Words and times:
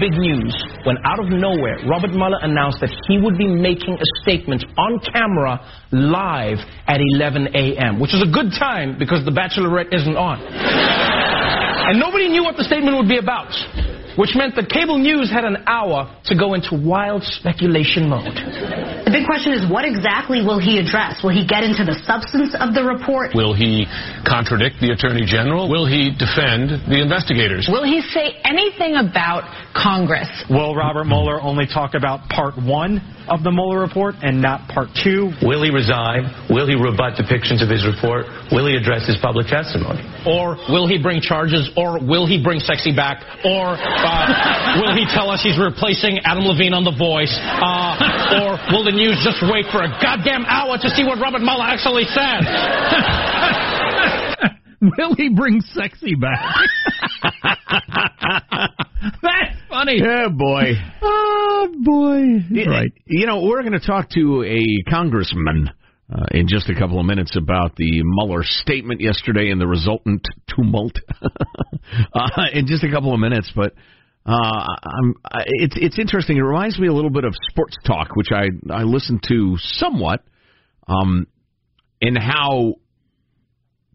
Big 0.00 0.16
news 0.16 0.56
when 0.84 0.96
out 1.04 1.20
of 1.20 1.28
nowhere, 1.28 1.76
Robert 1.86 2.10
Mueller 2.10 2.40
announced 2.40 2.80
that 2.80 2.90
he 3.06 3.20
would 3.20 3.36
be 3.36 3.46
making 3.46 3.94
a 3.94 4.08
statement 4.22 4.64
on 4.78 4.98
camera 5.12 5.60
live 5.92 6.58
at 6.88 6.98
11 7.20 7.54
a.m., 7.54 8.00
which 8.00 8.14
is 8.14 8.24
a 8.24 8.30
good 8.32 8.50
time 8.58 8.96
because 8.98 9.24
The 9.24 9.30
Bachelorette 9.30 9.92
isn't 9.92 10.16
on. 10.16 10.40
and 10.40 12.00
nobody 12.00 12.28
knew 12.28 12.42
what 12.42 12.56
the 12.56 12.64
statement 12.64 12.96
would 12.96 13.08
be 13.08 13.18
about, 13.18 13.52
which 14.16 14.32
meant 14.34 14.56
that 14.56 14.70
cable 14.70 14.98
news 14.98 15.30
had 15.30 15.44
an 15.44 15.68
hour 15.68 16.08
to 16.24 16.34
go 16.34 16.54
into 16.54 16.74
wild 16.74 17.22
speculation 17.22 18.08
mode. 18.08 18.32
The 19.10 19.18
big 19.18 19.26
question 19.26 19.50
is 19.58 19.66
what 19.66 19.82
exactly 19.82 20.38
will 20.38 20.62
he 20.62 20.78
address? 20.78 21.18
Will 21.18 21.34
he 21.34 21.42
get 21.42 21.66
into 21.66 21.82
the 21.82 21.98
substance 22.06 22.54
of 22.54 22.78
the 22.78 22.86
report? 22.86 23.34
Will 23.34 23.50
he 23.50 23.90
contradict 24.22 24.78
the 24.78 24.94
Attorney 24.94 25.26
General? 25.26 25.66
Will 25.66 25.82
he 25.82 26.14
defend 26.14 26.86
the 26.86 27.02
investigators? 27.02 27.66
Will 27.66 27.82
he 27.82 28.06
say 28.06 28.38
anything 28.46 28.94
about 28.94 29.50
Congress? 29.74 30.30
Will 30.46 30.78
Robert 30.78 31.10
Mueller 31.10 31.42
only 31.42 31.66
talk 31.66 31.98
about 31.98 32.30
part 32.30 32.54
one 32.54 33.02
of 33.26 33.42
the 33.42 33.50
Mueller 33.50 33.82
report 33.82 34.14
and 34.22 34.42
not 34.42 34.70
part 34.70 34.90
two? 34.94 35.34
Will 35.42 35.62
he 35.62 35.70
resign? 35.70 36.30
Will 36.50 36.66
he 36.66 36.78
rebut 36.78 37.18
depictions 37.18 37.62
of 37.62 37.70
his 37.70 37.82
report? 37.86 38.26
Will 38.50 38.66
he 38.66 38.74
address 38.74 39.06
his 39.06 39.18
public 39.18 39.46
testimony? 39.46 40.02
Or 40.26 40.54
will 40.70 40.86
he 40.86 40.98
bring 41.02 41.22
charges? 41.22 41.70
Or 41.78 41.98
will 41.98 42.26
he 42.26 42.42
bring 42.42 42.58
sexy 42.58 42.94
back? 42.94 43.22
Or 43.42 43.74
uh, 43.74 44.78
will 44.82 44.94
he 44.94 45.06
tell 45.06 45.30
us 45.30 45.42
he's 45.42 45.58
replacing 45.58 46.22
Adam 46.26 46.46
Levine 46.46 46.74
on 46.74 46.82
The 46.82 46.94
Voice? 46.94 47.34
Uh, 47.34 48.38
or 48.42 48.50
will 48.74 48.82
the 48.82 48.94
news 49.00 49.16
just 49.24 49.40
wait 49.50 49.64
for 49.72 49.82
a 49.82 49.88
goddamn 50.02 50.44
hour 50.44 50.76
to 50.76 50.88
see 50.90 51.04
what 51.04 51.18
Robert 51.18 51.40
Mueller 51.40 51.64
actually 51.64 52.04
said? 52.04 52.44
will 54.98 55.14
he 55.14 55.30
bring 55.30 55.62
sexy 55.72 56.14
back? 56.14 56.38
That's 59.22 59.56
funny. 59.70 60.00
Yeah, 60.04 60.28
boy. 60.28 60.72
Oh, 61.00 61.74
boy. 61.82 62.44
right. 62.70 62.92
You 63.06 63.26
know, 63.26 63.42
we're 63.42 63.62
going 63.62 63.78
to 63.78 63.86
talk 63.86 64.10
to 64.10 64.44
a 64.44 64.90
congressman 64.90 65.70
uh, 66.12 66.26
in 66.32 66.46
just 66.46 66.68
a 66.68 66.74
couple 66.74 67.00
of 67.00 67.06
minutes 67.06 67.36
about 67.36 67.76
the 67.76 68.02
Mueller 68.04 68.42
statement 68.42 69.00
yesterday 69.00 69.50
and 69.50 69.58
the 69.60 69.66
resultant 69.66 70.26
tumult 70.54 70.98
uh, 71.22 72.28
in 72.52 72.66
just 72.66 72.84
a 72.84 72.90
couple 72.90 73.14
of 73.14 73.20
minutes. 73.20 73.50
But 73.56 73.72
uh, 74.30 74.64
I'm, 74.84 75.14
it's 75.46 75.74
it's 75.76 75.98
interesting. 75.98 76.36
It 76.36 76.42
reminds 76.42 76.78
me 76.78 76.86
a 76.86 76.92
little 76.92 77.10
bit 77.10 77.24
of 77.24 77.34
sports 77.50 77.76
talk, 77.84 78.14
which 78.14 78.28
I 78.30 78.50
I 78.72 78.84
listen 78.84 79.20
to 79.28 79.56
somewhat, 79.58 80.22
um, 80.86 81.26
and 82.00 82.16
how 82.16 82.74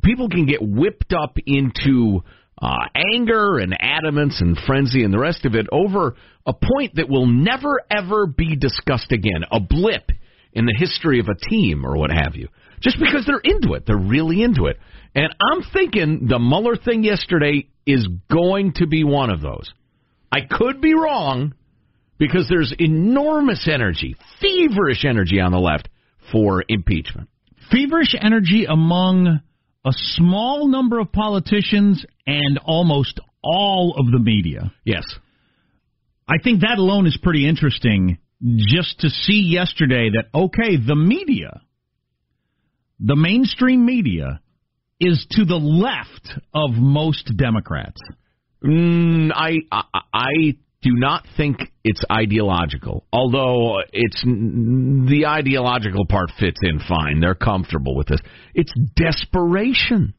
people 0.03 0.29
can 0.29 0.45
get 0.45 0.59
whipped 0.61 1.13
up 1.13 1.37
into 1.45 2.21
uh, 2.61 2.85
anger 3.13 3.59
and 3.59 3.77
adamance 3.79 4.41
and 4.41 4.57
frenzy 4.57 5.03
and 5.03 5.13
the 5.13 5.19
rest 5.19 5.45
of 5.45 5.55
it 5.55 5.67
over 5.71 6.15
a 6.45 6.53
point 6.53 6.95
that 6.95 7.09
will 7.09 7.27
never 7.27 7.81
ever 7.89 8.27
be 8.27 8.57
discussed 8.57 9.13
again, 9.13 9.43
a 9.51 9.61
blip 9.61 10.11
in 10.51 10.65
the 10.65 10.75
history 10.77 11.19
of 11.19 11.27
a 11.27 11.49
team 11.49 11.85
or 11.85 11.97
what 11.97 12.11
have 12.11 12.35
you. 12.35 12.49
Just 12.81 12.99
because 12.99 13.25
they're 13.25 13.39
into 13.41 13.73
it, 13.73 13.85
they're 13.87 13.95
really 13.97 14.43
into 14.43 14.65
it. 14.65 14.77
And 15.15 15.33
I'm 15.39 15.63
thinking 15.71 16.27
the 16.27 16.39
Mueller 16.39 16.75
thing 16.75 17.05
yesterday 17.05 17.67
is 17.85 18.05
going 18.29 18.73
to 18.75 18.87
be 18.87 19.05
one 19.05 19.29
of 19.29 19.41
those. 19.41 19.73
I 20.35 20.41
could 20.41 20.81
be 20.81 20.93
wrong 20.93 21.53
because 22.17 22.47
there's 22.49 22.73
enormous 22.77 23.69
energy, 23.71 24.15
feverish 24.41 25.05
energy 25.05 25.39
on 25.39 25.51
the 25.51 25.59
left 25.59 25.87
for 26.31 26.63
impeachment. 26.67 27.29
Feverish 27.71 28.15
energy 28.19 28.65
among 28.67 29.39
a 29.85 29.91
small 29.91 30.67
number 30.67 30.99
of 30.99 31.11
politicians 31.11 32.05
and 32.27 32.59
almost 32.65 33.19
all 33.43 33.95
of 33.97 34.11
the 34.11 34.19
media. 34.19 34.73
Yes. 34.83 35.03
I 36.27 36.35
think 36.43 36.61
that 36.61 36.79
alone 36.79 37.07
is 37.07 37.17
pretty 37.21 37.47
interesting 37.47 38.17
just 38.57 38.99
to 39.01 39.09
see 39.09 39.49
yesterday 39.53 40.09
that, 40.09 40.37
okay, 40.37 40.75
the 40.77 40.95
media 40.95 41.61
the 42.99 43.15
mainstream 43.15 43.85
media 43.85 44.39
is 44.99 45.25
to 45.31 45.45
the 45.45 45.55
left 45.55 46.39
of 46.53 46.71
most 46.71 47.31
Democrats. 47.35 47.99
Mm, 48.65 49.31
I, 49.33 49.57
I 49.71 50.01
I 50.13 50.31
do 50.81 50.91
not 50.93 51.25
think 51.37 51.57
it's 51.83 52.03
ideological. 52.11 53.05
Although 53.11 53.79
it's 53.91 54.21
the 54.23 55.25
ideological 55.27 56.05
part 56.05 56.31
fits 56.39 56.59
in 56.61 56.79
fine. 56.79 57.19
They're 57.19 57.35
comfortable 57.35 57.95
with 57.95 58.07
this. 58.07 58.19
It's 58.53 58.73
desperation. 58.95 60.13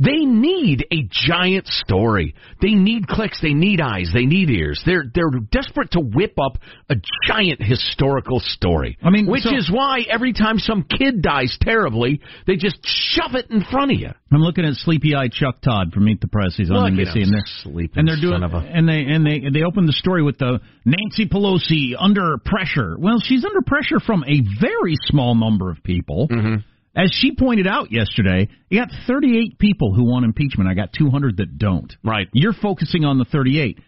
They 0.00 0.24
need 0.24 0.86
a 0.92 1.08
giant 1.10 1.66
story. 1.66 2.34
They 2.62 2.70
need 2.74 3.08
clicks. 3.08 3.40
They 3.42 3.52
need 3.52 3.80
eyes. 3.80 4.10
They 4.14 4.26
need 4.26 4.48
ears. 4.48 4.80
They're 4.86 5.04
they're 5.12 5.30
desperate 5.50 5.90
to 5.92 6.00
whip 6.00 6.34
up 6.40 6.58
a 6.88 6.94
giant 7.26 7.60
historical 7.60 8.38
story. 8.38 8.96
I 9.02 9.10
mean, 9.10 9.26
which 9.26 9.42
so- 9.42 9.56
is 9.56 9.68
why 9.70 10.02
every 10.08 10.32
time 10.32 10.58
some 10.60 10.84
kid 10.84 11.20
dies 11.20 11.56
terribly, 11.60 12.20
they 12.46 12.54
just 12.56 12.78
shove 12.84 13.34
it 13.34 13.50
in 13.50 13.62
front 13.64 13.90
of 13.90 13.98
you. 13.98 14.10
I'm 14.30 14.40
looking 14.40 14.64
at 14.64 14.74
sleepy 14.74 15.14
eyed 15.16 15.32
Chuck 15.32 15.60
Todd 15.62 15.92
from 15.92 16.04
Meet 16.04 16.20
the 16.20 16.28
Press. 16.28 16.54
He's 16.56 16.70
on 16.70 16.76
Look 16.96 17.06
NBC, 17.08 17.22
and 17.24 17.32
they're 17.32 17.42
sleeping, 17.62 17.98
and 17.98 18.08
they're 18.08 18.20
doing 18.20 18.42
a- 18.42 18.56
and 18.56 18.88
they 18.88 19.02
and 19.04 19.26
they 19.26 19.42
they 19.52 19.64
open 19.64 19.86
the 19.86 19.92
story 19.92 20.22
with 20.22 20.38
the 20.38 20.60
Nancy 20.84 21.26
Pelosi 21.26 21.94
under 21.98 22.38
pressure. 22.44 22.96
Well, 22.98 23.18
she's 23.20 23.44
under 23.44 23.62
pressure 23.62 23.98
from 23.98 24.22
a 24.24 24.42
very 24.60 24.94
small 25.06 25.34
number 25.34 25.70
of 25.70 25.82
people. 25.82 26.28
Mm-hmm. 26.30 26.56
As 26.98 27.12
she 27.12 27.32
pointed 27.32 27.68
out 27.68 27.92
yesterday, 27.92 28.48
you 28.68 28.80
got 28.80 28.88
38 29.06 29.58
people 29.58 29.94
who 29.94 30.04
want 30.04 30.24
impeachment. 30.24 30.68
I 30.68 30.74
got 30.74 30.92
200 30.92 31.36
that 31.36 31.56
don't. 31.56 31.92
Right. 32.02 32.26
You're 32.32 32.52
focusing 32.52 33.04
on 33.04 33.18
the 33.18 33.24
38. 33.24 33.78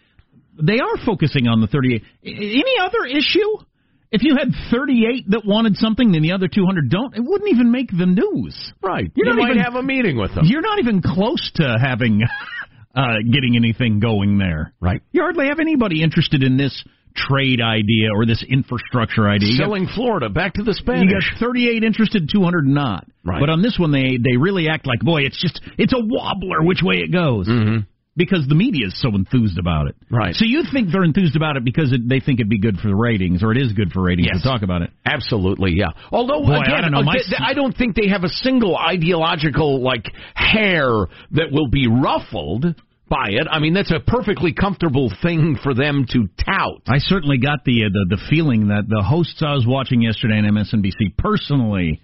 They 0.63 0.79
are 0.79 0.97
focusing 1.05 1.49
on 1.49 1.61
the 1.61 1.67
38. 1.67 2.03
Any 2.25 2.75
other 2.81 3.05
issue? 3.07 3.65
If 4.13 4.23
you 4.23 4.37
had 4.37 4.49
38 4.71 5.31
that 5.31 5.43
wanted 5.45 5.77
something 5.77 6.15
and 6.15 6.25
the 6.25 6.33
other 6.33 6.47
200 6.49 6.89
don't, 6.89 7.15
it 7.17 7.23
wouldn't 7.25 7.51
even 7.51 7.73
make 7.73 7.91
the 7.91 8.07
news. 8.07 8.73
Right. 8.83 9.11
You're 9.15 9.27
you 9.27 9.33
not 9.35 9.43
might 9.43 9.51
even- 9.53 9.63
have 9.65 9.75
a 9.75 9.83
meeting 9.83 10.17
with 10.17 10.35
them. 10.35 10.45
You're 10.47 10.63
not 10.63 10.79
even 10.79 11.03
close 11.03 11.51
to 11.57 11.77
having 11.81 12.23
uh, 12.95 13.03
getting 13.29 13.57
anything 13.57 13.99
going 14.01 14.39
there. 14.39 14.73
Right. 14.81 15.03
You 15.13 15.23
hardly 15.23 15.47
have 15.47 15.59
anybody 15.61 16.03
interested 16.03 16.43
in 16.45 16.57
this 16.57 16.85
trade 17.15 17.61
idea 17.61 18.09
or 18.15 18.27
this 18.27 18.45
infrastructure 18.49 19.29
idea. 19.29 19.49
You 19.51 19.59
got- 19.59 19.65
Selling 19.65 19.87
Florida 19.95 20.29
back 20.29 20.55
to 20.55 20.63
the 20.63 20.75
Spanish. 20.75 21.11
you 21.11 21.21
got 21.21 21.41
38 21.41 21.85
interested, 21.85 22.29
200 22.33 22.67
not. 22.67 23.07
Right. 23.25 23.41
But 23.41 23.51
on 23.51 23.63
this 23.63 23.77
one, 23.79 23.93
they 23.93 24.17
they 24.17 24.37
really 24.37 24.69
act 24.69 24.87
like, 24.87 25.01
boy, 25.01 25.23
it's 25.23 25.41
just 25.41 25.61
it's 25.79 25.93
a 25.93 26.01
wobbler 26.01 26.63
which 26.63 26.81
way 26.83 26.97
it 26.97 27.13
goes. 27.13 27.49
Mm-hmm. 27.49 27.81
Because 28.17 28.45
the 28.49 28.57
media 28.57 28.89
is 28.89 29.01
so 29.01 29.09
enthused 29.15 29.57
about 29.57 29.87
it. 29.87 29.95
Right. 30.11 30.35
So 30.35 30.45
you 30.45 30.65
think 30.71 30.91
they're 30.91 31.05
enthused 31.05 31.37
about 31.37 31.57
it 31.57 31.65
because 31.65 31.93
it, 31.93 32.07
they 32.07 32.19
think 32.21 32.41
it'd 32.41 32.51
be 32.51 32.59
good 32.59 32.77
for 32.79 32.89
the 32.89 32.95
ratings, 32.95 33.43
or 33.43 33.53
it 33.53 33.57
is 33.57 33.73
good 33.73 33.93
for 33.93 34.03
ratings 34.03 34.29
Yes. 34.33 34.43
to 34.43 34.49
talk 34.49 34.63
about 34.63 34.83
it. 34.83 34.91
Absolutely, 35.07 35.75
yeah. 35.77 35.87
Although 36.11 36.43
Boy, 36.43 36.55
I 36.55 36.65
again, 36.65 36.83
don't 36.83 36.91
know, 36.93 37.03
my 37.03 37.15
I 37.39 37.55
don't 37.55 37.75
think 37.75 37.95
they 37.95 38.09
have 38.09 38.25
a 38.25 38.29
single 38.29 38.77
ideological 38.77 39.81
like 39.81 40.05
hair 40.35 41.07
that 41.31 41.53
will 41.53 41.69
be 41.69 41.87
ruffled 41.87 42.75
by 43.11 43.31
it. 43.31 43.47
I 43.51 43.59
mean, 43.59 43.75
that's 43.75 43.91
a 43.91 44.01
perfectly 44.01 44.55
comfortable 44.55 45.13
thing 45.23 45.59
for 45.63 45.75
them 45.75 46.07
to 46.11 46.29
tout. 46.43 46.83
I 46.87 46.99
certainly 46.99 47.39
got 47.39 47.65
the, 47.65 47.85
uh, 47.85 47.89
the 47.93 48.17
the 48.17 48.23
feeling 48.31 48.69
that 48.69 48.85
the 48.89 49.03
hosts 49.03 49.43
I 49.45 49.53
was 49.53 49.67
watching 49.67 50.01
yesterday 50.01 50.39
on 50.39 50.45
MSNBC 50.45 51.19
personally 51.19 52.01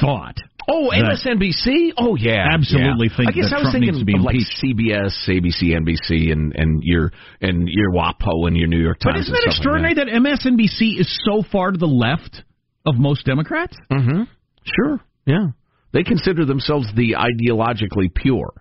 thought. 0.00 0.36
Oh, 0.68 0.90
MSNBC? 0.92 1.92
Oh, 1.96 2.16
yeah. 2.16 2.48
Absolutely 2.52 3.08
yeah. 3.08 3.16
think 3.16 3.28
I 3.28 3.32
guess 3.32 3.50
that 3.50 3.56
I 3.56 3.62
was 3.62 3.70
Trump 3.70 3.74
thinking 3.74 3.92
needs 3.92 4.00
to 4.00 4.04
be 4.04 4.18
of 4.18 4.22
like. 4.22 4.36
CBS, 4.58 5.14
ABC, 5.28 5.74
NBC, 5.74 6.32
and 6.32 6.52
and 6.56 6.82
your 6.82 7.12
and 7.40 7.68
your 7.68 7.92
WAPO 7.92 8.48
and 8.48 8.56
your 8.56 8.66
New 8.66 8.80
York 8.80 8.98
Times. 8.98 9.14
But 9.14 9.20
isn't 9.20 9.34
it 9.34 9.38
stuff 9.38 9.46
like 9.46 9.56
extraordinary 9.56 9.94
that. 9.94 10.08
MSNBC 10.08 11.00
is 11.00 11.20
so 11.24 11.44
far 11.50 11.70
to 11.70 11.78
the 11.78 11.86
left 11.86 12.42
of 12.84 12.96
most 12.96 13.24
Democrats? 13.24 13.76
Mm-hmm. 13.90 14.22
Sure. 14.64 15.00
Yeah. 15.24 15.48
They 15.92 16.02
consider 16.02 16.44
themselves 16.44 16.88
the 16.94 17.14
ideologically 17.14 18.12
pure, 18.12 18.52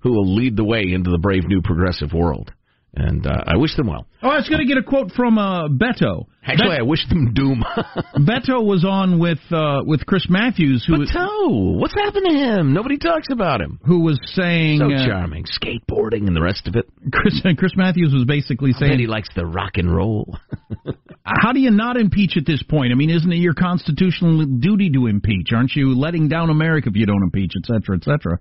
who 0.00 0.12
will 0.12 0.34
lead 0.34 0.56
the 0.56 0.64
way 0.64 0.82
into 0.92 1.10
the 1.10 1.18
brave 1.18 1.46
new 1.46 1.62
progressive 1.62 2.12
world. 2.12 2.52
And 2.94 3.26
uh, 3.26 3.44
I 3.46 3.56
wish 3.58 3.76
them 3.76 3.86
well. 3.86 4.06
Oh, 4.22 4.30
I 4.30 4.36
was 4.36 4.48
going 4.48 4.60
to 4.60 4.66
get 4.66 4.78
a 4.78 4.82
quote 4.82 5.12
from 5.12 5.38
uh, 5.38 5.68
Beto. 5.68 6.24
Actually, 6.42 6.78
I 6.78 6.82
wish 6.82 7.06
them 7.08 7.34
doom. 7.34 7.62
Beto 8.16 8.64
was 8.64 8.84
on 8.84 9.18
with 9.18 9.38
uh, 9.52 9.82
with 9.84 10.06
Chris 10.06 10.26
Matthews, 10.30 10.84
who 10.86 10.94
Beto, 10.94 11.78
what's 11.78 11.94
happened 11.94 12.26
to 12.30 12.34
him? 12.34 12.72
Nobody 12.72 12.96
talks 12.96 13.28
about 13.30 13.60
him. 13.60 13.78
who 13.84 14.00
was 14.00 14.18
saying 14.34 14.78
So 14.78 14.90
uh, 14.90 15.06
charming, 15.06 15.44
skateboarding 15.44 16.26
and 16.26 16.34
the 16.34 16.40
rest 16.40 16.66
of 16.66 16.76
it. 16.76 16.86
Chris 17.12 17.40
Chris 17.58 17.72
Matthews 17.76 18.12
was 18.12 18.24
basically 18.24 18.70
I 18.70 18.80
bet 18.80 18.88
saying, 18.88 18.98
he 19.00 19.06
likes 19.06 19.28
the 19.36 19.44
rock 19.44 19.72
and 19.74 19.94
roll. 19.94 20.38
"How 21.24 21.52
do 21.52 21.60
you 21.60 21.70
not 21.70 21.98
impeach 21.98 22.38
at 22.38 22.46
this 22.46 22.62
point? 22.62 22.90
I 22.90 22.94
mean, 22.94 23.10
isn't 23.10 23.30
it 23.30 23.36
your 23.36 23.54
constitutional 23.54 24.46
duty 24.46 24.90
to 24.94 25.06
impeach? 25.06 25.50
Aren't 25.54 25.76
you 25.76 25.94
letting 25.94 26.28
down 26.28 26.48
America 26.48 26.88
if 26.88 26.96
you 26.96 27.04
don't 27.04 27.22
impeach, 27.22 27.52
et 27.54 27.66
cetera, 27.66 27.96
et 27.96 28.04
cetera?" 28.04 28.38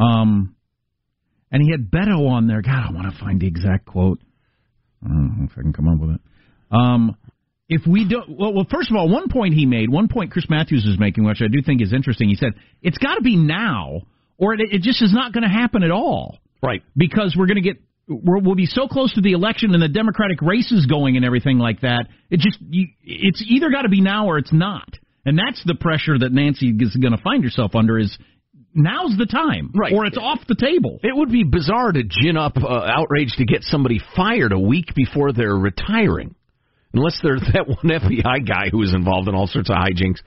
Um, 0.00 0.56
and 1.52 1.62
he 1.62 1.70
had 1.70 1.90
Beto 1.90 2.28
on 2.28 2.46
there. 2.46 2.62
God, 2.62 2.86
I 2.88 2.92
want 2.92 3.12
to 3.12 3.20
find 3.20 3.40
the 3.40 3.46
exact 3.46 3.86
quote. 3.86 4.20
I 5.04 5.08
don't 5.08 5.38
know 5.38 5.48
if 5.50 5.58
I 5.58 5.62
can 5.62 5.72
come 5.72 5.88
up 5.88 5.98
with 5.98 6.10
it. 6.10 6.20
Um, 6.70 7.16
if 7.68 7.86
we 7.86 8.08
don't, 8.08 8.28
well, 8.36 8.52
well, 8.52 8.66
first 8.70 8.90
of 8.90 8.96
all, 8.96 9.08
one 9.08 9.28
point 9.28 9.54
he 9.54 9.66
made, 9.66 9.90
one 9.90 10.08
point 10.08 10.32
Chris 10.32 10.46
Matthews 10.48 10.84
is 10.84 10.98
making, 10.98 11.24
which 11.24 11.40
I 11.40 11.48
do 11.48 11.62
think 11.62 11.80
is 11.80 11.92
interesting. 11.92 12.28
He 12.28 12.34
said 12.34 12.52
it's 12.82 12.98
got 12.98 13.14
to 13.14 13.22
be 13.22 13.36
now, 13.36 14.02
or 14.38 14.54
it, 14.54 14.60
it 14.60 14.82
just 14.82 15.02
is 15.02 15.12
not 15.12 15.32
going 15.32 15.44
to 15.44 15.48
happen 15.48 15.82
at 15.82 15.90
all 15.90 16.38
right. 16.62 16.82
because 16.96 17.34
we're 17.38 17.46
going 17.46 17.62
to 17.62 17.68
get 17.68 17.76
we're, 18.08 18.40
we'll 18.40 18.56
be 18.56 18.66
so 18.66 18.88
close 18.88 19.14
to 19.14 19.20
the 19.20 19.32
election 19.32 19.72
and 19.72 19.82
the 19.82 19.88
Democratic 19.88 20.42
races 20.42 20.86
going 20.86 21.16
and 21.16 21.24
everything 21.24 21.58
like 21.58 21.82
that. 21.82 22.08
It 22.28 22.40
just 22.40 22.58
you, 22.60 22.88
it's 23.02 23.42
either 23.46 23.70
got 23.70 23.82
to 23.82 23.88
be 23.88 24.00
now 24.00 24.26
or 24.26 24.38
it's 24.38 24.52
not, 24.52 24.88
and 25.24 25.38
that's 25.38 25.62
the 25.64 25.76
pressure 25.76 26.18
that 26.18 26.32
Nancy 26.32 26.70
is 26.70 26.96
going 26.96 27.16
to 27.16 27.22
find 27.22 27.44
herself 27.44 27.76
under. 27.76 27.98
Is 27.98 28.16
now's 28.74 29.16
the 29.16 29.26
time, 29.26 29.70
Right. 29.74 29.92
Or 29.92 30.04
it's 30.06 30.18
off 30.18 30.40
the 30.48 30.54
table. 30.54 30.98
It 31.02 31.14
would 31.16 31.30
be 31.30 31.44
bizarre 31.44 31.92
to 31.92 32.02
gin 32.04 32.36
up 32.36 32.56
uh, 32.56 32.66
outrage 32.68 33.32
to 33.38 33.44
get 33.44 33.62
somebody 33.62 34.00
fired 34.16 34.52
a 34.52 34.58
week 34.58 34.94
before 34.94 35.32
they're 35.32 35.54
retiring. 35.56 36.34
Unless 36.92 37.20
they're 37.22 37.38
that 37.38 37.68
one 37.68 37.78
FBI 37.84 38.46
guy 38.48 38.68
who 38.70 38.78
was 38.78 38.92
involved 38.92 39.28
in 39.28 39.34
all 39.34 39.46
sorts 39.46 39.70
of 39.70 39.76
hijinks. 39.76 40.18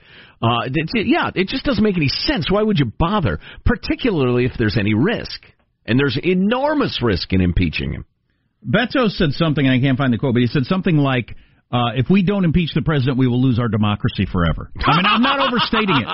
Uh, 0.42 0.64
it, 0.66 0.88
it- 0.94 1.06
yeah, 1.06 1.30
it 1.34 1.48
just 1.48 1.64
doesn't 1.64 1.84
make 1.84 1.96
any 1.96 2.08
sense. 2.08 2.50
Why 2.50 2.62
would 2.62 2.78
you 2.78 2.86
bother? 2.98 3.38
Particularly 3.66 4.44
if 4.46 4.52
there's 4.58 4.76
any 4.78 4.94
risk. 4.94 5.42
And 5.86 5.98
there's 5.98 6.18
enormous 6.22 7.00
risk 7.02 7.32
in 7.34 7.42
impeaching 7.42 7.92
him. 7.92 8.06
Beto 8.66 9.08
said 9.10 9.32
something, 9.32 9.66
and 9.66 9.74
I 9.74 9.78
can't 9.80 9.98
find 9.98 10.10
the 10.10 10.16
quote, 10.16 10.32
but 10.32 10.40
he 10.40 10.46
said 10.46 10.64
something 10.64 10.96
like, 10.96 11.36
uh, 11.70 11.92
"If 11.96 12.08
we 12.08 12.22
don't 12.22 12.46
impeach 12.46 12.72
the 12.74 12.80
president, 12.80 13.18
we 13.18 13.28
will 13.28 13.42
lose 13.42 13.58
our 13.58 13.68
democracy 13.68 14.24
forever." 14.24 14.70
I 14.78 14.96
mean, 14.96 15.04
I'm 15.04 15.20
not 15.20 15.40
overstating 15.46 15.96
it. 15.96 16.08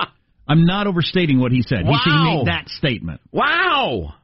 I'm 0.51 0.65
not 0.65 0.85
overstating 0.85 1.39
what 1.39 1.51
he 1.51 1.61
said. 1.61 1.85
He 1.85 1.93
said 2.03 2.11
he 2.11 2.35
made 2.35 2.47
that 2.47 2.67
statement. 2.67 3.21
Wow! 3.31 4.15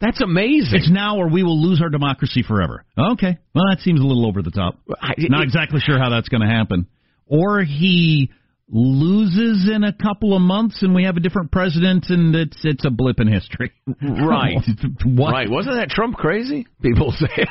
That's 0.00 0.20
amazing. 0.20 0.80
It's 0.80 0.90
now 0.90 1.18
or 1.18 1.30
we 1.30 1.44
will 1.44 1.62
lose 1.62 1.80
our 1.80 1.88
democracy 1.88 2.42
forever. 2.42 2.84
Okay. 2.98 3.38
Well, 3.54 3.64
that 3.70 3.78
seems 3.80 4.00
a 4.00 4.02
little 4.02 4.26
over 4.26 4.42
the 4.42 4.50
top. 4.50 4.76
Not 5.18 5.44
exactly 5.44 5.78
sure 5.78 5.96
how 5.96 6.10
that's 6.10 6.28
going 6.28 6.40
to 6.40 6.48
happen. 6.48 6.88
Or 7.28 7.62
he 7.62 8.32
loses 8.68 9.70
in 9.72 9.84
a 9.84 9.92
couple 9.92 10.34
of 10.34 10.42
months 10.42 10.82
and 10.82 10.94
we 10.94 11.04
have 11.04 11.16
a 11.16 11.20
different 11.20 11.52
president 11.52 12.06
and 12.08 12.34
it's 12.34 12.58
it's 12.64 12.84
a 12.84 12.90
blip 12.90 13.20
in 13.20 13.28
history. 13.28 13.70
Right. 14.02 14.56
Right. 15.06 15.48
Wasn't 15.48 15.76
that 15.76 15.90
Trump 15.90 16.16
crazy? 16.16 16.66
People 16.82 17.12
say. 17.12 17.28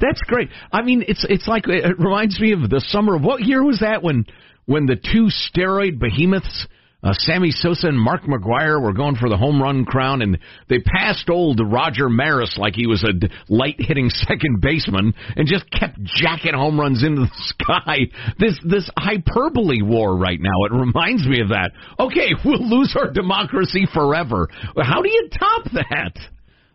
That's 0.00 0.20
great. 0.26 0.50
I 0.70 0.82
mean, 0.82 1.04
it's 1.08 1.26
it's 1.28 1.48
like 1.48 1.64
it 1.66 1.98
reminds 1.98 2.38
me 2.38 2.52
of 2.52 2.70
the 2.70 2.80
summer 2.88 3.16
of 3.16 3.22
what 3.22 3.42
year 3.42 3.64
was 3.64 3.80
that 3.80 4.02
when 4.02 4.26
when 4.66 4.86
the 4.86 4.96
two 4.96 5.28
steroid 5.28 5.98
behemoths, 5.98 6.66
uh, 7.04 7.12
Sammy 7.14 7.50
Sosa 7.50 7.88
and 7.88 7.98
Mark 7.98 8.22
McGwire, 8.22 8.80
were 8.80 8.92
going 8.92 9.16
for 9.16 9.28
the 9.28 9.36
home 9.36 9.60
run 9.60 9.84
crown, 9.84 10.22
and 10.22 10.38
they 10.68 10.78
passed 10.78 11.28
old 11.28 11.60
Roger 11.60 12.08
Maris 12.08 12.56
like 12.56 12.74
he 12.76 12.86
was 12.86 13.02
a 13.02 13.28
light 13.52 13.74
hitting 13.78 14.08
second 14.08 14.60
baseman, 14.60 15.12
and 15.36 15.48
just 15.48 15.68
kept 15.70 16.00
jacking 16.04 16.54
home 16.54 16.78
runs 16.78 17.02
into 17.02 17.22
the 17.22 17.30
sky. 17.34 17.98
This 18.38 18.58
this 18.64 18.88
hyperbole 18.96 19.82
war 19.82 20.16
right 20.16 20.38
now. 20.40 20.64
It 20.66 20.72
reminds 20.72 21.26
me 21.26 21.40
of 21.40 21.48
that. 21.48 21.72
Okay, 21.98 22.34
we'll 22.44 22.68
lose 22.68 22.94
our 22.96 23.10
democracy 23.10 23.86
forever. 23.92 24.48
How 24.80 25.02
do 25.02 25.10
you 25.10 25.28
top 25.36 25.64
that? 25.72 26.16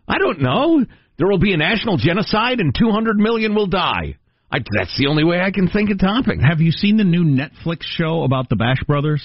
I 0.09 0.17
don't 0.17 0.41
know. 0.41 0.85
There 1.17 1.27
will 1.27 1.39
be 1.39 1.53
a 1.53 1.57
national 1.57 1.97
genocide 1.97 2.59
and 2.59 2.75
200 2.77 3.17
million 3.17 3.55
will 3.55 3.67
die. 3.67 4.17
I, 4.51 4.59
that's 4.77 4.97
the 4.97 5.07
only 5.07 5.23
way 5.23 5.41
I 5.41 5.51
can 5.51 5.67
think 5.69 5.89
of 5.91 5.99
topping. 5.99 6.39
Have 6.39 6.61
you 6.61 6.71
seen 6.71 6.97
the 6.97 7.03
new 7.03 7.23
Netflix 7.25 7.81
show 7.83 8.23
about 8.23 8.49
the 8.49 8.55
Bash 8.55 8.81
Brothers? 8.87 9.21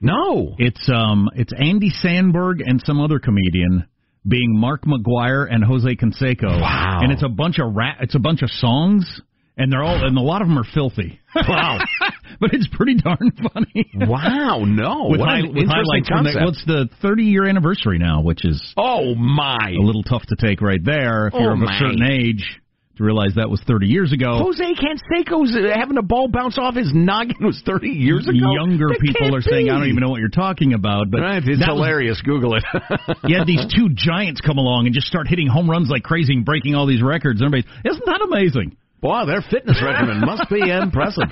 No. 0.00 0.54
It's 0.58 0.88
um 0.92 1.28
it's 1.34 1.52
Andy 1.52 1.90
Samberg 2.04 2.60
and 2.64 2.82
some 2.84 3.00
other 3.00 3.18
comedian 3.18 3.86
being 4.26 4.56
Mark 4.58 4.82
McGwire 4.84 5.46
and 5.50 5.64
Jose 5.64 5.94
Canseco. 5.96 6.60
Wow. 6.60 7.00
And 7.02 7.12
it's 7.12 7.22
a 7.24 7.28
bunch 7.28 7.58
of 7.58 7.74
rap 7.74 7.98
it's 8.00 8.14
a 8.14 8.18
bunch 8.20 8.42
of 8.42 8.50
songs 8.50 9.20
and 9.56 9.70
they're 9.72 9.82
all 9.82 10.04
and 10.04 10.16
a 10.16 10.20
lot 10.20 10.42
of 10.42 10.48
them 10.48 10.58
are 10.58 10.66
filthy. 10.74 11.20
Wow. 11.36 11.78
but 12.40 12.52
it's 12.52 12.68
pretty 12.72 12.96
darn 12.96 13.30
funny. 13.52 13.90
Wow, 13.94 14.64
no. 14.64 15.08
with, 15.08 15.20
what 15.20 15.28
hi- 15.28 15.38
an 15.38 15.48
with 15.54 15.64
interesting 15.64 15.68
highlights 15.68 16.08
from 16.08 16.24
the, 16.24 16.32
concept. 16.32 16.44
what's 16.44 16.64
the 16.66 16.88
30 17.00 17.22
year 17.24 17.46
anniversary 17.48 17.98
now, 17.98 18.22
which 18.22 18.44
is 18.44 18.60
oh, 18.76 19.14
my. 19.14 19.70
a 19.76 19.82
little 19.82 20.02
tough 20.02 20.22
to 20.28 20.36
take 20.36 20.60
right 20.60 20.82
there 20.84 21.28
if 21.28 21.34
Oh, 21.34 21.40
you're 21.40 21.52
of 21.52 21.58
a 21.60 21.64
my. 21.64 21.78
certain 21.78 22.02
age. 22.02 22.60
To 22.98 23.04
realize 23.04 23.32
that 23.36 23.48
was 23.48 23.62
30 23.66 23.86
years 23.86 24.12
ago. 24.12 24.36
Jose 24.44 24.62
Canseco's 24.62 25.56
uh, 25.56 25.78
having 25.78 25.96
a 25.96 26.02
ball 26.02 26.28
bounce 26.28 26.58
off 26.58 26.74
his 26.74 26.92
noggin 26.94 27.36
was 27.40 27.62
30 27.64 27.88
years 27.88 28.28
ago. 28.28 28.36
Younger 28.52 28.88
That 28.88 29.00
people 29.00 29.20
can't 29.30 29.34
are 29.34 29.40
saying. 29.40 29.70
I 29.70 29.78
don't 29.78 29.88
even 29.88 30.00
know 30.00 30.10
what 30.10 30.20
you're 30.20 30.28
talking 30.28 30.74
about. 30.74 31.10
But 31.10 31.20
Right, 31.22 31.42
it's 31.42 31.58
that 31.60 31.72
was- 31.72 31.78
hilarious. 31.80 32.20
Google 32.20 32.54
it. 32.56 32.64
you 33.24 33.38
had 33.38 33.46
these 33.46 33.64
two 33.74 33.88
giants 33.94 34.40
come 34.42 34.58
along 34.58 34.86
and 34.86 34.94
just 34.94 35.06
start 35.06 35.26
hitting 35.26 35.46
home 35.48 35.70
runs 35.70 35.88
like 35.88 36.02
crazy 36.02 36.34
and 36.34 36.44
breaking 36.44 36.74
all 36.74 36.86
these 36.86 37.02
records. 37.02 37.40
Everybody, 37.42 37.66
isn't 37.84 38.04
that 38.06 38.20
amazing? 38.20 38.76
Wow, 39.02 39.24
their 39.24 39.40
fitness 39.42 39.80
regimen 39.82 40.20
must 40.20 40.48
be 40.50 40.60
impressive. 40.70 41.24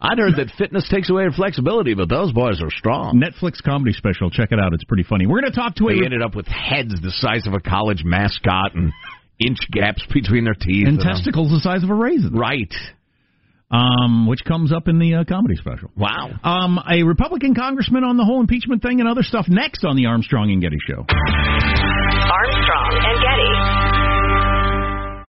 I'd 0.00 0.18
heard 0.18 0.36
that 0.36 0.50
fitness 0.56 0.88
takes 0.88 1.10
away 1.10 1.24
your 1.24 1.32
flexibility, 1.32 1.92
but 1.94 2.08
those 2.08 2.32
boys 2.32 2.62
are 2.62 2.70
strong. 2.70 3.20
Netflix 3.20 3.62
comedy 3.62 3.92
special. 3.92 4.30
Check 4.30 4.52
it 4.52 4.58
out. 4.60 4.72
It's 4.72 4.84
pretty 4.84 5.02
funny. 5.02 5.26
We're 5.26 5.40
going 5.40 5.52
to 5.52 5.58
talk 5.58 5.74
to 5.76 5.86
They 5.88 6.00
a 6.00 6.04
ended 6.04 6.22
up 6.22 6.34
with 6.36 6.46
heads 6.46 6.94
the 7.02 7.10
size 7.10 7.46
of 7.48 7.52
a 7.52 7.60
college 7.60 8.02
mascot 8.04 8.74
and 8.76 8.92
inch 9.40 9.58
gaps 9.70 10.04
between 10.12 10.44
their 10.44 10.54
teeth. 10.54 10.86
and 10.86 10.98
um, 10.98 11.04
testicles 11.04 11.50
the 11.50 11.60
size 11.60 11.82
of 11.82 11.90
a 11.90 11.94
raisin. 11.94 12.32
Right. 12.32 12.72
Um, 13.70 14.26
which 14.26 14.44
comes 14.44 14.72
up 14.72 14.88
in 14.88 14.98
the 14.98 15.14
uh, 15.16 15.24
comedy 15.28 15.54
special. 15.56 15.90
Wow. 15.94 16.30
Um, 16.42 16.80
a 16.90 17.02
Republican 17.02 17.54
congressman 17.54 18.02
on 18.02 18.16
the 18.16 18.24
whole 18.24 18.40
impeachment 18.40 18.80
thing 18.80 19.00
and 19.00 19.08
other 19.08 19.22
stuff 19.22 19.44
next 19.46 19.84
on 19.84 19.94
the 19.94 20.06
Armstrong 20.06 20.50
and 20.50 20.62
Getty 20.62 20.78
Show. 20.88 21.04
Armstrong 21.04 22.92
and 22.96 23.02
Getty. 23.02 23.07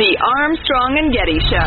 The 0.00 0.16
Armstrong 0.16 0.96
and 0.96 1.12
Getty 1.12 1.38
Show. 1.50 1.60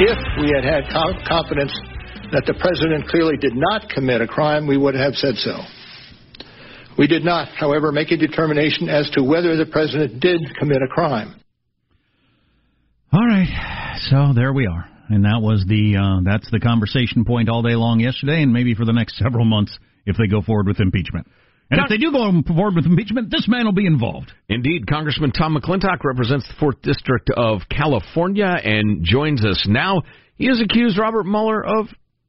If 0.00 0.18
we 0.40 0.50
had 0.50 0.64
had 0.64 0.90
confidence 1.28 1.70
that 2.32 2.46
the 2.46 2.54
president 2.58 3.06
clearly 3.06 3.36
did 3.36 3.52
not 3.54 3.88
commit 3.88 4.22
a 4.22 4.26
crime, 4.26 4.66
we 4.66 4.76
would 4.76 4.96
have 4.96 5.14
said 5.14 5.36
so. 5.36 5.56
We 6.98 7.06
did 7.06 7.24
not, 7.24 7.46
however, 7.50 7.92
make 7.92 8.10
a 8.10 8.16
determination 8.16 8.88
as 8.88 9.08
to 9.10 9.22
whether 9.22 9.56
the 9.56 9.66
president 9.66 10.18
did 10.18 10.40
commit 10.58 10.78
a 10.82 10.88
crime. 10.88 11.39
All 13.12 13.26
right, 13.26 13.98
so 14.08 14.32
there 14.36 14.52
we 14.52 14.68
are, 14.68 14.88
and 15.08 15.24
that 15.24 15.42
was 15.42 15.64
the 15.66 15.98
uh, 15.98 16.22
that's 16.22 16.48
the 16.52 16.60
conversation 16.60 17.24
point 17.24 17.48
all 17.48 17.60
day 17.60 17.74
long 17.74 17.98
yesterday, 17.98 18.40
and 18.40 18.52
maybe 18.52 18.72
for 18.76 18.84
the 18.84 18.92
next 18.92 19.18
several 19.18 19.44
months 19.44 19.76
if 20.06 20.16
they 20.16 20.28
go 20.28 20.42
forward 20.42 20.68
with 20.68 20.78
impeachment. 20.78 21.26
And 21.72 21.80
if 21.80 21.88
they 21.88 21.98
do 21.98 22.12
go 22.12 22.30
forward 22.46 22.76
with 22.76 22.86
impeachment, 22.86 23.28
this 23.28 23.48
man 23.48 23.64
will 23.64 23.72
be 23.72 23.86
involved. 23.86 24.30
Indeed, 24.48 24.86
Congressman 24.88 25.32
Tom 25.32 25.56
McClintock 25.56 26.04
represents 26.04 26.46
the 26.46 26.54
4th 26.64 26.82
District 26.82 27.28
of 27.36 27.62
California 27.68 28.46
and 28.46 29.04
joins 29.04 29.44
us 29.44 29.66
now. 29.68 30.02
He 30.36 30.46
has 30.46 30.60
accused 30.60 30.96
Robert 30.96 31.26
Mueller 31.26 31.64
of 31.64 31.86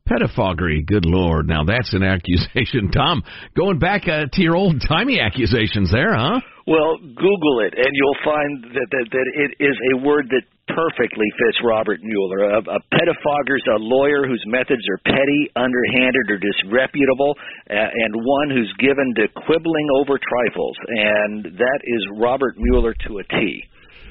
pettifoggery. 0.10 0.86
Good 0.86 1.06
Lord. 1.06 1.48
Now, 1.48 1.64
that's 1.64 1.94
an 1.94 2.04
accusation. 2.04 2.92
Tom, 2.94 3.24
going 3.56 3.80
back 3.80 4.08
uh, 4.08 4.26
to 4.34 4.42
your 4.42 4.56
old 4.56 4.82
timey 4.88 5.20
accusations 5.20 5.92
there, 5.92 6.16
huh? 6.16 6.40
Well, 6.68 6.98
Google 7.00 7.66
it, 7.66 7.74
and 7.76 7.90
you'll 7.94 8.24
find 8.24 8.64
that, 8.64 8.88
that, 8.92 9.08
that 9.12 9.28
it 9.34 9.64
is 9.64 9.78
a 9.94 10.06
word 10.06 10.30
that 10.30 10.44
perfectly 10.68 11.27
fits 11.38 11.58
Robert 11.63 12.00
Mueller. 12.03 12.44
A, 12.44 12.60
a 12.60 12.80
pettifogger's 12.94 13.65
a 13.75 13.80
lawyer 13.80 14.27
whose 14.27 14.44
methods 14.48 14.82
are 14.89 15.00
petty, 15.06 15.51
underhanded, 15.56 16.30
or 16.30 16.38
disreputable, 16.38 17.36
uh, 17.70 17.74
and 17.74 18.15
one 18.15 18.50
who's 18.50 18.74
given 18.80 19.13
to 19.18 19.27
quibbling 19.46 19.88
over 19.96 20.20
trifles. 20.20 20.77
And 20.88 21.46
that 21.58 21.80
is 21.84 22.08
Robert 22.18 22.56
Mueller 22.58 22.94
to 23.08 23.20
a 23.20 23.24
T. 23.24 23.63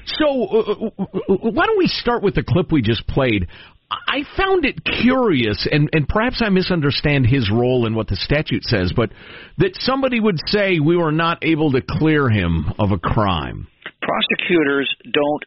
So, 0.05 0.25
uh, 0.25 0.73
why 1.27 1.65
don't 1.67 1.77
we 1.77 1.87
start 1.87 2.23
with 2.23 2.35
the 2.35 2.43
clip 2.43 2.71
we 2.71 2.81
just 2.81 3.07
played? 3.07 3.47
I 4.07 4.23
found 4.37 4.65
it 4.65 4.79
curious, 5.01 5.67
and, 5.69 5.89
and 5.91 6.07
perhaps 6.07 6.41
I 6.43 6.49
misunderstand 6.49 7.27
his 7.27 7.51
role 7.51 7.85
in 7.85 7.93
what 7.93 8.07
the 8.07 8.15
statute 8.15 8.63
says, 8.63 8.93
but 8.95 9.11
that 9.57 9.71
somebody 9.79 10.19
would 10.19 10.37
say 10.47 10.79
we 10.79 10.95
were 10.95 11.11
not 11.11 11.43
able 11.43 11.71
to 11.73 11.81
clear 11.81 12.29
him 12.29 12.71
of 12.79 12.91
a 12.91 12.97
crime. 12.97 13.67
Prosecutors 14.01 14.89
don't 15.11 15.43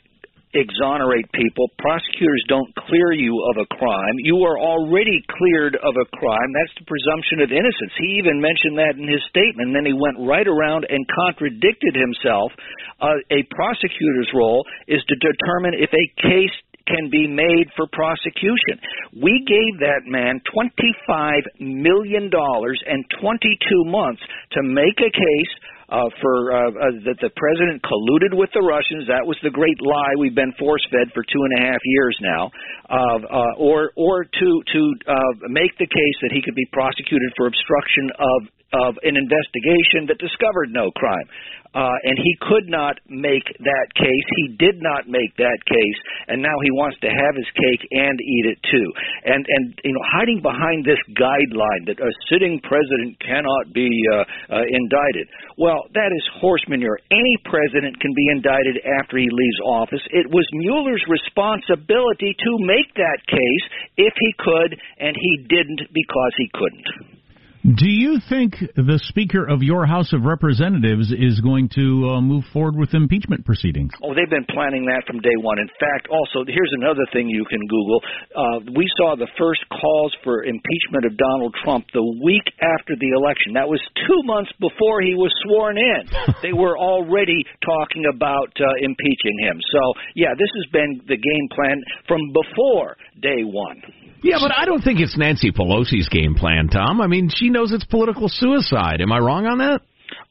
exonerate 0.54 1.26
people. 1.34 1.66
Prosecutors 1.78 2.42
don't 2.49 2.70
clear 2.87 3.12
you 3.12 3.34
of 3.52 3.61
a 3.61 3.68
crime. 3.75 4.16
You 4.23 4.42
are 4.46 4.58
already 4.58 5.18
cleared 5.26 5.75
of 5.75 5.94
a 5.99 6.06
crime. 6.14 6.50
That's 6.54 6.75
the 6.78 6.87
presumption 6.87 7.42
of 7.42 7.50
innocence. 7.50 7.92
He 7.99 8.23
even 8.23 8.38
mentioned 8.40 8.78
that 8.78 8.94
in 8.94 9.06
his 9.11 9.23
statement. 9.28 9.75
Then 9.75 9.87
he 9.87 9.94
went 9.94 10.23
right 10.23 10.46
around 10.46 10.87
and 10.88 11.02
contradicted 11.11 11.99
himself. 11.99 12.54
Uh, 13.02 13.18
a 13.34 13.42
prosecutor's 13.50 14.30
role 14.32 14.62
is 14.87 15.02
to 15.11 15.14
determine 15.18 15.75
if 15.75 15.90
a 15.90 16.06
case 16.23 16.54
can 16.87 17.08
be 17.11 17.26
made 17.26 17.68
for 17.76 17.87
prosecution. 17.92 18.76
We 19.16 19.44
gave 19.49 19.80
that 19.80 20.04
man 20.04 20.40
$25 20.52 21.61
million 21.61 22.28
and 22.28 23.00
22 23.20 23.84
months 23.88 24.23
to 24.52 24.61
make 24.62 25.00
a 25.00 25.11
case 25.11 25.52
uh, 25.88 26.08
for 26.20 26.36
uh, 26.52 26.56
uh, 26.56 27.04
that 27.04 27.18
the 27.20 27.30
president 27.36 27.82
colluded 27.84 28.32
with 28.32 28.50
the 28.54 28.64
Russians. 28.64 29.06
That 29.08 29.26
was 29.26 29.36
the 29.42 29.52
great 29.52 29.76
lie 29.80 30.16
we've 30.18 30.34
been 30.34 30.52
force 30.58 30.82
fed 30.90 31.12
for 31.12 31.22
two 31.24 31.42
and 31.44 31.52
a 31.58 31.60
half 31.68 31.80
years 31.84 32.16
now. 32.20 32.50
Uh, 32.88 33.18
uh, 33.24 33.52
or 33.60 33.92
or 33.96 34.24
to 34.24 34.48
to 34.72 34.80
uh, 35.08 35.32
make 35.48 35.72
the 35.78 35.88
case 35.88 36.18
that 36.22 36.32
he 36.32 36.40
could 36.40 36.54
be 36.54 36.68
prosecuted 36.72 37.32
for 37.36 37.46
obstruction 37.46 38.10
of 38.16 38.40
of 38.74 38.92
an 39.06 39.14
investigation 39.16 40.10
that 40.10 40.18
discovered 40.18 40.72
no 40.72 40.90
crime. 40.92 41.28
Uh, 41.75 41.90
and 42.07 42.14
he 42.23 42.33
could 42.47 42.71
not 42.71 43.02
make 43.11 43.43
that 43.59 43.87
case. 43.99 44.26
He 44.47 44.54
did 44.62 44.78
not 44.78 45.11
make 45.11 45.35
that 45.43 45.59
case, 45.66 45.99
and 46.31 46.38
now 46.38 46.54
he 46.62 46.71
wants 46.71 46.99
to 47.02 47.11
have 47.11 47.35
his 47.35 47.50
cake 47.50 47.83
and 47.90 48.14
eat 48.23 48.47
it 48.54 48.59
too. 48.71 48.88
And 49.26 49.43
and 49.43 49.64
you 49.83 49.90
know, 49.90 50.04
hiding 50.14 50.38
behind 50.38 50.87
this 50.87 51.02
guideline 51.19 51.90
that 51.90 51.99
a 51.99 52.11
sitting 52.31 52.62
president 52.62 53.19
cannot 53.19 53.75
be 53.75 53.90
uh, 53.90 54.23
uh, 54.54 54.66
indicted. 54.71 55.26
Well, 55.59 55.90
that 55.99 56.14
is 56.14 56.23
horse 56.38 56.62
manure. 56.71 57.02
Any 57.11 57.37
president 57.43 57.99
can 57.99 58.14
be 58.14 58.26
indicted 58.31 58.78
after 59.02 59.19
he 59.19 59.26
leaves 59.26 59.61
office. 59.66 60.02
It 60.14 60.31
was 60.31 60.47
Mueller's 60.54 61.02
responsibility 61.11 62.38
to 62.38 62.50
make 62.62 62.95
that 62.95 63.19
case 63.26 63.64
if 63.99 64.14
he 64.14 64.31
could, 64.38 64.78
and 65.02 65.16
he 65.19 65.33
didn't 65.50 65.90
because 65.90 66.33
he 66.38 66.49
couldn't. 66.54 67.19
Do 67.64 67.88
you 67.88 68.21
think 68.28 68.61
the 68.76 69.00
Speaker 69.09 69.40
of 69.49 69.64
your 69.64 69.88
House 69.88 70.12
of 70.12 70.28
Representatives 70.28 71.09
is 71.09 71.40
going 71.40 71.73
to 71.73 72.12
uh, 72.12 72.21
move 72.21 72.44
forward 72.52 72.76
with 72.76 72.92
impeachment 72.92 73.40
proceedings? 73.49 73.88
Oh, 74.04 74.12
they've 74.12 74.28
been 74.28 74.44
planning 74.52 74.85
that 74.92 75.09
from 75.09 75.25
day 75.25 75.33
one. 75.40 75.56
In 75.56 75.73
fact, 75.80 76.04
also, 76.12 76.44
here's 76.44 76.75
another 76.76 77.09
thing 77.16 77.25
you 77.33 77.49
can 77.49 77.64
Google. 77.64 78.04
Uh, 78.37 78.68
we 78.76 78.85
saw 79.00 79.16
the 79.16 79.33
first 79.40 79.64
calls 79.73 80.12
for 80.21 80.44
impeachment 80.44 81.09
of 81.09 81.16
Donald 81.16 81.56
Trump 81.64 81.88
the 81.97 82.04
week 82.21 82.44
after 82.61 83.00
the 83.00 83.16
election. 83.16 83.56
That 83.56 83.73
was 83.73 83.80
two 83.97 84.21
months 84.28 84.52
before 84.61 85.00
he 85.00 85.16
was 85.16 85.33
sworn 85.49 85.80
in. 85.80 86.04
they 86.44 86.52
were 86.52 86.76
already 86.76 87.49
talking 87.64 88.04
about 88.12 88.52
uh, 88.61 88.76
impeaching 88.85 89.40
him. 89.40 89.56
So, 89.73 89.80
yeah, 90.12 90.37
this 90.37 90.52
has 90.52 90.68
been 90.68 91.00
the 91.09 91.16
game 91.16 91.47
plan 91.56 91.80
from 92.04 92.21
before 92.28 93.00
day 93.25 93.40
one. 93.40 94.03
Yeah, 94.25 94.40
but 94.40 94.57
I 94.57 94.64
don't 94.64 94.81
think 94.81 95.00
it's 95.00 95.19
Nancy 95.19 95.52
Pelosi's 95.52 96.09
game 96.09 96.35
plan, 96.35 96.69
Tom. 96.73 97.02
I 97.02 97.07
mean, 97.07 97.28
she 97.28 97.50
knows 97.50 97.73
it's 97.73 97.85
political 97.85 98.28
suicide. 98.33 99.02
Am 99.02 99.12
I 99.12 99.19
wrong 99.19 99.45
on 99.45 99.59
that? 99.59 99.83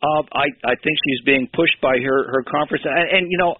Uh, 0.01 0.23
I 0.33 0.49
I 0.65 0.73
think 0.81 0.97
she's 1.05 1.21
being 1.25 1.47
pushed 1.53 1.79
by 1.79 1.97
her 2.01 2.31
her 2.31 2.43
conference, 2.43 2.83
and, 2.85 3.09
and 3.17 3.31
you 3.31 3.37
know, 3.37 3.55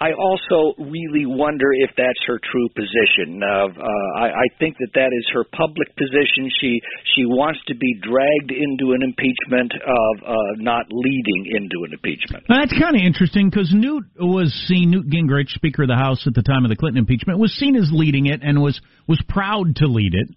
I 0.00 0.12
also 0.12 0.74
really 0.78 1.26
wonder 1.26 1.66
if 1.72 1.90
that's 1.96 2.20
her 2.26 2.38
true 2.38 2.68
position. 2.74 3.42
Uh, 3.42 3.68
uh, 3.68 4.20
I, 4.20 4.26
I 4.30 4.46
think 4.58 4.76
that 4.78 4.94
that 4.94 5.10
is 5.12 5.26
her 5.34 5.44
public 5.44 5.88
position. 5.96 6.50
She 6.60 6.80
she 7.14 7.24
wants 7.26 7.60
to 7.66 7.74
be 7.74 7.98
dragged 8.00 8.52
into 8.52 8.92
an 8.94 9.02
impeachment 9.02 9.72
of 9.74 10.12
uh, 10.22 10.34
not 10.58 10.86
leading 10.90 11.50
into 11.56 11.84
an 11.84 11.92
impeachment. 11.92 12.44
Now, 12.48 12.60
that's 12.60 12.78
kind 12.78 12.96
of 12.96 13.02
interesting 13.02 13.50
because 13.50 13.72
Newt 13.74 14.04
was 14.18 14.52
seen, 14.66 14.90
Newt 14.90 15.08
Gingrich, 15.10 15.50
Speaker 15.50 15.82
of 15.82 15.88
the 15.88 15.96
House 15.96 16.26
at 16.26 16.34
the 16.34 16.42
time 16.42 16.64
of 16.64 16.70
the 16.70 16.76
Clinton 16.76 16.98
impeachment, 16.98 17.38
was 17.38 17.52
seen 17.52 17.76
as 17.76 17.90
leading 17.92 18.26
it 18.26 18.40
and 18.42 18.62
was 18.62 18.80
was 19.06 19.20
proud 19.28 19.76
to 19.76 19.86
lead 19.86 20.14
it. 20.14 20.28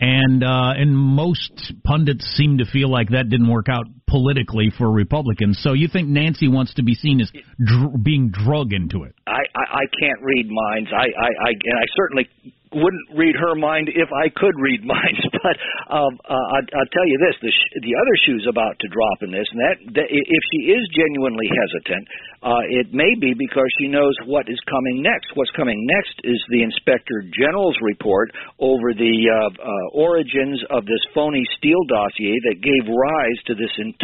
And 0.00 0.42
uh, 0.42 0.72
and 0.76 0.96
most 0.96 1.72
pundits 1.84 2.24
seem 2.36 2.58
to 2.58 2.64
feel 2.64 2.90
like 2.90 3.10
that 3.10 3.28
didn't 3.28 3.48
work 3.48 3.66
out 3.68 3.86
politically 4.14 4.70
for 4.78 4.92
Republicans. 4.92 5.58
So 5.60 5.72
you 5.72 5.88
think 5.88 6.06
Nancy 6.06 6.46
wants 6.46 6.74
to 6.74 6.84
be 6.84 6.94
seen 6.94 7.20
as 7.20 7.32
dr- 7.58 7.98
being 8.04 8.30
drug 8.30 8.72
into 8.72 9.02
it? 9.02 9.14
I, 9.26 9.42
I 9.58 9.64
I 9.82 9.84
can't 9.98 10.22
read 10.22 10.46
minds. 10.46 10.90
I 10.94 11.06
I, 11.10 11.30
I 11.34 11.50
and 11.50 11.76
I 11.82 11.86
certainly 11.96 12.28
wouldn't 12.74 13.06
read 13.14 13.38
her 13.38 13.54
mind 13.54 13.86
if 13.94 14.10
I 14.10 14.28
could 14.34 14.54
read 14.58 14.82
minds. 14.96 15.22
But 15.30 15.56
um, 15.90 16.18
uh, 16.26 16.34
I, 16.34 16.58
I'll 16.74 16.92
tell 16.92 17.06
you 17.06 17.18
this: 17.18 17.36
the 17.40 17.54
sh- 17.54 17.72
the 17.82 17.94
other 17.94 18.14
shoe's 18.26 18.46
about 18.50 18.78
to 18.82 18.88
drop 18.90 19.22
in 19.22 19.30
this, 19.30 19.46
and 19.50 19.60
that, 19.62 19.76
that 19.98 20.08
if 20.10 20.42
she 20.52 20.70
is 20.74 20.82
genuinely 20.94 21.46
hesitant, 21.50 22.04
uh, 22.42 22.64
it 22.68 22.92
may 22.92 23.14
be 23.16 23.32
because 23.32 23.70
she 23.78 23.88
knows 23.88 24.14
what 24.26 24.50
is 24.50 24.58
coming 24.68 25.00
next. 25.02 25.32
What's 25.34 25.54
coming 25.54 25.78
next 25.86 26.20
is 26.24 26.38
the 26.50 26.62
Inspector 26.62 27.14
General's 27.32 27.78
report 27.80 28.34
over 28.58 28.92
the 28.92 29.16
uh, 29.30 29.50
uh, 29.54 29.86
origins 29.96 30.60
of 30.70 30.84
this 30.84 31.00
phony 31.14 31.44
Steele 31.56 31.84
dossier 31.88 32.36
that 32.50 32.60
gave 32.60 32.84
rise 32.90 33.38
to 33.48 33.54
this 33.54 33.72
entire 33.78 34.03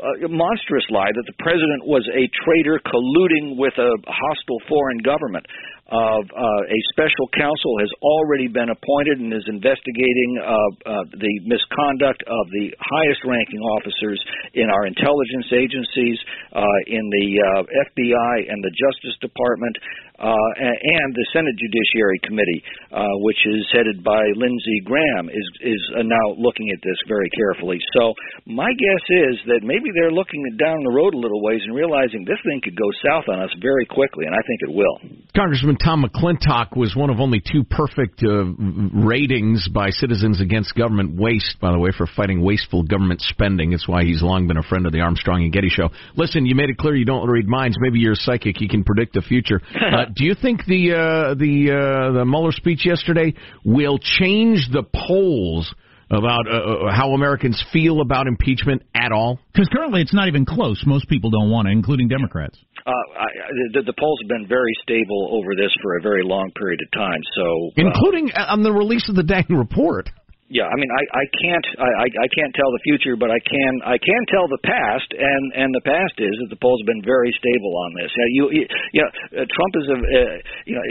uh, 0.00 0.28
monstrous 0.28 0.86
lie 0.90 1.12
that 1.14 1.26
the 1.26 1.38
president 1.38 1.86
was 1.86 2.02
a 2.10 2.24
traitor 2.44 2.80
colluding 2.82 3.56
with 3.56 3.74
a 3.78 3.90
hostile 4.06 4.60
foreign 4.68 4.98
government. 4.98 5.46
Uh, 5.84 6.24
a 6.24 6.80
special 6.96 7.28
counsel 7.36 7.76
has 7.78 7.92
already 8.00 8.48
been 8.48 8.72
appointed 8.72 9.20
and 9.20 9.28
is 9.36 9.44
investigating 9.52 10.40
uh, 10.40 10.48
uh, 10.88 11.04
the 11.12 11.34
misconduct 11.44 12.24
of 12.24 12.44
the 12.56 12.72
highest 12.80 13.20
ranking 13.28 13.60
officers 13.60 14.16
in 14.56 14.72
our 14.72 14.88
intelligence 14.88 15.44
agencies, 15.52 16.16
uh, 16.56 16.64
in 16.88 17.04
the 17.04 17.28
uh, 17.36 17.84
FBI 17.92 18.48
and 18.48 18.64
the 18.64 18.72
Justice 18.72 19.16
Department, 19.20 19.76
uh, 20.18 20.50
and 20.54 21.10
the 21.14 21.26
Senate 21.34 21.58
Judiciary 21.58 22.20
Committee, 22.22 22.62
uh, 22.94 23.02
which 23.26 23.38
is 23.46 23.66
headed 23.74 24.04
by 24.04 24.22
Lindsey 24.38 24.78
Graham, 24.86 25.26
is 25.26 25.46
is 25.60 25.82
uh, 25.98 26.02
now 26.06 26.38
looking 26.38 26.70
at 26.70 26.78
this 26.82 26.98
very 27.08 27.28
carefully. 27.34 27.78
So 27.98 28.14
my 28.46 28.70
guess 28.78 29.04
is 29.10 29.34
that 29.50 29.60
maybe 29.66 29.90
they're 29.90 30.14
looking 30.14 30.46
down 30.54 30.86
the 30.86 30.94
road 30.94 31.14
a 31.14 31.18
little 31.18 31.42
ways 31.42 31.62
and 31.66 31.74
realizing 31.74 32.24
this 32.24 32.38
thing 32.46 32.60
could 32.62 32.78
go 32.78 32.86
south 33.02 33.26
on 33.26 33.42
us 33.42 33.50
very 33.60 33.86
quickly, 33.86 34.26
and 34.26 34.34
I 34.34 34.42
think 34.46 34.62
it 34.62 34.72
will. 34.72 34.96
Congressman 35.34 35.76
Tom 35.82 36.06
McClintock 36.06 36.76
was 36.76 36.94
one 36.94 37.10
of 37.10 37.18
only 37.18 37.42
two 37.42 37.64
perfect 37.64 38.22
uh, 38.22 38.54
ratings 38.94 39.66
by 39.68 39.90
Citizens 39.90 40.40
Against 40.40 40.74
Government 40.74 41.18
Waste, 41.18 41.58
by 41.60 41.72
the 41.72 41.78
way, 41.78 41.90
for 41.90 42.06
fighting 42.06 42.40
wasteful 42.40 42.84
government 42.84 43.20
spending. 43.20 43.72
It's 43.72 43.88
why 43.88 44.04
he's 44.04 44.22
long 44.22 44.46
been 44.46 44.58
a 44.58 44.62
friend 44.62 44.86
of 44.86 44.92
the 44.92 45.00
Armstrong 45.00 45.42
and 45.42 45.52
Getty 45.52 45.70
Show. 45.70 45.90
Listen, 46.14 46.46
you 46.46 46.54
made 46.54 46.70
it 46.70 46.78
clear 46.78 46.94
you 46.94 47.04
don't 47.04 47.28
read 47.28 47.48
minds. 47.48 47.76
Maybe 47.80 47.98
you're 47.98 48.14
psychic. 48.14 48.60
You 48.60 48.68
can 48.68 48.84
predict 48.84 49.14
the 49.14 49.22
future. 49.22 49.60
Uh, 49.84 50.03
do 50.12 50.24
you 50.24 50.34
think 50.34 50.64
the 50.66 50.92
uh, 50.92 51.34
the 51.34 51.70
uh, 51.70 52.12
the 52.12 52.24
Mueller 52.24 52.52
speech 52.52 52.86
yesterday 52.86 53.34
will 53.64 53.98
change 53.98 54.68
the 54.72 54.82
polls 54.82 55.72
about 56.10 56.46
uh, 56.46 56.88
uh, 56.88 56.92
how 56.94 57.12
Americans 57.12 57.62
feel 57.72 58.00
about 58.00 58.26
impeachment 58.26 58.82
at 58.94 59.12
all? 59.12 59.38
Because 59.52 59.68
currently 59.68 60.00
it's 60.00 60.14
not 60.14 60.28
even 60.28 60.44
close. 60.44 60.82
Most 60.86 61.08
people 61.08 61.30
don't 61.30 61.50
want 61.50 61.68
it, 61.68 61.72
including 61.72 62.08
Democrats. 62.08 62.58
Uh, 62.86 62.90
I, 62.90 63.26
the, 63.72 63.82
the 63.82 63.94
polls 63.98 64.20
have 64.22 64.28
been 64.28 64.46
very 64.46 64.72
stable 64.82 65.30
over 65.32 65.54
this 65.56 65.72
for 65.82 65.96
a 65.96 66.02
very 66.02 66.22
long 66.22 66.50
period 66.56 66.80
of 66.84 66.90
time. 66.92 67.20
So, 67.34 67.42
uh, 67.42 67.88
including 67.88 68.30
on 68.32 68.62
the 68.62 68.72
release 68.72 69.08
of 69.08 69.16
the 69.16 69.22
dang 69.22 69.46
report. 69.48 70.10
Yeah, 70.52 70.68
I 70.68 70.76
mean, 70.76 70.92
I, 70.92 71.02
I 71.08 71.24
can't 71.40 71.66
I, 71.80 72.04
I 72.04 72.28
can't 72.28 72.52
tell 72.52 72.68
the 72.68 72.84
future, 72.84 73.16
but 73.16 73.32
I 73.32 73.40
can 73.40 73.80
I 73.80 73.96
can 73.96 74.22
tell 74.28 74.44
the 74.44 74.60
past, 74.60 75.08
and 75.16 75.44
and 75.56 75.72
the 75.72 75.80
past 75.80 76.20
is 76.20 76.36
that 76.36 76.52
the 76.52 76.60
polls 76.60 76.84
have 76.84 76.90
been 76.92 77.00
very 77.00 77.32
stable 77.32 77.72
on 77.72 77.90
this. 77.96 78.12
You 78.36 78.52
you, 78.52 78.62
you 78.92 79.00
know, 79.00 79.40
uh, 79.40 79.48
Trump 79.48 79.72
is 79.80 79.88
a 79.88 79.96
uh, 79.96 80.36
you 80.68 80.76
know 80.76 80.84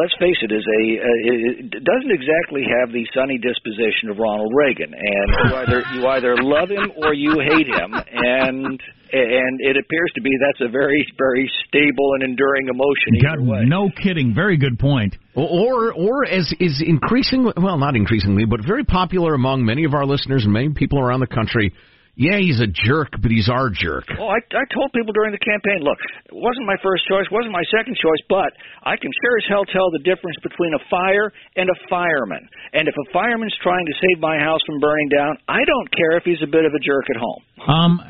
let's 0.00 0.16
face 0.16 0.40
it 0.40 0.48
is 0.48 0.64
a 0.64 0.82
uh, 0.96 1.76
doesn't 1.76 2.14
exactly 2.16 2.64
have 2.64 2.88
the 2.88 3.04
sunny 3.12 3.36
disposition 3.36 4.08
of 4.08 4.16
Ronald 4.16 4.56
Reagan, 4.56 4.96
and 4.96 5.28
you 5.44 5.50
either 5.60 5.78
you 5.92 6.00
either 6.16 6.32
love 6.40 6.72
him 6.72 6.88
or 6.96 7.12
you 7.12 7.36
hate 7.44 7.68
him, 7.68 7.92
and 7.92 8.80
and 9.12 9.60
it 9.60 9.76
appears 9.76 10.10
to 10.14 10.22
be 10.22 10.30
that's 10.40 10.60
a 10.60 10.70
very 10.70 11.06
very 11.18 11.50
stable 11.66 12.14
and 12.14 12.22
enduring 12.22 12.68
emotion. 12.68 13.20
God, 13.22 13.38
no 13.68 13.90
kidding. 13.90 14.34
Very 14.34 14.56
good 14.56 14.78
point. 14.78 15.16
Or 15.34 15.92
or 15.92 16.24
as 16.24 16.52
is 16.58 16.82
increasingly 16.84 17.52
well, 17.56 17.78
not 17.78 17.96
increasingly, 17.96 18.44
but 18.44 18.60
very 18.66 18.84
popular 18.84 19.34
among 19.34 19.64
many 19.64 19.84
of 19.84 19.94
our 19.94 20.06
listeners 20.06 20.44
and 20.44 20.52
many 20.52 20.70
people 20.70 20.98
around 20.98 21.20
the 21.20 21.26
country. 21.26 21.72
Yeah, 22.16 22.40
he's 22.40 22.64
a 22.64 22.66
jerk, 22.66 23.12
but 23.20 23.28
he's 23.28 23.52
our 23.52 23.68
jerk. 23.68 24.08
Oh, 24.16 24.32
I, 24.32 24.40
I 24.40 24.64
told 24.72 24.88
people 24.96 25.12
during 25.12 25.36
the 25.36 25.44
campaign, 25.44 25.84
look, 25.84 26.00
it 26.24 26.32
wasn't 26.32 26.64
my 26.64 26.80
first 26.80 27.04
choice, 27.04 27.28
wasn't 27.28 27.52
my 27.52 27.64
second 27.68 27.92
choice, 28.00 28.24
but 28.32 28.56
I 28.80 28.96
can 28.96 29.12
sure 29.12 29.36
as 29.36 29.44
hell 29.44 29.68
tell 29.68 29.92
the 29.92 30.00
difference 30.00 30.40
between 30.40 30.72
a 30.72 30.80
fire 30.88 31.28
and 31.60 31.68
a 31.68 31.76
fireman. 31.92 32.40
And 32.72 32.88
if 32.88 32.96
a 32.96 33.12
fireman's 33.12 33.54
trying 33.60 33.84
to 33.84 33.92
save 33.92 34.16
my 34.24 34.40
house 34.40 34.64
from 34.64 34.80
burning 34.80 35.12
down, 35.12 35.36
I 35.44 35.60
don't 35.68 35.92
care 35.92 36.16
if 36.16 36.24
he's 36.24 36.40
a 36.40 36.48
bit 36.48 36.64
of 36.64 36.72
a 36.72 36.80
jerk 36.80 37.04
at 37.12 37.20
home. 37.20 37.42
Um, 37.68 38.00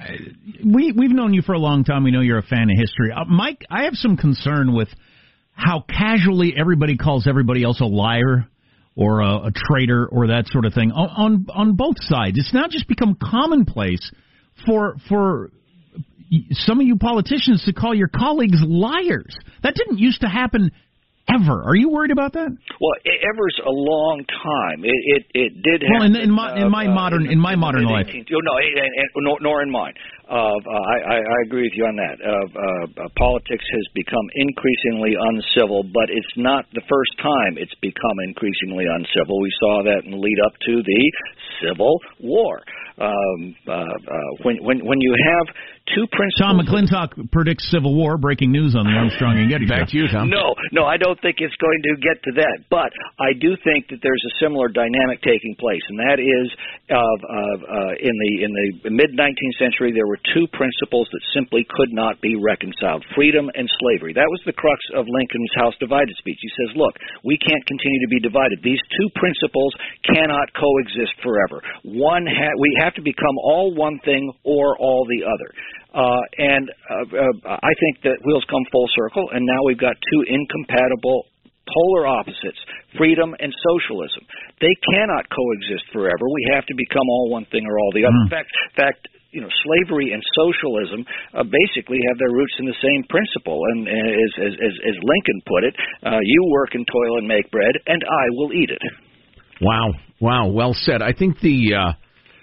we 0.62 0.94
we've 0.94 1.10
known 1.10 1.34
you 1.34 1.42
for 1.42 1.54
a 1.54 1.58
long 1.58 1.82
time. 1.82 2.04
We 2.04 2.14
know 2.14 2.22
you're 2.22 2.38
a 2.38 2.46
fan 2.46 2.70
of 2.70 2.78
history, 2.78 3.10
uh, 3.10 3.26
Mike. 3.26 3.66
I 3.70 3.90
have 3.90 3.94
some 3.94 4.16
concern 4.16 4.72
with 4.72 4.88
how 5.50 5.82
casually 5.82 6.54
everybody 6.56 6.96
calls 6.96 7.26
everybody 7.26 7.64
else 7.64 7.80
a 7.80 7.86
liar 7.86 8.46
or 8.96 9.20
a, 9.20 9.46
a 9.46 9.52
traitor 9.54 10.06
or 10.06 10.28
that 10.28 10.46
sort 10.48 10.64
of 10.64 10.72
thing 10.72 10.90
on, 10.90 11.08
on 11.08 11.46
on 11.54 11.76
both 11.76 11.96
sides. 12.00 12.38
It's 12.38 12.52
now 12.54 12.66
just 12.68 12.88
become 12.88 13.16
commonplace 13.22 14.10
for 14.64 14.96
for 15.08 15.50
some 16.52 16.80
of 16.80 16.86
you 16.86 16.96
politicians 16.96 17.62
to 17.66 17.72
call 17.72 17.94
your 17.94 18.08
colleagues 18.08 18.58
liars. 18.66 19.36
That 19.62 19.74
didn't 19.74 19.98
used 19.98 20.22
to 20.22 20.28
happen 20.28 20.70
ever. 21.28 21.62
Are 21.62 21.74
you 21.74 21.90
worried 21.90 22.10
about 22.10 22.32
that? 22.32 22.48
Well, 22.48 22.96
ever's 23.04 23.60
a 23.64 23.70
long 23.70 24.24
time. 24.26 24.84
It 24.84 24.94
it, 25.04 25.26
it 25.34 25.62
did. 25.62 25.82
Happen, 25.82 25.92
Well, 25.92 26.02
in, 26.02 26.16
in 26.16 26.30
my 26.30 26.60
in 26.62 26.70
my 26.70 26.86
uh, 26.86 26.94
modern 26.94 27.26
in 27.26 27.38
my 27.38 27.54
modern 27.54 27.84
the 27.84 27.92
life. 27.92 28.06
18th 28.06 28.26
oh, 28.32 28.40
no, 28.42 28.56
and, 28.56 28.78
and, 28.78 29.08
nor, 29.16 29.38
nor 29.40 29.62
in 29.62 29.70
mine. 29.70 29.94
Uh, 30.26 30.58
I, 30.58 30.96
I, 31.06 31.18
I 31.22 31.38
agree 31.46 31.70
with 31.70 31.78
you 31.78 31.86
on 31.86 31.94
that. 32.02 32.18
Uh, 32.18 32.34
uh, 32.34 33.08
politics 33.14 33.62
has 33.62 33.86
become 33.94 34.26
increasingly 34.34 35.14
uncivil, 35.14 35.86
but 35.86 36.10
it's 36.10 36.34
not 36.36 36.66
the 36.74 36.82
first 36.90 37.14
time 37.22 37.54
it's 37.54 37.74
become 37.78 38.18
increasingly 38.26 38.90
uncivil. 38.90 39.38
We 39.38 39.54
saw 39.62 39.86
that 39.86 40.02
in 40.02 40.10
the 40.10 40.18
lead 40.18 40.40
up 40.42 40.52
to 40.66 40.82
the 40.82 41.02
Civil 41.62 41.94
War. 42.18 42.58
Um, 42.96 43.54
uh, 43.68 43.72
uh, 43.76 44.16
when 44.40 44.56
when 44.64 44.80
when 44.80 45.00
you 45.04 45.12
have 45.12 45.52
two 45.92 46.08
principles. 46.16 46.40
Tom 46.40 46.56
McClintock 46.56 47.12
predicts 47.28 47.68
civil 47.68 47.92
war. 47.92 48.16
Breaking 48.16 48.50
news 48.50 48.72
on 48.72 48.88
the 48.88 48.96
Armstrong 48.96 49.36
and 49.36 49.52
Getty 49.52 49.68
Back 49.68 49.92
to 49.92 49.96
you, 50.00 50.08
Tom. 50.08 50.32
No, 50.32 50.56
no, 50.72 50.88
I 50.88 50.96
don't 50.96 51.20
think 51.20 51.44
it's 51.44 51.54
going 51.60 51.80
to 51.84 51.92
get 52.00 52.16
to 52.24 52.32
that. 52.40 52.64
But 52.72 52.96
I 53.20 53.36
do 53.36 53.52
think 53.60 53.92
that 53.92 54.00
there's 54.00 54.24
a 54.24 54.32
similar 54.40 54.72
dynamic 54.72 55.20
taking 55.20 55.54
place, 55.60 55.84
and 55.92 56.00
that 56.08 56.16
is 56.24 56.46
of, 56.88 57.18
of 57.20 57.56
uh, 57.68 57.92
in 58.00 58.14
the 58.16 58.32
in 58.48 58.50
the 58.56 58.90
mid 58.96 59.12
19th 59.12 59.56
century 59.60 59.92
there 59.92 60.08
were 60.08 60.15
two 60.34 60.46
principles 60.52 61.08
that 61.12 61.24
simply 61.34 61.66
could 61.68 61.92
not 61.92 62.20
be 62.20 62.36
reconciled: 62.36 63.04
freedom 63.14 63.50
and 63.54 63.68
slavery. 63.80 64.12
That 64.12 64.30
was 64.30 64.40
the 64.46 64.56
crux 64.56 64.80
of 64.94 65.06
Lincoln's 65.08 65.54
House 65.56 65.74
divided 65.80 66.14
speech. 66.18 66.38
He 66.40 66.52
says, 66.56 66.76
"Look, 66.76 66.96
we 67.24 67.36
can't 67.38 67.64
continue 67.66 68.00
to 68.06 68.12
be 68.12 68.20
divided. 68.20 68.62
These 68.62 68.82
two 68.96 69.08
principles 69.14 69.72
cannot 70.04 70.52
coexist 70.54 71.14
forever. 71.22 71.62
One 71.84 72.26
ha- 72.26 72.58
we 72.58 72.70
have 72.80 72.94
to 72.94 73.02
become 73.02 73.36
all 73.42 73.74
one 73.74 73.98
thing 74.04 74.32
or 74.44 74.76
all 74.78 75.06
the 75.06 75.24
other." 75.24 75.50
Uh, 75.96 76.22
and 76.36 76.68
uh, 76.68 77.48
uh, 77.48 77.56
I 77.56 77.72
think 77.80 78.04
that 78.04 78.20
wheels 78.24 78.44
come 78.50 78.64
full 78.70 78.88
circle, 78.92 79.30
and 79.32 79.46
now 79.46 79.60
we've 79.64 79.80
got 79.80 79.96
two 80.12 80.22
incompatible 80.28 81.24
polar 81.66 82.06
opposites 82.06 82.58
freedom 82.96 83.34
and 83.38 83.52
socialism. 83.52 84.24
They 84.60 84.72
cannot 84.92 85.28
coexist 85.28 85.84
forever. 85.92 86.24
We 86.32 86.48
have 86.54 86.64
to 86.66 86.74
become 86.74 87.04
all 87.08 87.28
one 87.30 87.44
thing 87.52 87.66
or 87.68 87.78
all 87.78 87.92
the 87.92 88.04
other. 88.08 88.16
Mm. 88.16 88.24
In 88.24 88.32
fact, 88.32 88.50
fact, 88.76 89.08
you 89.36 89.44
know, 89.44 89.52
slavery 89.68 90.16
and 90.16 90.24
socialism 90.32 91.04
uh, 91.36 91.44
basically 91.44 92.00
have 92.08 92.16
their 92.16 92.32
roots 92.32 92.56
in 92.58 92.64
the 92.64 92.80
same 92.80 93.04
principle. 93.12 93.60
And, 93.68 93.84
as, 93.84 94.32
as, 94.40 94.52
as, 94.56 94.74
as 94.80 94.96
Lincoln 95.04 95.40
put 95.44 95.62
it, 95.68 95.74
uh, 96.00 96.24
you 96.24 96.48
work 96.48 96.72
and 96.72 96.88
toil 96.88 97.18
and 97.20 97.28
make 97.28 97.50
bread, 97.52 97.76
and 97.86 98.00
I 98.00 98.32
will 98.32 98.52
eat 98.56 98.70
it. 98.70 98.80
Wow, 99.60 99.92
wow, 100.20 100.48
well 100.48 100.72
said. 100.72 101.02
I 101.02 101.12
think 101.12 101.40
the 101.40 101.74
uh, 101.74 101.92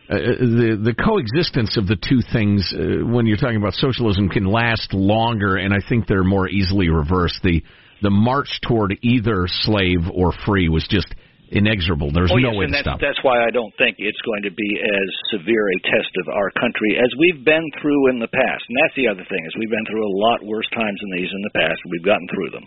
uh, 0.10 0.18
the 0.18 0.82
the 0.84 0.94
coexistence 0.94 1.78
of 1.78 1.88
the 1.88 1.96
two 1.96 2.22
things, 2.32 2.74
uh, 2.76 3.06
when 3.06 3.26
you're 3.26 3.38
talking 3.38 3.58
about 3.58 3.74
socialism, 3.74 4.30
can 4.30 4.46
last 4.46 4.94
longer, 4.94 5.58
and 5.58 5.74
I 5.74 5.80
think 5.88 6.08
they're 6.08 6.24
more 6.24 6.50
easily 6.50 6.90
reversed. 6.90 7.40
The 7.44 7.64
the 8.02 8.10
march 8.10 8.60
toward 8.68 8.98
either 9.02 9.46
slave 9.48 10.02
or 10.14 10.34
free 10.46 10.70
was 10.70 10.86
just 10.90 11.08
inexorable. 11.54 12.12
There's 12.12 12.34
oh, 12.34 12.42
no 12.42 12.52
yes, 12.52 12.58
way 12.58 12.66
to 12.66 12.74
that's, 12.74 12.86
stop. 12.86 13.00
That's 13.00 13.22
why 13.22 13.46
I 13.46 13.54
don't 13.54 13.74
think 13.78 14.02
it's 14.02 14.20
going 14.26 14.44
to 14.44 14.54
be 14.54 14.70
as 14.82 15.10
severe 15.30 15.62
a 15.62 15.78
test 15.86 16.12
of 16.26 16.34
our 16.34 16.50
country 16.58 16.98
as 16.98 17.10
we've 17.22 17.46
been 17.46 17.64
through 17.80 18.10
in 18.10 18.18
the 18.18 18.28
past. 18.28 18.66
And 18.68 18.78
that's 18.82 18.98
the 18.98 19.08
other 19.08 19.26
thing 19.30 19.42
is 19.46 19.54
we've 19.56 19.72
been 19.72 19.86
through 19.86 20.04
a 20.04 20.16
lot 20.18 20.42
worse 20.44 20.68
times 20.74 20.98
than 21.00 21.12
these 21.14 21.32
in 21.32 21.42
the 21.46 21.56
past. 21.56 21.78
We've 21.88 22.06
gotten 22.06 22.28
through 22.34 22.52
them. 22.58 22.66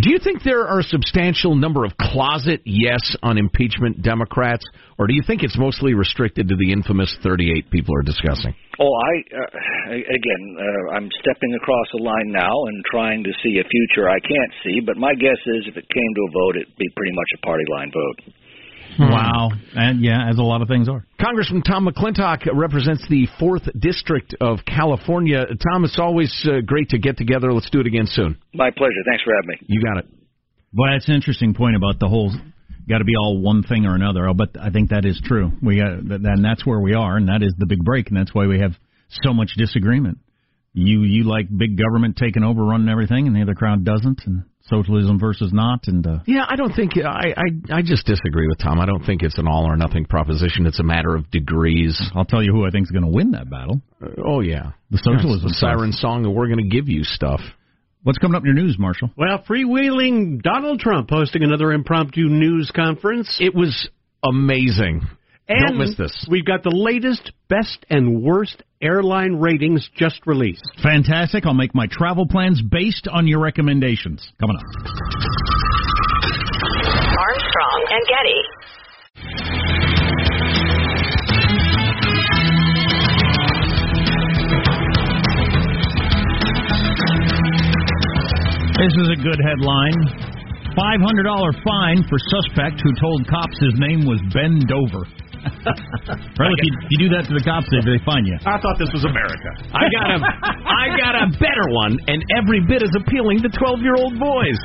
Do 0.00 0.08
you 0.08 0.18
think 0.24 0.40
there 0.42 0.66
are 0.66 0.80
a 0.80 0.88
substantial 0.88 1.54
number 1.54 1.84
of 1.84 1.92
closet 2.00 2.62
yes 2.64 3.14
on 3.22 3.36
impeachment 3.36 4.00
Democrats, 4.00 4.64
or 4.98 5.06
do 5.06 5.12
you 5.12 5.20
think 5.26 5.42
it's 5.42 5.58
mostly 5.58 5.92
restricted 5.92 6.48
to 6.48 6.56
the 6.56 6.72
infamous 6.72 7.14
38 7.22 7.68
people 7.70 7.94
are 7.94 8.02
discussing? 8.02 8.54
Oh, 8.80 8.88
I 8.88 9.12
uh, 9.36 9.92
again, 9.92 10.42
uh, 10.56 10.96
I'm 10.96 11.10
stepping 11.20 11.52
across 11.60 11.86
a 11.92 12.02
line 12.02 12.32
now 12.32 12.56
and 12.72 12.82
trying 12.90 13.22
to 13.24 13.32
see 13.44 13.60
a 13.60 13.68
future 13.68 14.08
I 14.08 14.18
can't 14.20 14.52
see. 14.64 14.80
But 14.80 14.96
my 14.96 15.12
guess 15.12 15.36
is, 15.60 15.68
if 15.68 15.76
it 15.76 15.84
came 15.84 16.10
to 16.16 16.22
a 16.24 16.32
vote, 16.32 16.56
it'd 16.56 16.76
be 16.78 16.88
pretty 16.96 17.12
much 17.12 17.28
a 17.36 17.44
party 17.44 17.64
line 17.68 17.92
vote. 17.92 18.32
Wow. 18.98 19.50
And 19.74 20.04
yeah, 20.04 20.28
as 20.28 20.38
a 20.38 20.42
lot 20.42 20.62
of 20.62 20.68
things 20.68 20.88
are. 20.88 21.06
Congressman 21.20 21.62
Tom 21.62 21.86
McClintock 21.86 22.46
represents 22.52 23.06
the 23.08 23.26
4th 23.40 23.68
District 23.78 24.34
of 24.40 24.58
California. 24.66 25.44
Tom, 25.46 25.84
it's 25.84 25.98
always 25.98 26.32
uh, 26.48 26.60
great 26.64 26.90
to 26.90 26.98
get 26.98 27.16
together. 27.16 27.52
Let's 27.52 27.70
do 27.70 27.80
it 27.80 27.86
again 27.86 28.06
soon. 28.06 28.38
My 28.54 28.70
pleasure. 28.70 29.02
Thanks 29.06 29.22
for 29.24 29.32
having 29.34 29.48
me. 29.48 29.66
You 29.66 29.82
got 29.82 29.98
it. 29.98 30.06
Well, 30.74 30.90
that's 30.92 31.08
an 31.08 31.14
interesting 31.14 31.54
point 31.54 31.76
about 31.76 32.00
the 32.00 32.08
whole 32.08 32.32
got 32.88 32.98
to 32.98 33.04
be 33.04 33.14
all 33.16 33.40
one 33.40 33.62
thing 33.62 33.86
or 33.86 33.94
another. 33.94 34.28
Oh, 34.28 34.34
but 34.34 34.50
I 34.60 34.70
think 34.70 34.90
that 34.90 35.04
is 35.04 35.20
true. 35.24 35.52
We 35.62 35.78
got, 35.78 35.92
and 35.92 36.44
that's 36.44 36.66
where 36.66 36.80
we 36.80 36.94
are, 36.94 37.16
and 37.16 37.28
that 37.28 37.42
is 37.42 37.54
the 37.58 37.66
big 37.66 37.84
break, 37.84 38.08
and 38.08 38.16
that's 38.16 38.34
why 38.34 38.46
we 38.46 38.60
have 38.60 38.72
so 39.22 39.32
much 39.32 39.52
disagreement. 39.56 40.18
You 40.74 41.02
you 41.02 41.24
like 41.24 41.46
big 41.54 41.78
government 41.78 42.16
taking 42.16 42.42
over, 42.42 42.64
running 42.64 42.88
everything, 42.88 43.26
and 43.26 43.36
the 43.36 43.42
other 43.42 43.54
crowd 43.54 43.84
doesn't, 43.84 44.22
and 44.24 44.44
socialism 44.64 45.18
versus 45.18 45.52
not, 45.52 45.86
and 45.86 46.06
uh, 46.06 46.18
Yeah, 46.26 46.44
I 46.48 46.56
don't 46.56 46.72
think 46.72 46.92
I, 46.96 47.34
I 47.36 47.78
I 47.78 47.82
just 47.82 48.06
disagree 48.06 48.46
with 48.48 48.58
Tom. 48.58 48.80
I 48.80 48.86
don't 48.86 49.04
think 49.04 49.22
it's 49.22 49.38
an 49.38 49.46
all 49.48 49.64
or 49.64 49.76
nothing 49.76 50.04
proposition. 50.04 50.66
It's 50.66 50.80
a 50.80 50.84
matter 50.84 51.14
of 51.14 51.30
degrees. 51.30 52.00
I'll 52.14 52.24
tell 52.24 52.42
you 52.42 52.52
who 52.52 52.66
I 52.66 52.70
think 52.70 52.86
is 52.86 52.90
going 52.90 53.04
to 53.04 53.10
win 53.10 53.32
that 53.32 53.50
battle. 53.50 53.80
Uh, 54.02 54.08
oh 54.24 54.40
yeah, 54.40 54.72
The 54.90 54.98
socialism 54.98 55.48
Yes, 55.48 55.60
the 55.60 55.66
siren 55.66 55.92
song 55.92 56.22
that 56.22 56.30
we're 56.30 56.46
going 56.48 56.68
to 56.68 56.74
give 56.74 56.88
you 56.88 57.04
stuff. 57.04 57.40
What's 58.04 58.18
coming 58.18 58.34
up 58.34 58.42
in 58.42 58.46
your 58.46 58.56
news, 58.56 58.76
Marshall? 58.78 59.10
Well, 59.16 59.44
freewheeling 59.48 60.42
Donald 60.42 60.80
Trump 60.80 61.08
hosting 61.08 61.44
another 61.44 61.70
impromptu 61.72 62.28
news 62.28 62.70
conference. 62.74 63.38
It 63.40 63.54
was 63.54 63.88
amazing. 64.24 65.06
And 65.48 65.68
Don't 65.68 65.78
miss 65.78 65.96
this. 65.96 66.26
We've 66.30 66.44
got 66.44 66.62
the 66.62 66.70
latest 66.74 67.30
best 67.48 67.84
and 67.90 68.22
worst 68.22 68.62
airline 68.82 69.36
ratings 69.36 69.88
just 69.96 70.20
released. 70.26 70.68
Fantastic. 70.82 71.46
I'll 71.46 71.54
make 71.54 71.74
my 71.74 71.86
travel 71.86 72.26
plans 72.26 72.60
based 72.60 73.08
on 73.10 73.26
your 73.26 73.40
recommendations. 73.40 74.32
Coming 74.40 74.56
up. 74.56 74.64
Armstrong 77.18 77.86
and 77.90 78.06
Getty. 78.08 78.42
This 88.82 88.92
is 88.98 89.08
a 89.14 89.22
good 89.22 89.38
headline. 89.46 89.94
$500 90.76 91.64
fine 91.64 92.02
for 92.08 92.18
suspect 92.18 92.80
who 92.82 92.92
told 92.98 93.28
cops 93.28 93.58
his 93.60 93.74
name 93.76 94.04
was 94.04 94.20
Ben 94.34 94.58
Dover. 94.66 95.06
Right, 96.38 96.54
if 96.54 96.62
you, 96.62 96.72
you 96.90 96.98
do 97.06 97.08
that 97.18 97.26
to 97.26 97.34
the 97.34 97.42
cops, 97.42 97.66
they, 97.70 97.82
they 97.82 97.98
find 98.06 98.26
you. 98.26 98.38
I 98.46 98.58
thought 98.62 98.78
this 98.78 98.90
was 98.94 99.02
America. 99.02 99.50
I 99.74 99.84
got 99.90 100.08
a 100.14 100.18
I 100.66 100.84
got 100.94 101.14
a 101.18 101.26
better 101.38 101.66
one, 101.74 101.98
and 102.06 102.22
every 102.38 102.62
bit 102.62 102.82
as 102.82 102.94
appealing 102.94 103.42
to 103.42 103.50
twelve 103.58 103.82
year 103.82 103.94
old 103.98 104.18
boys. 104.18 104.58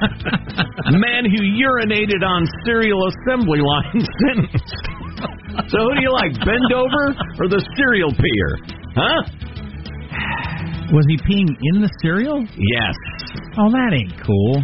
Man 0.94 1.26
who 1.26 1.42
urinated 1.42 2.22
on 2.22 2.46
cereal 2.66 3.02
assembly 3.10 3.60
line 3.60 4.02
sentenced. 4.26 4.74
so 5.74 5.78
who 5.82 5.92
do 5.98 6.02
you 6.02 6.14
like, 6.14 6.34
bend 6.46 6.70
over 6.74 7.14
or 7.42 7.50
the 7.50 7.62
cereal 7.76 8.14
peer? 8.14 8.50
Huh? 8.94 9.22
Was 10.94 11.06
he 11.10 11.18
peeing 11.18 11.52
in 11.74 11.82
the 11.82 11.90
cereal? 12.02 12.42
Yes. 12.56 12.96
Oh, 13.60 13.70
that 13.72 13.92
ain't 13.94 14.16
cool. 14.26 14.64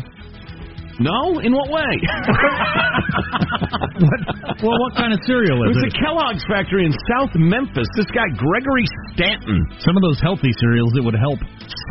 No? 1.01 1.39
In 1.41 1.53
what 1.53 1.69
way? 1.73 1.93
what, 3.97 4.19
well, 4.63 4.77
what 4.77 4.93
kind 4.93 5.13
of 5.13 5.19
cereal 5.25 5.57
It 5.65 5.73
is 5.73 5.77
was 5.77 5.81
it? 5.81 5.89
Was 5.89 5.93
a 5.93 6.01
Kellogg's 6.01 6.45
factory 6.45 6.85
in 6.85 6.93
South 7.09 7.33
Memphis. 7.33 7.87
This 7.97 8.09
guy, 8.13 8.27
Gregory 8.37 8.85
Stanton, 9.13 9.65
Some 9.81 9.97
of 9.97 10.03
those 10.05 10.21
healthy 10.21 10.53
cereals 10.61 10.93
that 10.93 11.03
would 11.03 11.17
help. 11.17 11.39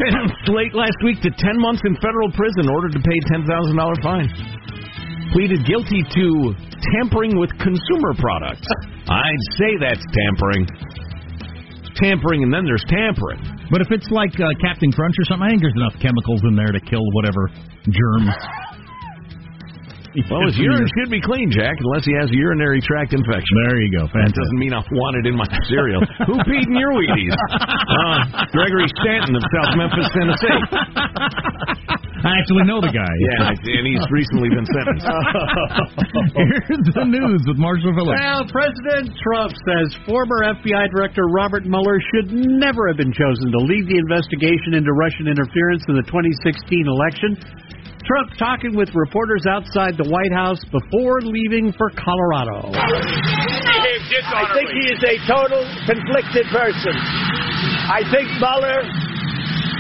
sentenced 0.06 0.46
late 0.48 0.74
last 0.74 0.96
week 1.02 1.18
to 1.26 1.30
10 1.34 1.58
months 1.58 1.82
in 1.86 1.98
federal 1.98 2.30
prison, 2.32 2.70
ordered 2.70 2.92
to 2.94 3.02
pay 3.02 3.18
$10,000 3.34 3.46
fine. 4.02 4.28
Pleaded 5.34 5.64
guilty 5.64 6.04
to 6.04 6.26
tampering 6.94 7.38
with 7.40 7.50
consumer 7.58 8.12
products. 8.20 8.68
I'd 9.08 9.44
say 9.56 9.70
that's 9.80 10.04
tampering. 10.12 10.68
Tampering, 11.96 12.42
and 12.42 12.52
then 12.52 12.64
there's 12.64 12.84
tampering. 12.88 13.40
But 13.70 13.80
if 13.80 13.88
it's 13.90 14.10
like 14.10 14.32
uh, 14.40 14.52
Captain 14.60 14.92
Crunch 14.92 15.14
or 15.18 15.24
something, 15.24 15.46
I 15.46 15.50
think 15.50 15.62
there's 15.62 15.76
enough 15.76 15.96
chemicals 16.00 16.40
in 16.44 16.56
there 16.56 16.72
to 16.72 16.80
kill 16.80 17.04
whatever 17.16 17.48
germs. 17.88 18.32
Well, 20.28 20.44
his 20.44 20.56
urine 20.60 20.84
should 20.98 21.08
be 21.08 21.20
clean, 21.24 21.48
Jack, 21.48 21.72
unless 21.80 22.04
he 22.04 22.12
has 22.20 22.28
a 22.28 22.36
urinary 22.36 22.80
tract 22.84 23.16
infection. 23.16 23.54
There 23.64 23.80
you 23.80 23.90
go. 23.96 24.04
That 24.12 24.28
doesn't 24.28 24.58
mean 24.60 24.76
I 24.76 24.84
want 24.92 25.16
it 25.16 25.24
in 25.24 25.36
my 25.36 25.48
cereal. 25.72 26.04
Who 26.28 26.36
peed 26.44 26.68
in 26.68 26.76
your 26.76 26.92
Wheaties? 26.92 27.32
Uh, 27.92 28.46
Gregory 28.52 28.88
Stanton 29.04 29.36
of 29.36 29.44
South 29.52 29.76
Memphis, 29.76 30.08
Tennessee. 30.16 30.58
I 32.24 32.38
actually 32.38 32.64
know 32.64 32.80
the 32.80 32.90
guy. 32.90 33.14
Yeah, 33.22 33.54
and 33.54 33.86
he's 33.86 34.06
recently 34.10 34.48
been 34.50 34.66
sentenced. 34.66 35.06
Here's 36.34 36.88
the 36.94 37.06
news 37.06 37.40
with 37.46 37.58
Marshall 37.58 37.94
Phillips. 37.94 38.18
Well, 38.18 38.42
President 38.50 39.14
Trump 39.22 39.52
says 39.68 39.94
former 40.08 40.42
FBI 40.58 40.90
Director 40.90 41.28
Robert 41.30 41.64
Mueller 41.66 41.98
should 42.14 42.32
never 42.32 42.88
have 42.88 42.96
been 42.98 43.12
chosen 43.14 43.52
to 43.52 43.60
lead 43.62 43.86
the 43.86 43.98
investigation 43.98 44.74
into 44.74 44.90
Russian 44.92 45.28
interference 45.30 45.84
in 45.88 45.94
the 45.96 46.06
2016 46.08 46.86
election. 46.88 47.30
Trump 48.12 48.36
talking 48.36 48.76
with 48.76 48.92
reporters 48.92 49.40
outside 49.48 49.96
the 49.96 50.04
White 50.04 50.36
House 50.36 50.60
before 50.68 51.24
leaving 51.24 51.72
for 51.72 51.88
Colorado. 51.96 52.68
I 52.68 54.44
think 54.52 54.68
he 54.68 54.84
is 54.92 55.00
a 55.00 55.16
total 55.24 55.64
conflicted 55.88 56.44
person. 56.52 56.92
I 56.92 58.04
think 58.12 58.28
Mueller 58.36 58.84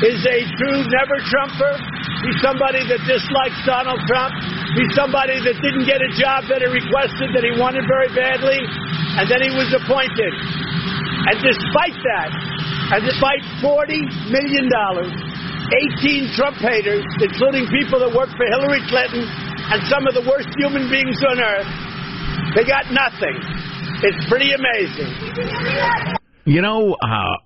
is 0.08 0.24
a 0.24 0.38
true 0.48 0.80
never 0.96 1.20
Trumper. 1.28 1.76
He's 2.24 2.40
somebody 2.40 2.80
that 2.88 3.04
dislikes 3.04 3.60
Donald 3.68 4.00
Trump. 4.08 4.32
He's 4.80 4.96
somebody 4.96 5.36
that 5.44 5.60
didn't 5.60 5.84
get 5.84 6.00
a 6.00 6.08
job 6.16 6.48
that 6.48 6.64
he 6.64 6.72
requested, 6.72 7.36
that 7.36 7.44
he 7.44 7.52
wanted 7.60 7.84
very 7.84 8.08
badly, 8.16 8.64
and 9.20 9.28
then 9.28 9.44
he 9.44 9.52
was 9.52 9.68
appointed. 9.76 10.32
And 11.28 11.36
despite 11.36 12.00
that, 12.00 12.32
and 12.96 13.04
despite 13.04 13.44
$40 13.60 14.32
million, 14.32 14.72
18 15.72 16.36
Trump 16.36 16.56
haters, 16.60 17.04
including 17.20 17.64
people 17.72 17.96
that 18.04 18.12
work 18.12 18.28
for 18.36 18.44
Hillary 18.44 18.84
Clinton 18.92 19.24
and 19.24 19.80
some 19.88 20.04
of 20.04 20.12
the 20.12 20.24
worst 20.28 20.52
human 20.60 20.92
beings 20.92 21.16
on 21.24 21.40
earth, 21.40 21.70
they 22.52 22.64
got 22.68 22.92
nothing. 22.92 23.36
It's 24.04 24.22
pretty 24.28 24.52
amazing. 24.52 25.08
You 26.44 26.60
know, 26.60 26.92
uh, 27.00 27.36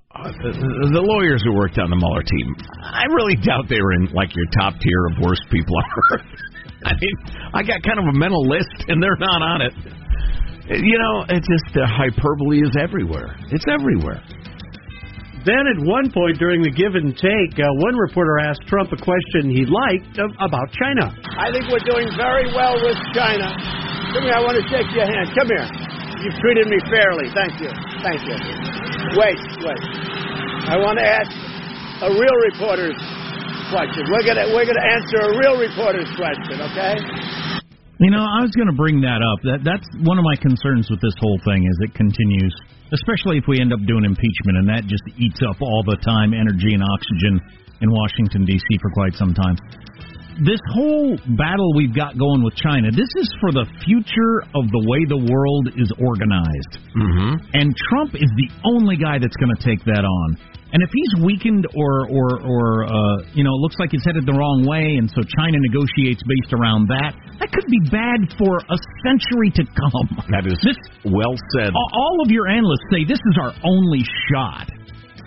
the, 0.42 0.90
the 0.90 1.04
lawyers 1.04 1.44
who 1.44 1.52
worked 1.52 1.78
on 1.78 1.90
the 1.90 1.96
Mueller 1.96 2.24
team, 2.24 2.56
I 2.82 3.04
really 3.14 3.36
doubt 3.36 3.68
they 3.68 3.80
were 3.80 3.92
in 3.92 4.10
like 4.10 4.34
your 4.34 4.48
top 4.58 4.74
tier 4.80 5.06
of 5.12 5.22
worst 5.22 5.44
people 5.52 5.76
on 5.82 5.84
earth. 6.12 6.26
I 6.84 6.92
mean, 6.98 7.16
I 7.54 7.62
got 7.62 7.82
kind 7.82 7.98
of 8.00 8.06
a 8.08 8.16
mental 8.16 8.42
list, 8.48 8.88
and 8.88 9.02
they're 9.02 9.20
not 9.20 9.42
on 9.42 9.60
it. 9.62 9.74
You 10.66 10.98
know, 10.98 11.24
it's 11.28 11.46
just 11.46 11.66
the 11.74 11.86
hyperbole 11.86 12.58
is 12.58 12.74
everywhere. 12.74 13.36
It's 13.52 13.64
everywhere. 13.70 14.18
Then, 15.46 15.62
at 15.70 15.78
one 15.86 16.10
point 16.10 16.42
during 16.42 16.58
the 16.58 16.74
give 16.74 16.98
and 16.98 17.14
take, 17.14 17.54
uh, 17.54 17.70
one 17.78 17.94
reporter 17.94 18.42
asked 18.42 18.66
Trump 18.66 18.90
a 18.90 18.98
question 18.98 19.46
he 19.46 19.62
liked 19.62 20.18
uh, 20.18 20.26
about 20.42 20.74
China. 20.74 21.14
I 21.38 21.54
think 21.54 21.70
we're 21.70 21.86
doing 21.86 22.10
very 22.18 22.50
well 22.50 22.74
with 22.82 22.98
China. 23.14 23.54
Come 24.10 24.26
here, 24.26 24.34
I 24.34 24.42
want 24.42 24.58
to 24.58 24.66
shake 24.66 24.90
your 24.90 25.06
hand. 25.06 25.30
Come 25.38 25.46
here. 25.46 25.66
You've 26.26 26.34
treated 26.42 26.66
me 26.66 26.82
fairly. 26.90 27.30
Thank 27.30 27.62
you. 27.62 27.70
Thank 28.02 28.26
you. 28.26 28.34
Wait, 29.14 29.38
wait. 29.62 29.82
I 30.66 30.82
want 30.82 30.98
to 30.98 31.06
ask 31.06 31.30
a 32.02 32.10
real 32.10 32.36
reporter's 32.50 32.98
question. 33.70 34.02
We're 34.10 34.26
gonna 34.26 34.50
we're 34.50 34.66
gonna 34.66 34.88
answer 34.98 35.30
a 35.30 35.32
real 35.38 35.62
reporter's 35.62 36.10
question, 36.18 36.58
okay? 36.74 36.98
You 38.02 38.10
know, 38.10 38.20
I 38.20 38.42
was 38.42 38.52
going 38.52 38.68
to 38.68 38.76
bring 38.76 39.00
that 39.08 39.24
up. 39.24 39.40
That 39.46 39.64
that's 39.64 39.86
one 40.04 40.18
of 40.18 40.24
my 40.26 40.36
concerns 40.36 40.90
with 40.90 41.00
this 41.00 41.14
whole 41.16 41.40
thing 41.48 41.64
is 41.64 41.74
it 41.80 41.94
continues, 41.94 42.52
especially 42.92 43.38
if 43.38 43.44
we 43.48 43.60
end 43.60 43.72
up 43.72 43.80
doing 43.86 44.04
impeachment, 44.04 44.58
and 44.62 44.66
that 44.68 44.86
just 44.86 45.02
eats 45.18 45.40
up 45.42 45.58
all 45.62 45.82
the 45.82 45.96
time, 46.04 46.34
energy, 46.34 46.74
and 46.74 46.82
oxygen 46.82 47.40
in 47.80 47.88
Washington 47.90 48.44
D.C. 48.44 48.66
for 48.80 48.90
quite 48.90 49.14
some 49.14 49.34
time. 49.34 49.56
This 50.44 50.60
whole 50.76 51.16
battle 51.40 51.72
we've 51.72 51.96
got 51.96 52.18
going 52.18 52.44
with 52.44 52.54
China, 52.60 52.92
this 52.92 53.08
is 53.16 53.28
for 53.40 53.56
the 53.56 53.64
future 53.88 54.44
of 54.52 54.68
the 54.68 54.82
way 54.84 55.00
the 55.08 55.16
world 55.16 55.72
is 55.80 55.88
organized. 55.96 56.72
Mm-hmm. 56.92 57.56
And 57.56 57.72
Trump 57.88 58.12
is 58.12 58.28
the 58.36 58.48
only 58.68 59.00
guy 59.00 59.16
that's 59.16 59.36
going 59.40 59.56
to 59.56 59.62
take 59.64 59.80
that 59.88 60.04
on. 60.04 60.36
And 60.76 60.84
if 60.84 60.90
he's 60.92 61.24
weakened 61.24 61.64
or 61.72 62.04
or 62.10 62.28
or 62.44 62.84
uh, 62.84 63.16
you 63.32 63.44
know 63.44 63.54
looks 63.56 63.76
like 63.78 63.96
he's 63.96 64.04
headed 64.04 64.26
the 64.26 64.36
wrong 64.36 64.66
way, 64.68 65.00
and 65.00 65.08
so 65.08 65.24
China 65.24 65.56
negotiates 65.56 66.20
based 66.20 66.52
around 66.52 66.92
that, 66.92 67.16
that 67.38 67.52
could 67.52 67.66
be 67.68 67.80
bad 67.90 68.32
for 68.38 68.58
a 68.58 68.78
century 69.04 69.50
to 69.54 69.64
come. 69.64 70.08
That 70.30 70.46
is 70.46 70.58
This- 70.62 70.76
well 71.04 71.34
said. 71.56 71.72
All- 71.74 72.20
of 72.24 72.30
your 72.30 72.48
analysts 72.48 72.86
say 72.90 73.04
this 73.04 73.20
is 73.20 73.38
our 73.38 73.52
only 73.62 74.02
shot 74.32 74.68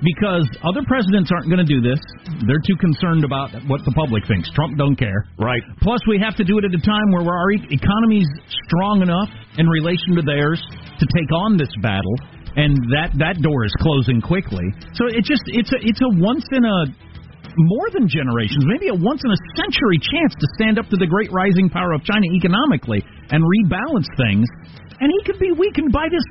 because 0.02 0.48
other 0.64 0.82
presidents 0.84 1.32
aren't 1.32 1.48
going 1.48 1.64
to 1.64 1.68
do 1.68 1.82
this. 1.82 2.00
They're 2.48 2.64
too 2.66 2.76
concerned 2.80 3.24
about 3.24 3.52
what 3.68 3.86
the 3.86 3.92
public 3.92 4.26
thinks. 4.26 4.50
Trump 4.52 4.78
don't 4.78 4.96
care. 4.96 5.26
Right. 5.38 5.62
Plus, 5.82 6.00
we 6.08 6.18
have 6.20 6.36
to 6.38 6.44
do 6.44 6.58
it 6.58 6.66
at 6.66 6.74
a 6.74 6.82
time 6.82 7.12
where 7.12 7.24
our 7.24 7.52
economy's 7.52 8.28
strong 8.66 9.02
enough 9.02 9.30
in 9.58 9.68
relation 9.68 10.16
to 10.16 10.22
theirs 10.22 10.62
to 11.00 11.06
take 11.16 11.32
on 11.32 11.58
this 11.58 11.70
battle, 11.82 12.16
and 12.56 12.76
that 12.92 13.12
that 13.18 13.42
door 13.42 13.66
is 13.66 13.74
closing 13.80 14.20
quickly. 14.22 14.66
So 14.94 15.06
it 15.08 15.24
just 15.24 15.44
it's 15.48 15.72
a 15.72 15.78
it's 15.82 16.02
a 16.02 16.10
once 16.20 16.46
in 16.52 16.66
a 16.66 16.86
more 17.60 17.92
than 17.92 18.08
generations, 18.08 18.64
maybe 18.64 18.88
a 18.88 18.96
once 18.96 19.20
in 19.24 19.32
a 19.32 19.40
century 19.60 20.00
chance 20.00 20.32
to 20.32 20.48
stand 20.56 20.80
up 20.80 20.88
to 20.90 20.98
the 20.98 21.08
great 21.08 21.32
rising 21.36 21.68
power 21.68 21.92
of 21.92 22.04
China 22.08 22.24
economically 22.32 23.04
and 23.32 23.44
rebalance 23.44 24.08
things. 24.16 24.48
And 25.00 25.08
he 25.08 25.20
could 25.24 25.40
be 25.40 25.52
weakened 25.56 25.96
by 25.96 26.12
this 26.12 26.24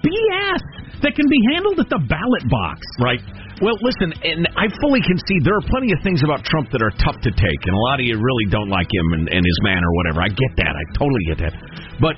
BS 0.00 0.60
that 1.04 1.12
can 1.12 1.28
be 1.28 1.40
handled 1.52 1.76
at 1.76 1.92
the 1.92 2.00
ballot 2.08 2.44
box. 2.48 2.80
Right. 2.96 3.20
Well, 3.60 3.76
listen, 3.84 4.16
and 4.24 4.48
I 4.56 4.72
fully 4.80 5.04
concede 5.04 5.44
there 5.44 5.60
are 5.60 5.66
plenty 5.68 5.92
of 5.92 6.00
things 6.00 6.24
about 6.24 6.40
Trump 6.48 6.72
that 6.72 6.80
are 6.80 6.92
tough 7.04 7.20
to 7.20 7.30
take, 7.30 7.60
and 7.68 7.74
a 7.76 7.82
lot 7.92 8.00
of 8.00 8.08
you 8.08 8.16
really 8.16 8.48
don't 8.48 8.72
like 8.72 8.88
him 8.88 9.06
and, 9.12 9.28
and 9.28 9.42
his 9.44 9.58
man 9.60 9.84
or 9.84 9.92
whatever. 10.00 10.24
I 10.24 10.32
get 10.32 10.52
that. 10.56 10.72
I 10.72 10.84
totally 10.96 11.24
get 11.28 11.38
that. 11.44 11.54
But 12.00 12.16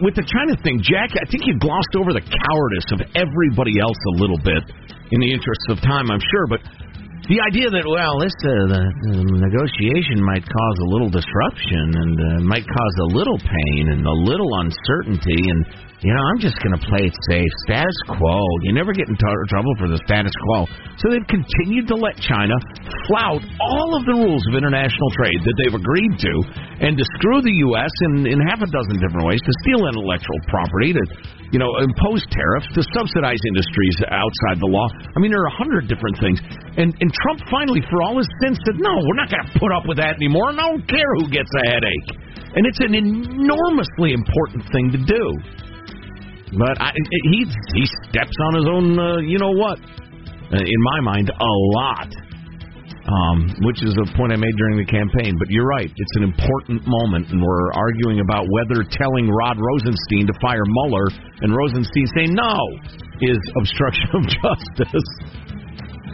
with 0.00 0.16
the 0.16 0.24
China 0.24 0.56
thing, 0.64 0.80
Jack, 0.80 1.12
I 1.20 1.28
think 1.28 1.44
you 1.44 1.60
glossed 1.60 1.94
over 2.00 2.16
the 2.16 2.24
cowardice 2.24 2.88
of 2.96 3.00
everybody 3.12 3.76
else 3.76 3.98
a 4.16 4.24
little 4.24 4.40
bit 4.40 4.64
in 5.12 5.20
the 5.20 5.30
interest 5.30 5.68
of 5.68 5.78
time, 5.84 6.08
I'm 6.08 6.22
sure. 6.32 6.48
But 6.48 6.64
the 7.30 7.38
idea 7.38 7.70
that 7.70 7.86
well, 7.86 8.18
this 8.18 8.34
uh, 8.42 8.66
the, 8.66 8.82
the 9.14 9.38
negotiation 9.38 10.18
might 10.18 10.42
cause 10.42 10.76
a 10.82 10.88
little 10.90 11.06
disruption 11.06 11.94
and 11.94 12.14
uh, 12.18 12.26
might 12.42 12.66
cause 12.66 12.94
a 13.06 13.08
little 13.14 13.38
pain 13.38 13.94
and 13.94 14.02
a 14.02 14.16
little 14.26 14.50
uncertainty, 14.58 15.38
and 15.46 15.62
you 16.02 16.10
know, 16.10 16.18
I'm 16.18 16.42
just 16.42 16.58
going 16.58 16.74
to 16.74 16.82
play 16.82 17.06
it 17.06 17.14
safe, 17.30 17.52
status 17.62 17.94
quo. 18.10 18.42
You 18.66 18.74
never 18.74 18.90
get 18.90 19.06
in 19.06 19.14
t- 19.14 19.46
trouble 19.46 19.70
for 19.78 19.86
the 19.86 20.02
status 20.02 20.34
quo. 20.50 20.66
So 20.98 21.14
they've 21.14 21.30
continued 21.30 21.86
to 21.94 21.96
let 21.96 22.18
China 22.18 22.58
flout 23.06 23.38
all 23.62 23.94
of 23.94 24.02
the 24.02 24.18
rules 24.18 24.42
of 24.50 24.58
international 24.58 25.10
trade 25.14 25.46
that 25.46 25.54
they've 25.62 25.78
agreed 25.78 26.18
to, 26.26 26.34
and 26.82 26.98
to 26.98 27.04
screw 27.22 27.38
the 27.38 27.54
U.S. 27.70 27.94
in 28.10 28.26
in 28.26 28.42
half 28.50 28.58
a 28.58 28.66
dozen 28.66 28.98
different 28.98 29.30
ways, 29.30 29.38
to 29.46 29.54
steal 29.62 29.86
intellectual 29.86 30.42
property, 30.50 30.90
to 30.90 31.04
you 31.52 31.60
know, 31.60 31.68
impose 31.84 32.24
tariffs, 32.32 32.66
to 32.72 32.82
subsidize 32.96 33.38
industries 33.44 33.96
outside 34.08 34.56
the 34.56 34.72
law. 34.72 34.88
I 34.88 35.20
mean, 35.20 35.30
there 35.30 35.44
are 35.44 35.52
a 35.52 35.58
hundred 35.60 35.86
different 35.86 36.16
things. 36.16 36.40
And 36.80 36.96
and 36.98 37.11
Trump 37.20 37.40
finally, 37.50 37.80
for 37.90 38.02
all 38.02 38.16
his 38.16 38.28
sins, 38.42 38.58
said, 38.64 38.80
"No, 38.80 38.96
we're 38.96 39.20
not 39.20 39.28
going 39.28 39.44
to 39.44 39.58
put 39.58 39.72
up 39.72 39.84
with 39.86 39.98
that 39.98 40.16
anymore. 40.16 40.50
And 40.50 40.60
I 40.60 40.68
don't 40.72 40.86
care 40.88 41.10
who 41.20 41.28
gets 41.28 41.50
a 41.64 41.64
headache." 41.68 42.08
And 42.56 42.66
it's 42.66 42.80
an 42.80 42.94
enormously 42.94 44.12
important 44.12 44.64
thing 44.72 44.92
to 44.92 45.00
do. 45.00 45.24
But 46.58 46.76
I, 46.80 46.92
he 47.32 47.44
he 47.74 47.84
steps 48.08 48.36
on 48.48 48.52
his 48.54 48.66
own, 48.68 48.98
uh, 48.98 49.16
you 49.24 49.38
know 49.38 49.52
what? 49.56 49.80
Uh, 50.52 50.60
in 50.60 50.80
my 50.92 51.00
mind, 51.00 51.30
a 51.30 51.54
lot. 51.76 52.08
Um, 53.02 53.50
which 53.66 53.82
is 53.82 53.90
a 53.98 54.06
point 54.16 54.30
I 54.30 54.36
made 54.36 54.54
during 54.54 54.78
the 54.78 54.86
campaign. 54.86 55.34
But 55.36 55.50
you're 55.50 55.66
right; 55.66 55.90
it's 55.90 56.16
an 56.16 56.22
important 56.22 56.86
moment, 56.86 57.30
and 57.34 57.42
we're 57.42 57.72
arguing 57.72 58.20
about 58.20 58.46
whether 58.46 58.86
telling 58.86 59.26
Rod 59.26 59.58
Rosenstein 59.58 60.30
to 60.30 60.34
fire 60.38 60.62
Mueller 60.62 61.10
and 61.42 61.50
Rosenstein 61.50 62.06
saying 62.14 62.32
no 62.32 62.54
is 63.20 63.42
obstruction 63.58 64.06
of 64.14 64.22
justice. 64.38 65.10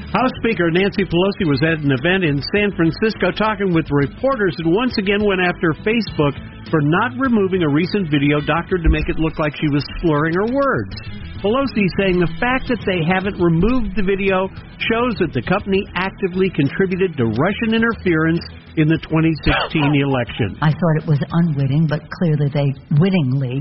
House 0.08 0.32
Speaker 0.40 0.72
Nancy 0.72 1.04
Pelosi 1.04 1.44
was 1.44 1.60
at 1.60 1.84
an 1.84 1.92
event 1.92 2.24
in 2.24 2.40
San 2.56 2.72
Francisco 2.72 3.28
talking 3.28 3.76
with 3.76 3.84
reporters 3.92 4.56
and 4.56 4.72
once 4.72 4.96
again 4.96 5.20
went 5.20 5.44
after 5.44 5.76
Facebook 5.84 6.32
for 6.72 6.80
not 6.80 7.12
removing 7.20 7.60
a 7.60 7.68
recent 7.68 8.08
video 8.08 8.40
doctored 8.40 8.80
to 8.80 8.88
make 8.88 9.04
it 9.12 9.20
look 9.20 9.36
like 9.36 9.52
she 9.60 9.68
was 9.68 9.84
slurring 10.00 10.32
her 10.32 10.48
words. 10.48 10.96
Pelosi 11.44 11.84
saying 12.00 12.24
the 12.24 12.32
fact 12.40 12.72
that 12.72 12.80
they 12.88 13.04
haven't 13.04 13.36
removed 13.36 14.00
the 14.00 14.02
video 14.02 14.48
shows 14.88 15.12
that 15.20 15.36
the 15.36 15.44
company 15.44 15.84
actively 15.92 16.48
contributed 16.56 17.12
to 17.20 17.28
Russian 17.28 17.76
interference 17.76 18.40
in 18.80 18.88
the 18.88 18.96
2016 19.12 19.44
election. 19.92 20.56
I 20.64 20.72
thought 20.72 21.04
it 21.04 21.06
was 21.06 21.20
unwitting, 21.20 21.84
but 21.84 22.00
clearly 22.16 22.48
they 22.48 22.72
wittingly 22.96 23.60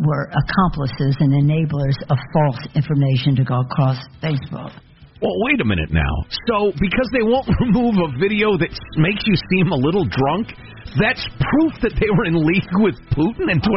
were 0.00 0.24
accomplices 0.24 1.20
and 1.20 1.36
enablers 1.36 2.00
of 2.08 2.16
false 2.32 2.64
information 2.72 3.36
to 3.36 3.44
go 3.44 3.60
across 3.60 4.00
Facebook. 4.24 4.72
Well, 5.20 5.36
wait 5.44 5.60
a 5.60 5.68
minute 5.68 5.92
now. 5.92 6.14
So, 6.48 6.72
because 6.80 7.08
they 7.12 7.20
won't 7.20 7.48
remove 7.60 8.00
a 8.00 8.08
video 8.16 8.56
that 8.56 8.72
makes 8.96 9.22
you 9.28 9.36
seem 9.52 9.68
a 9.68 9.76
little 9.76 10.08
drunk, 10.08 10.48
that's 10.96 11.22
proof 11.38 11.72
that 11.86 11.94
they 12.00 12.10
were 12.10 12.26
in 12.26 12.34
league 12.34 12.66
with 12.82 12.96
Putin 13.14 13.52
in 13.52 13.60
2016? 13.60 13.70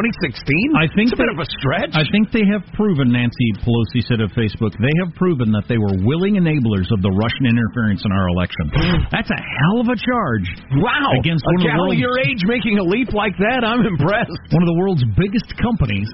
I 0.74 0.88
think 0.96 1.12
it's 1.12 1.14
a 1.14 1.20
they, 1.20 1.28
bit 1.28 1.36
of 1.36 1.40
a 1.44 1.48
stretch. 1.60 1.92
I 1.94 2.02
think 2.10 2.32
they 2.32 2.42
have 2.48 2.64
proven, 2.74 3.12
Nancy 3.12 3.54
Pelosi 3.60 4.02
said 4.08 4.24
of 4.24 4.32
Facebook, 4.32 4.74
they 4.80 4.90
have 5.04 5.14
proven 5.14 5.52
that 5.52 5.68
they 5.68 5.78
were 5.78 5.94
willing 6.02 6.40
enablers 6.40 6.88
of 6.90 7.04
the 7.04 7.12
Russian 7.12 7.44
interference 7.46 8.02
in 8.02 8.10
our 8.10 8.26
election. 8.32 8.64
Mm. 8.72 8.98
That's 9.12 9.30
a 9.30 9.38
hell 9.38 9.84
of 9.84 9.88
a 9.92 9.98
charge. 10.00 10.48
Wow. 10.80 11.12
Against 11.20 11.44
a 11.44 11.52
one 11.52 11.54
of 11.54 11.62
the 11.62 11.70
gal 11.70 11.80
world's, 11.86 12.00
your 12.00 12.16
age 12.24 12.42
making 12.48 12.80
a 12.80 12.86
leap 12.88 13.12
like 13.12 13.36
that, 13.38 13.62
I'm 13.62 13.84
impressed. 13.84 14.34
One 14.50 14.64
of 14.64 14.70
the 14.72 14.78
world's 14.80 15.04
biggest 15.14 15.52
companies, 15.60 16.08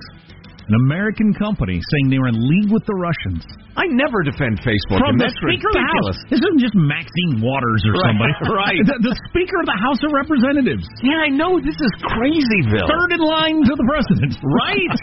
an 0.71 0.79
American 0.87 1.35
company, 1.35 1.83
saying 1.83 2.15
they 2.15 2.23
were 2.23 2.31
in 2.31 2.39
league 2.39 2.71
with 2.71 2.87
the 2.87 2.95
Russians. 2.95 3.43
I 3.75 3.91
never 3.91 4.23
defend 4.23 4.63
Facebook. 4.63 5.03
From 5.03 5.19
the 5.19 5.27
Speaker 5.35 5.67
of 5.67 5.75
the. 5.75 5.83
House. 5.83 6.19
This 6.31 6.39
isn't 6.39 6.63
just 6.63 6.79
Maxine 6.79 7.43
Waters 7.43 7.83
or 7.91 7.99
Right, 7.99 8.15
somebody. 8.15 8.35
right. 8.55 8.83
The, 8.87 8.97
the 9.03 9.15
Speaker 9.35 9.59
of 9.59 9.67
the 9.67 9.79
House 9.83 9.99
of 10.07 10.15
Representatives. 10.15 10.87
Yeah, 11.03 11.27
I 11.27 11.31
know. 11.35 11.59
This 11.59 11.75
is 11.75 11.91
crazyville. 12.07 12.87
Third 12.87 13.19
in 13.19 13.23
line 13.23 13.59
to 13.67 13.75
the 13.75 13.87
president. 13.91 14.39
Right. 14.47 14.95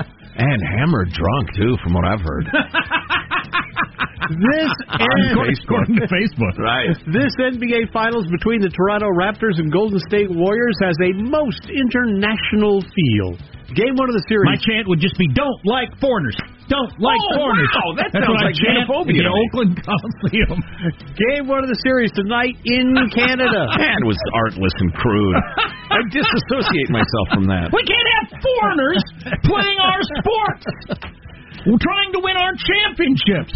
and 0.48 0.58
hammered 0.80 1.12
drunk, 1.12 1.52
too, 1.60 1.76
from 1.84 1.92
what 1.92 2.08
I've 2.08 2.24
heard. 2.24 2.48
This 4.32 4.72
according 5.66 5.96
to 5.98 6.06
Facebook. 6.08 6.54
Right. 6.58 6.94
This 7.10 7.32
NBA 7.38 7.92
Finals 7.92 8.26
between 8.30 8.60
the 8.60 8.70
Toronto 8.70 9.08
Raptors 9.12 9.58
and 9.58 9.70
Golden 9.72 9.98
State 10.08 10.30
Warriors 10.30 10.76
has 10.82 10.96
a 11.02 11.10
most 11.22 11.62
international 11.68 12.80
feel. 12.82 13.38
Game 13.72 13.96
one 13.96 14.12
of 14.12 14.16
the 14.16 14.24
series. 14.28 14.52
My 14.52 14.60
chant 14.60 14.84
would 14.84 15.00
just 15.00 15.16
be, 15.16 15.24
"Don't 15.32 15.56
like 15.64 15.88
foreigners. 15.96 16.36
Don't 16.68 16.92
like 17.00 17.16
Oh, 17.32 17.36
foreigners." 17.40 17.72
wow, 17.72 17.96
that 17.96 18.12
That's 18.12 18.20
sounds 18.28 18.36
what 18.36 18.52
like 18.52 18.58
xenophobia 18.60 19.16
in 19.16 19.24
the. 19.24 19.32
Oakland 19.32 19.72
Coliseum. 19.80 20.58
Game 21.32 21.44
one 21.48 21.64
of 21.64 21.72
the 21.72 21.80
series 21.80 22.12
tonight 22.12 22.52
in 22.68 22.92
Canada. 23.16 23.64
That 23.80 24.04
was 24.04 24.20
artless 24.44 24.76
and 24.76 24.92
crude. 24.92 25.36
I 25.88 26.04
disassociate 26.12 26.90
myself 26.92 27.26
from 27.32 27.48
that. 27.48 27.72
We 27.72 27.80
can't 27.88 28.08
have 28.20 28.26
foreigners 28.44 29.02
playing 29.48 29.78
our 29.80 30.00
sports. 30.20 30.64
We're 31.62 31.78
trying 31.78 32.10
to 32.10 32.20
win 32.22 32.34
our 32.34 32.54
championships. 32.58 33.54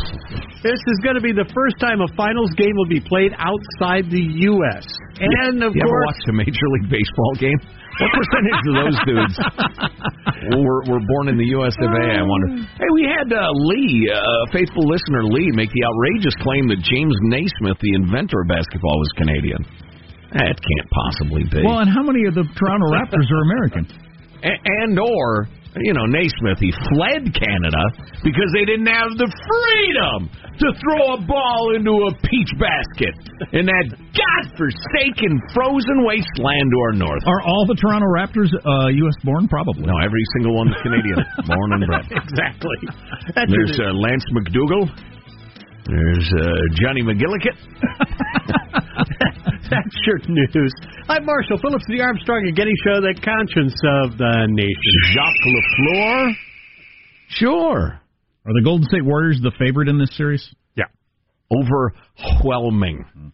This 0.62 0.78
is 0.78 0.98
going 1.02 1.18
to 1.18 1.24
be 1.24 1.34
the 1.34 1.46
first 1.50 1.74
time 1.82 1.98
a 1.98 2.10
finals 2.14 2.54
game 2.54 2.74
will 2.78 2.86
be 2.90 3.02
played 3.02 3.34
outside 3.34 4.06
the 4.14 4.22
U.S. 4.54 4.86
And 5.18 5.58
of 5.62 5.74
you 5.74 5.82
ever 5.82 5.90
course, 5.90 6.06
watched 6.14 6.26
a 6.30 6.34
Major 6.38 6.66
League 6.78 6.90
Baseball 6.90 7.34
game? 7.42 7.58
What 7.98 8.10
percentage 8.14 8.62
of 8.62 8.74
those 8.78 8.98
dudes 9.08 9.36
were, 10.62 10.80
were 10.86 11.02
born 11.02 11.32
in 11.32 11.36
the 11.40 11.48
U.S. 11.58 11.74
of 11.82 11.90
A? 11.90 12.04
I 12.14 12.22
wonder. 12.22 12.62
Hey, 12.78 12.90
we 12.94 13.10
had 13.10 13.26
uh, 13.32 13.50
Lee, 13.74 14.06
uh, 14.06 14.20
faithful 14.52 14.86
listener 14.86 15.26
Lee, 15.26 15.50
make 15.56 15.72
the 15.74 15.82
outrageous 15.82 16.36
claim 16.46 16.68
that 16.70 16.78
James 16.86 17.16
Naismith, 17.26 17.80
the 17.82 17.94
inventor 17.98 18.44
of 18.44 18.48
basketball, 18.52 19.02
was 19.02 19.10
Canadian. 19.18 19.64
That 20.30 20.54
can't 20.60 20.88
possibly 20.92 21.42
be. 21.48 21.64
Well, 21.64 21.80
and 21.82 21.90
how 21.90 22.02
many 22.06 22.28
of 22.28 22.34
the 22.38 22.44
Toronto 22.54 22.86
Raptors 22.92 23.26
are 23.26 23.42
American? 23.50 23.82
A- 24.44 24.62
and 24.84 24.98
or 24.98 25.48
you 25.84 25.92
know 25.92 26.06
Naismith 26.06 26.58
he 26.60 26.72
fled 26.94 27.34
Canada 27.34 27.82
because 28.24 28.48
they 28.54 28.64
didn't 28.64 28.86
have 28.88 29.12
the 29.18 29.28
freedom 29.28 30.30
to 30.56 30.66
throw 30.80 31.14
a 31.14 31.20
ball 31.20 31.76
into 31.76 31.92
a 32.08 32.12
peach 32.24 32.48
basket 32.56 33.12
in 33.52 33.66
that 33.68 33.86
godforsaken 34.16 35.36
frozen 35.52 36.00
wasteland 36.08 36.66
to 36.72 36.78
our 36.88 36.94
north. 36.96 37.20
Are 37.28 37.42
all 37.44 37.66
the 37.68 37.76
Toronto 37.76 38.08
Raptors 38.08 38.48
uh, 38.52 38.88
U.S. 38.88 39.16
born? 39.22 39.48
Probably. 39.48 39.84
No, 39.84 39.92
every 40.00 40.24
single 40.36 40.56
one's 40.56 40.72
Canadian, 40.82 41.20
born 41.46 41.72
and 41.76 41.84
bred. 41.84 42.08
exactly. 42.08 42.78
That's 43.36 43.52
There's 43.52 43.76
uh, 43.76 43.92
Lance 43.92 44.24
McDougal. 44.32 44.88
There's 45.86 46.28
uh, 46.40 46.48
Johnny 46.80 47.02
McGillicuddy. 47.04 47.52
That's 49.70 49.96
your 50.06 50.18
news. 50.28 50.72
I'm 51.08 51.24
Marshall 51.24 51.58
Phillips, 51.58 51.84
the 51.88 52.00
Armstrong 52.00 52.44
and 52.46 52.56
Getty 52.56 52.74
Show, 52.84 53.00
the 53.00 53.14
conscience 53.14 53.74
of 54.02 54.16
the 54.16 54.46
nation. 54.48 54.94
Jacques 55.12 55.34
Lafleur. 55.46 56.32
Sure. 57.28 58.00
Are 58.46 58.52
the 58.52 58.62
Golden 58.62 58.86
State 58.86 59.04
Warriors 59.04 59.40
the 59.42 59.50
favorite 59.58 59.88
in 59.88 59.98
this 59.98 60.16
series? 60.16 60.48
Yeah. 60.76 60.84
Overwhelming. 61.50 63.32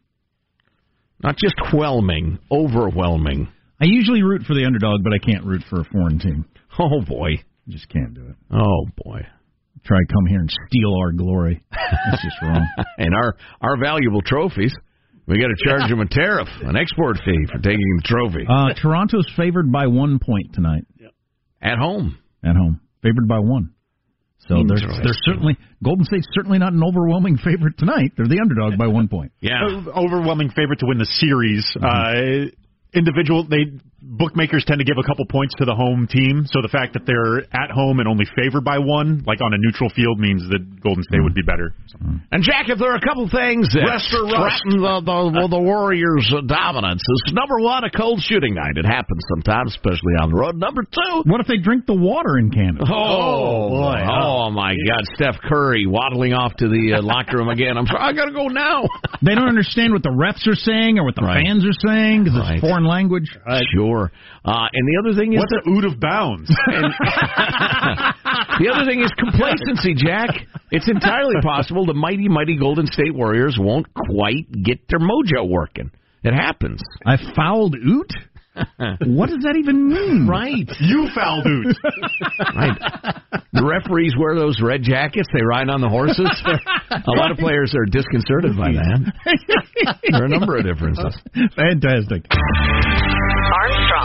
Not 1.23 1.37
just 1.37 1.55
whelming, 1.73 2.39
overwhelming. 2.51 3.49
I 3.81 3.85
usually 3.85 4.23
root 4.23 4.43
for 4.47 4.55
the 4.55 4.65
underdog, 4.65 5.01
but 5.05 5.13
I 5.13 5.19
can't 5.19 5.45
root 5.45 5.63
for 5.69 5.81
a 5.81 5.85
foreign 5.85 6.19
team. 6.19 6.47
Oh 6.79 7.03
boy. 7.07 7.43
Just 7.69 7.89
can't 7.91 8.15
do 8.15 8.23
it. 8.29 8.37
Oh 8.51 8.87
boy. 9.05 9.21
Try 9.85 9.99
to 9.99 10.13
come 10.15 10.27
here 10.27 10.41
and 10.41 10.51
steal 10.51 10.95
our 10.99 11.13
glory. 11.13 11.63
That's 11.71 12.23
just 12.23 12.37
wrong. 12.41 12.67
and 12.99 13.15
our 13.15 13.37
our 13.61 13.77
valuable 13.77 14.23
trophies. 14.23 14.73
We 15.27 15.39
got 15.41 15.49
to 15.49 15.65
charge 15.65 15.89
them 15.89 16.01
a 16.01 16.09
tariff, 16.09 16.49
an 16.63 16.77
export 16.77 17.17
fee 17.25 17.47
for 17.51 17.59
taking 17.59 17.79
the 17.97 18.03
trophy 18.05 18.45
Uh, 18.49 18.75
Toronto's 18.81 19.27
favored 19.37 19.71
by 19.71 19.87
one 19.87 20.19
point 20.19 20.53
tonight 20.53 20.85
Yep. 20.99 21.11
at 21.63 21.79
home. 21.79 22.19
at 22.43 22.57
home. 22.57 22.81
Favored 23.03 23.29
by 23.29 23.39
one. 23.39 23.71
So 24.49 24.65
they're, 24.67 24.79
they're 25.05 25.15
certainly 25.25 25.57
Golden 25.85 26.05
State's 26.05 26.27
certainly 26.35 26.59
not 26.59 26.73
an 26.73 26.83
overwhelming 26.83 27.37
favorite 27.37 27.79
tonight. 27.79 28.13
They're 28.17 28.27
the 28.27 28.41
underdog 28.43 28.77
by 28.77 28.89
one 28.89 29.07
point. 29.07 29.31
Yeah. 29.41 29.63
Overwhelming 29.95 30.51
favorite 30.51 30.81
to 30.81 30.87
win 30.87 30.99
the 30.99 31.07
series. 31.07 31.65
Uh, 31.81 32.51
individual 32.93 33.47
they 33.49 33.79
bookmakers 34.03 34.65
tend 34.67 34.79
to 34.79 34.85
give 34.85 34.99
a 34.99 35.07
couple 35.07 35.25
points 35.31 35.55
to 35.59 35.65
the 35.65 35.75
home 35.75 36.07
team. 36.11 36.45
So 36.51 36.61
the 36.61 36.69
fact 36.69 36.93
that 36.99 37.07
they're 37.07 37.47
at 37.55 37.71
home 37.71 38.01
and 38.03 38.09
only 38.11 38.27
favored 38.35 38.65
by 38.67 38.79
one, 38.79 39.23
like 39.27 39.41
on 39.41 39.55
a 39.55 39.59
neutral 39.63 39.89
field, 39.95 40.19
means 40.19 40.43
that 40.51 40.61
Golden 40.83 41.03
State 41.07 41.23
would 41.23 41.35
be 41.35 41.43
better. 41.47 41.73
And 42.35 42.43
Jack, 42.43 42.67
if 42.69 42.79
there 42.79 42.91
are 42.93 42.99
a 42.99 43.05
couple 43.07 43.31
things 43.31 43.71
that 43.79 43.87
Rest 43.87 44.11
or 44.13 44.27
rust. 44.27 44.63
threaten 44.67 44.83
the, 44.83 44.95
the, 45.07 45.47
the 45.55 45.63
Warriors' 45.63 46.27
dominance, 46.47 47.01
is 47.01 47.33
number 47.33 47.63
one, 47.63 47.85
a 47.85 47.91
cold 47.91 48.21
shooting 48.21 48.55
night. 48.55 48.75
It 48.77 48.85
happens 48.85 49.23
sometimes, 49.31 49.73
especially 49.79 50.19
on 50.21 50.31
the 50.35 50.37
road. 50.37 50.57
Number 50.59 50.83
two, 50.83 51.23
What 51.25 51.41
if 51.41 51.47
they 51.47 51.59
drink 51.63 51.87
the 51.87 51.95
water 51.95 52.37
in 52.39 52.51
Canada? 52.51 52.85
Oh, 52.91 53.71
boy. 53.71 54.03
Oh, 54.03 54.51
my 54.51 54.75
God. 54.91 55.05
Steph 55.15 55.39
Curry 55.47 55.87
waddling 55.87 56.33
off 56.35 56.55
to 56.59 56.69
the 56.69 56.99
uh, 56.99 57.03
locker 57.03 57.39
room 57.39 57.49
again. 57.49 57.79
I'm 57.79 57.87
sorry. 57.87 58.03
I 58.03 58.13
got 58.13 58.27
to 58.27 58.33
go 58.35 58.49
now. 58.49 58.83
They 59.23 59.35
don't 59.35 59.49
understand 59.49 59.93
what 59.93 60.03
the 60.03 60.11
refs 60.11 60.47
are 60.51 60.59
saying 60.59 60.99
or 60.99 61.05
what 61.05 61.15
the 61.15 61.23
Right. 61.23 61.45
fans 61.47 61.65
are 61.65 61.79
saying 61.87 62.25
because 62.25 62.39
Right. 62.41 62.53
it's 62.59 62.61
foreign 62.67 62.85
language. 62.85 63.31
Sure. 63.73 63.92
Uh, 64.01 64.69
and 64.73 64.89
the 64.89 64.97
other 65.01 65.19
thing 65.19 65.33
is 65.33 65.39
What's 65.39 65.53
that, 65.53 65.63
the 65.65 65.71
oot 65.71 65.85
of 65.85 66.01
bounds? 66.01 66.49
the 68.59 68.69
other 68.73 68.85
thing 68.89 69.01
is 69.03 69.11
complacency, 69.19 69.95
Jack. 69.95 70.31
It's 70.71 70.89
entirely 70.89 71.37
possible 71.43 71.87
the 71.87 71.95
mighty, 71.95 72.29
mighty 72.29 72.57
Golden 72.59 72.87
State 72.87 73.15
Warriors 73.15 73.57
won't 73.59 73.87
quite 73.95 74.51
get 74.65 74.89
their 74.89 75.01
mojo 75.01 75.49
working. 75.49 75.91
It 76.25 76.35
happens. 76.35 76.81
I 77.05 77.17
fouled 77.35 77.75
oot? 77.75 78.13
what 79.07 79.31
does 79.31 79.41
that 79.49 79.57
even 79.57 79.89
mean? 79.89 80.27
Right. 80.29 80.69
you 80.81 81.09
fouled 81.15 81.47
oot. 81.47 81.77
Right. 82.55 82.77
The 83.53 83.65
referees 83.65 84.15
wear 84.19 84.35
those 84.35 84.61
red 84.61 84.83
jackets. 84.83 85.29
They 85.33 85.43
ride 85.45 85.69
on 85.69 85.81
the 85.81 85.89
horses. 85.89 86.29
A 86.91 87.15
lot 87.17 87.31
of 87.31 87.39
players 87.39 87.75
are 87.77 87.87
disconcerted 87.87 88.57
by 88.57 88.73
that. 88.73 89.13
There 90.11 90.23
are 90.23 90.27
a 90.27 90.29
number 90.29 90.57
of 90.57 90.65
differences. 90.65 91.17
Fantastic. 91.57 92.27
Armstrong 92.33 94.02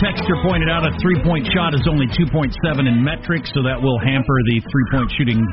texture 0.00 0.36
pointed 0.42 0.68
out, 0.68 0.82
a 0.88 0.92
three 1.00 1.20
point 1.22 1.46
shot 1.52 1.74
is 1.74 1.84
only 1.88 2.06
2.7 2.08 2.52
in 2.88 3.04
metrics, 3.04 3.50
so 3.54 3.62
that 3.62 3.80
will 3.80 3.98
hamper 4.00 4.40
the 4.48 4.60
three 4.60 4.86
point 4.90 5.12
shooting 5.16 5.44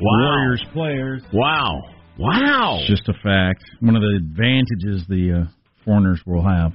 Warriors 0.00 0.62
players. 0.72 1.22
Wow. 1.32 1.82
Wow. 2.18 2.78
It's 2.80 2.90
just 2.90 3.08
a 3.08 3.14
fact. 3.14 3.64
One 3.80 3.96
of 3.96 4.02
the 4.02 4.16
advantages 4.16 5.04
the 5.08 5.46
uh, 5.46 5.50
foreigners 5.84 6.20
will 6.26 6.42
have 6.42 6.72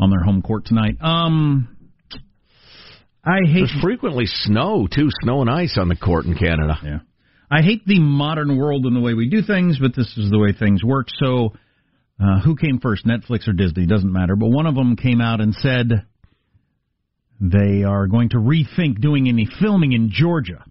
on 0.00 0.10
their 0.10 0.22
home 0.22 0.42
court 0.42 0.64
tonight. 0.66 0.96
Um, 1.00 1.76
I 3.24 3.38
hate 3.46 3.66
There's 3.70 3.82
frequently 3.82 4.26
snow, 4.26 4.86
too. 4.86 5.08
Snow 5.22 5.40
and 5.40 5.50
ice 5.50 5.76
on 5.78 5.88
the 5.88 5.96
court 5.96 6.26
in 6.26 6.34
Canada. 6.34 6.78
Yeah. 6.82 6.98
I 7.50 7.62
hate 7.62 7.84
the 7.86 8.00
modern 8.00 8.56
world 8.56 8.86
and 8.86 8.96
the 8.96 9.00
way 9.00 9.14
we 9.14 9.28
do 9.28 9.42
things, 9.42 9.78
but 9.78 9.94
this 9.94 10.12
is 10.16 10.30
the 10.30 10.38
way 10.38 10.52
things 10.52 10.82
work. 10.82 11.08
So, 11.22 11.50
uh, 12.18 12.40
who 12.40 12.56
came 12.56 12.80
first, 12.80 13.04
Netflix 13.06 13.46
or 13.46 13.52
Disney? 13.52 13.86
Doesn't 13.86 14.12
matter. 14.12 14.36
But 14.36 14.48
one 14.48 14.66
of 14.66 14.74
them 14.74 14.96
came 14.96 15.20
out 15.20 15.40
and 15.40 15.54
said 15.54 16.06
they 17.42 17.82
are 17.82 18.06
going 18.06 18.28
to 18.28 18.36
rethink 18.36 19.00
doing 19.00 19.28
any 19.28 19.48
filming 19.60 19.92
in 19.92 20.10
Georgia 20.12 20.64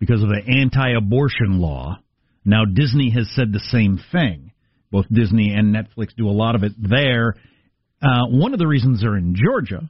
because 0.00 0.22
of 0.24 0.28
the 0.28 0.42
anti-abortion 0.44 1.60
law. 1.60 2.00
Now, 2.44 2.64
Disney 2.64 3.10
has 3.10 3.30
said 3.34 3.52
the 3.52 3.60
same 3.60 4.00
thing. 4.10 4.50
Both 4.90 5.06
Disney 5.10 5.54
and 5.54 5.74
Netflix 5.74 6.16
do 6.16 6.28
a 6.28 6.34
lot 6.34 6.56
of 6.56 6.64
it 6.64 6.72
there. 6.76 7.36
Uh, 8.02 8.26
one 8.26 8.52
of 8.52 8.58
the 8.58 8.66
reasons 8.66 9.02
they're 9.02 9.16
in 9.16 9.36
Georgia, 9.36 9.88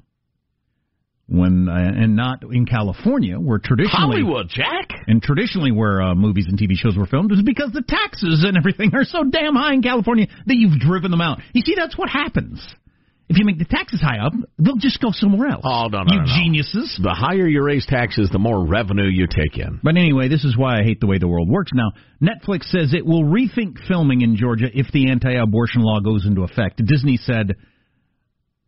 when 1.26 1.68
uh, 1.68 1.74
and 1.74 2.16
not 2.16 2.42
in 2.42 2.66
California, 2.66 3.36
where 3.36 3.58
traditionally 3.58 4.20
Hollywood, 4.20 4.48
Jack. 4.48 4.90
and 5.06 5.22
traditionally, 5.22 5.72
where 5.72 6.00
uh, 6.00 6.14
movies 6.14 6.46
and 6.48 6.58
TV 6.58 6.74
shows 6.74 6.96
were 6.96 7.06
filmed, 7.06 7.32
is 7.32 7.42
because 7.42 7.72
the 7.72 7.82
taxes 7.82 8.44
and 8.46 8.56
everything 8.56 8.90
are 8.94 9.04
so 9.04 9.24
damn 9.24 9.54
high 9.54 9.74
in 9.74 9.82
California 9.82 10.26
that 10.46 10.54
you've 10.56 10.78
driven 10.78 11.10
them 11.10 11.20
out. 11.20 11.40
You 11.52 11.62
see, 11.62 11.74
that's 11.76 11.96
what 11.98 12.08
happens. 12.08 12.60
If 13.28 13.38
you 13.38 13.44
make 13.44 13.58
the 13.58 13.64
taxes 13.64 14.00
high 14.00 14.24
up, 14.24 14.32
they'll 14.56 14.76
just 14.76 15.00
go 15.00 15.08
somewhere 15.10 15.48
else. 15.48 15.62
Oh, 15.64 15.88
no, 15.90 16.04
no, 16.04 16.12
you 16.12 16.20
no, 16.20 16.26
no. 16.26 16.32
geniuses. 16.44 16.98
The 17.02 17.10
higher 17.10 17.48
you 17.48 17.62
raise 17.62 17.84
taxes, 17.84 18.30
the 18.30 18.38
more 18.38 18.64
revenue 18.64 19.08
you 19.10 19.26
take 19.26 19.58
in. 19.58 19.80
But 19.82 19.96
anyway, 19.96 20.28
this 20.28 20.44
is 20.44 20.56
why 20.56 20.78
I 20.78 20.84
hate 20.84 21.00
the 21.00 21.08
way 21.08 21.18
the 21.18 21.26
world 21.26 21.48
works 21.48 21.72
now. 21.74 21.90
Netflix 22.22 22.64
says 22.70 22.94
it 22.94 23.04
will 23.04 23.24
rethink 23.24 23.84
filming 23.88 24.20
in 24.20 24.36
Georgia 24.36 24.66
if 24.72 24.92
the 24.92 25.10
anti-abortion 25.10 25.82
law 25.82 25.98
goes 26.00 26.24
into 26.24 26.42
effect. 26.42 26.80
Disney 26.84 27.16
said 27.16 27.50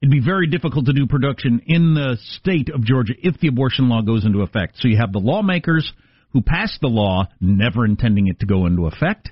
it'd 0.02 0.10
be 0.10 0.20
very 0.24 0.48
difficult 0.48 0.86
to 0.86 0.92
do 0.92 1.06
production 1.06 1.60
in 1.66 1.94
the 1.94 2.16
state 2.20 2.68
of 2.68 2.84
Georgia 2.84 3.14
if 3.22 3.38
the 3.38 3.48
abortion 3.48 3.88
law 3.88 4.02
goes 4.02 4.24
into 4.24 4.42
effect. 4.42 4.76
So 4.80 4.88
you 4.88 4.96
have 4.96 5.12
the 5.12 5.20
lawmakers 5.20 5.92
who 6.32 6.42
passed 6.42 6.80
the 6.80 6.88
law 6.88 7.26
never 7.40 7.84
intending 7.84 8.26
it 8.26 8.40
to 8.40 8.46
go 8.46 8.66
into 8.66 8.86
effect. 8.86 9.30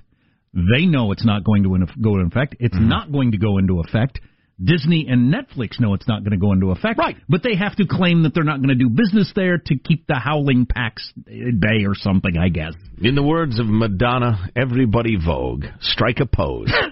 They 0.55 0.87
know 0.87 1.11
it's 1.11 1.27
not 1.27 1.43
going 1.43 1.65
to 1.65 1.69
go 2.01 2.15
into 2.15 2.27
effect. 2.27 2.57
It's 2.61 2.77
mm-hmm. 2.77 2.89
not 2.89 3.11
going 3.11 3.33
to 3.33 3.39
go 3.39 3.59
into 3.59 3.81
effect. 3.81 4.21
Disney 4.63 5.07
and 5.09 5.33
Netflix 5.33 5.79
know 5.79 5.93
it's 5.93 6.09
not 6.09 6.21
going 6.21 6.31
to 6.33 6.39
go 6.39 6.53
into 6.53 6.71
effect. 6.71 6.99
Right. 6.99 7.17
But 7.29 7.43
they 7.43 7.57
have 7.57 7.77
to 7.77 7.87
claim 7.87 8.23
that 8.23 8.33
they're 8.35 8.45
not 8.45 8.59
going 8.59 8.71
to 8.71 8.75
do 8.75 8.89
business 8.89 9.31
there 9.37 9.59
to 9.59 9.79
keep 9.79 10.07
the 10.07 10.15
howling 10.15 10.67
packs 10.67 11.13
at 11.27 11.61
bay 11.61 11.85
or 11.87 11.95
something, 11.95 12.37
I 12.39 12.49
guess. 12.49 12.73
In 13.03 13.15
the 13.15 13.23
words 13.23 13.59
of 13.59 13.67
Madonna, 13.67 14.49
everybody 14.57 15.17
vogue, 15.17 15.65
strike 15.81 16.21
a 16.21 16.27
pose. 16.27 16.73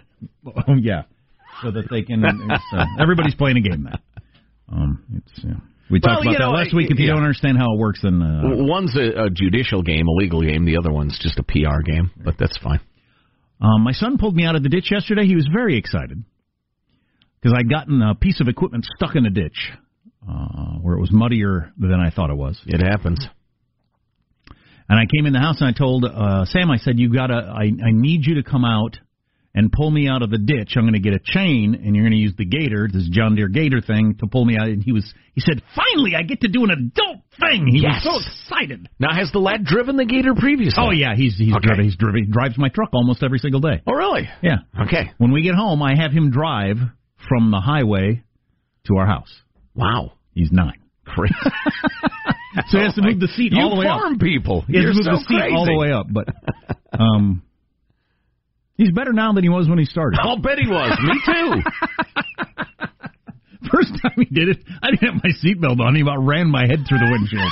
Oh, 0.47 0.75
yeah. 0.81 1.03
So 1.63 1.71
that 1.71 1.91
they 1.91 2.03
can. 2.03 2.25
Uh, 2.25 2.85
everybody's 2.99 3.35
playing 3.35 3.59
a 3.59 3.61
game 3.61 3.83
now. 3.85 3.99
Um, 4.71 5.05
it's, 5.17 5.45
yeah. 5.45 5.55
We 5.91 6.01
Well, 6.03 6.15
talked 6.15 6.27
about 6.27 6.33
that 6.33 6.45
know, 6.45 6.51
last 6.51 6.75
week. 6.75 6.91
If 6.91 6.99
you 6.99 7.07
yeah. 7.07 7.13
don't 7.13 7.23
understand 7.23 7.59
how 7.59 7.75
it 7.75 7.79
works, 7.79 8.01
then. 8.03 8.23
Uh, 8.23 8.65
One's 8.65 8.97
a, 8.97 9.25
a 9.25 9.31
judicial 9.31 9.83
game, 9.83 10.07
a 10.07 10.13
legal 10.13 10.41
game. 10.41 10.65
The 10.65 10.79
other 10.79 10.91
one's 10.93 11.19
just 11.21 11.39
a 11.39 11.43
PR 11.43 11.83
game, 11.85 12.11
but 12.25 12.37
that's 12.39 12.57
fine. 12.59 12.81
Um, 13.61 13.83
my 13.83 13.93
son 13.93 14.17
pulled 14.17 14.35
me 14.35 14.45
out 14.47 14.57
of 14.57 14.63
the 14.63 14.71
ditch 14.71 14.91
yesterday. 14.91 15.27
He 15.27 15.35
was 15.35 15.49
very 15.53 15.77
excited 15.77 16.25
because 17.45 17.55
I'd 17.59 17.69
gotten 17.69 18.01
a 18.01 18.15
piece 18.15 18.41
of 18.41 18.49
equipment 18.49 18.87
stuck 18.97 19.17
in 19.17 19.27
a 19.27 19.31
ditch 19.31 19.71
uh, 20.27 20.79
where 20.81 20.97
it 20.97 21.01
was 21.01 21.11
muddier 21.13 21.71
than 21.79 22.01
I 22.01 22.09
thought 22.09 22.31
it 22.31 22.37
was. 22.37 22.59
It 22.65 22.81
happens. 22.81 23.27
And 24.89 24.99
I 24.99 25.05
came 25.15 25.27
in 25.27 25.35
the 25.35 25.41
house 25.41 25.61
and 25.61 25.69
I 25.69 25.73
told 25.79 26.05
uh, 26.07 26.47
Sam, 26.47 26.71
I 26.71 26.77
said, 26.79 26.99
"You 26.99 27.13
gotta, 27.13 27.35
I, 27.35 27.65
I 27.65 27.91
need 27.93 28.25
you 28.27 28.37
to 28.37 28.43
come 28.43 28.65
out 28.65 28.97
and 29.55 29.71
pull 29.71 29.91
me 29.91 30.09
out 30.09 30.23
of 30.23 30.31
the 30.31 30.39
ditch. 30.39 30.73
I'm 30.77 30.83
going 30.85 30.95
to 30.95 30.99
get 30.99 31.15
a 31.15 31.21
chain, 31.23 31.75
and 31.85 31.95
you're 31.95 32.03
going 32.05 32.11
to 32.13 32.19
use 32.19 32.35
the 32.37 32.45
gator, 32.45 32.89
this 32.93 33.09
John 33.11 33.35
Deere 33.37 33.49
gator 33.49 33.81
thing, 33.81 34.17
to 34.21 34.27
pull 34.27 34.45
me 34.47 34.57
out." 34.59 34.69
And 34.69 34.83
he 34.83 34.93
was, 34.93 35.05
he 35.35 35.41
said, 35.43 35.63
"Finally, 35.77 36.15
I 36.17 36.23
get 36.23 36.41
to 36.43 36.49
do 36.49 36.65
an 36.65 36.71
adult 36.71 37.21
thing." 37.41 37.67
He 37.67 37.81
Yes. 37.83 38.05
was 38.05 38.25
so 38.25 38.55
excited. 38.57 38.89
Now, 38.99 39.15
has 39.15 39.31
the 39.33 39.39
lad 39.39 39.65
driven 39.65 39.97
the 39.97 40.05
Gator 40.07 40.35
previously? 40.35 40.83
Oh 40.83 40.91
yeah, 40.91 41.15
he's 41.17 41.37
he's 41.39 41.53
Okay. 41.55 41.67
driven, 41.67 41.85
he's 41.85 41.97
driven, 41.97 42.25
he 42.25 42.31
drives 42.31 42.57
my 42.59 42.69
truck 42.69 42.91
almost 42.95 43.23
every 43.23 43.39
single 43.39 43.61
day. 43.61 43.81
Oh, 43.87 43.93
really? 43.93 44.29
Yeah. 44.43 44.57
Okay. 44.87 45.13
When 45.19 45.33
we 45.33 45.43
get 45.43 45.55
home, 45.55 45.83
I 45.83 45.95
have 45.97 46.13
him 46.13 46.31
drive 46.31 46.77
from 47.29 47.51
the 47.51 47.61
highway 47.61 48.23
to 48.87 48.97
our 48.97 49.07
house. 49.07 49.33
Wow. 49.75 50.13
He's 50.33 50.51
nine. 50.53 50.81
Great. 51.05 51.33
So 52.69 52.79
he 52.79 52.85
has 52.85 52.95
to 52.95 53.03
move 53.03 53.19
the 53.19 53.27
seat 53.27 53.51
you 53.53 53.61
all 53.61 53.71
the 53.71 53.75
way 53.75 53.87
up. 53.87 53.97
You 53.99 54.03
farm 54.05 54.19
people. 54.21 54.61
He 54.69 54.77
has 54.77 54.85
You're 54.85 54.93
to 54.93 54.97
move 54.99 55.05
so 55.07 55.11
the 55.11 55.19
seat 55.27 55.39
crazy. 55.41 55.57
all 55.57 55.67
the 55.67 55.77
way 55.77 55.91
up, 55.91 56.07
but 56.09 56.29
um, 57.01 57.43
he's 58.77 58.93
better 58.93 59.13
now 59.13 59.33
than 59.33 59.43
he 59.43 59.49
was 59.51 59.69
when 59.69 59.77
he 59.81 59.85
started. 59.87 60.21
I'll 60.23 60.39
bet 60.39 60.59
he 60.61 60.69
was. 60.71 60.97
Me 61.03 61.21
too. 61.27 61.61
First 63.73 63.91
time 64.01 64.13
he 64.19 64.27
did 64.27 64.51
it, 64.51 64.59
I 64.81 64.91
didn't 64.91 65.15
have 65.15 65.23
my 65.25 65.31
seatbelt 65.43 65.81
on. 65.81 65.97
He 65.97 66.03
about 66.03 66.19
ran 66.25 66.49
my 66.49 66.65
head 66.65 66.85
through 66.89 66.99
the 66.99 67.11
windshield. 67.11 67.51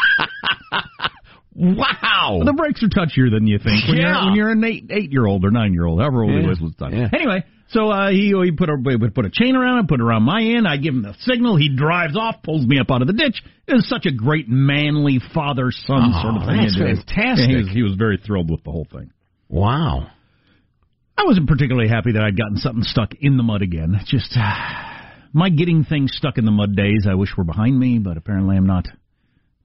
wow. 1.55 2.41
the 2.45 2.53
brakes 2.53 2.83
are 2.85 2.89
touchier 2.89 3.31
than 3.31 3.47
you 3.49 3.59
think 3.59 3.87
when 3.89 3.97
Yeah. 3.99 4.15
you're 4.21 4.25
when 4.27 4.35
you're 4.37 4.51
an 4.53 4.63
eight 4.65 4.87
eight 4.91 5.11
year 5.13 5.27
old 5.27 5.45
or 5.45 5.51
nine 5.51 5.73
year 5.73 5.85
old, 5.87 6.01
however 6.01 6.23
old 6.23 6.33
he 6.33 6.41
Yeah. 6.43 6.47
was 6.49 6.61
was 6.61 6.75
time. 6.77 6.93
Yeah. 6.95 7.09
Anyway, 7.13 7.45
so 7.73 7.91
uh, 7.91 8.11
he 8.11 8.33
he 8.45 8.53
put 8.53 8.69
a 8.71 8.77
we 8.83 8.97
would 8.97 9.15
put 9.15 9.25
a 9.27 9.31
chain 9.31 9.57
around 9.57 9.81
it, 9.85 9.89
put 9.89 10.01
it 10.01 10.03
around 10.03 10.23
my 10.23 10.41
end. 10.43 10.67
I 10.69 10.77
give 10.77 10.95
him 10.95 11.03
the 11.03 11.15
signal. 11.21 11.57
He 11.57 11.75
drives 11.75 12.17
off, 12.17 12.37
pulls 12.43 12.67
me 12.67 12.79
up 12.79 12.91
out 12.91 13.03
of 13.03 13.09
the 13.09 13.15
ditch. 13.15 13.43
It 13.67 13.75
was 13.75 13.89
such 13.89 14.07
a 14.07 14.13
great 14.13 14.49
manly 14.49 15.19
father 15.35 15.71
son 15.73 16.13
Oh, 16.15 16.23
sort 16.23 16.35
of 16.37 16.49
thing. 16.49 16.59
that's 16.59 17.05
fantastic. 17.05 17.49
He, 17.51 17.57
was, 17.57 17.69
he 17.73 17.83
was 17.83 17.95
very 17.97 18.19
thrilled 18.25 18.51
with 18.51 18.63
the 18.65 18.71
whole 18.71 18.87
thing. 18.91 19.11
Wow. 19.49 20.07
I 21.17 21.25
wasn't 21.25 21.47
particularly 21.49 21.89
happy 21.89 22.13
that 22.13 22.23
I'd 22.23 22.37
gotten 22.39 22.57
something 22.57 22.83
stuck 22.85 23.11
in 23.21 23.37
the 23.37 23.43
mud 23.43 23.63
again. 23.63 24.01
Just 24.07 24.37
uh, 24.37 24.55
my 25.33 25.51
getting 25.51 25.85
things 25.85 26.13
stuck 26.17 26.39
in 26.39 26.45
the 26.45 26.51
mud 26.51 26.75
days, 26.75 27.07
I 27.09 27.15
wish 27.15 27.31
were 27.37 27.45
behind 27.45 27.79
me, 27.79 27.99
but 27.99 28.17
apparently 28.17 28.57
I'm 28.57 28.67
not 28.67 28.87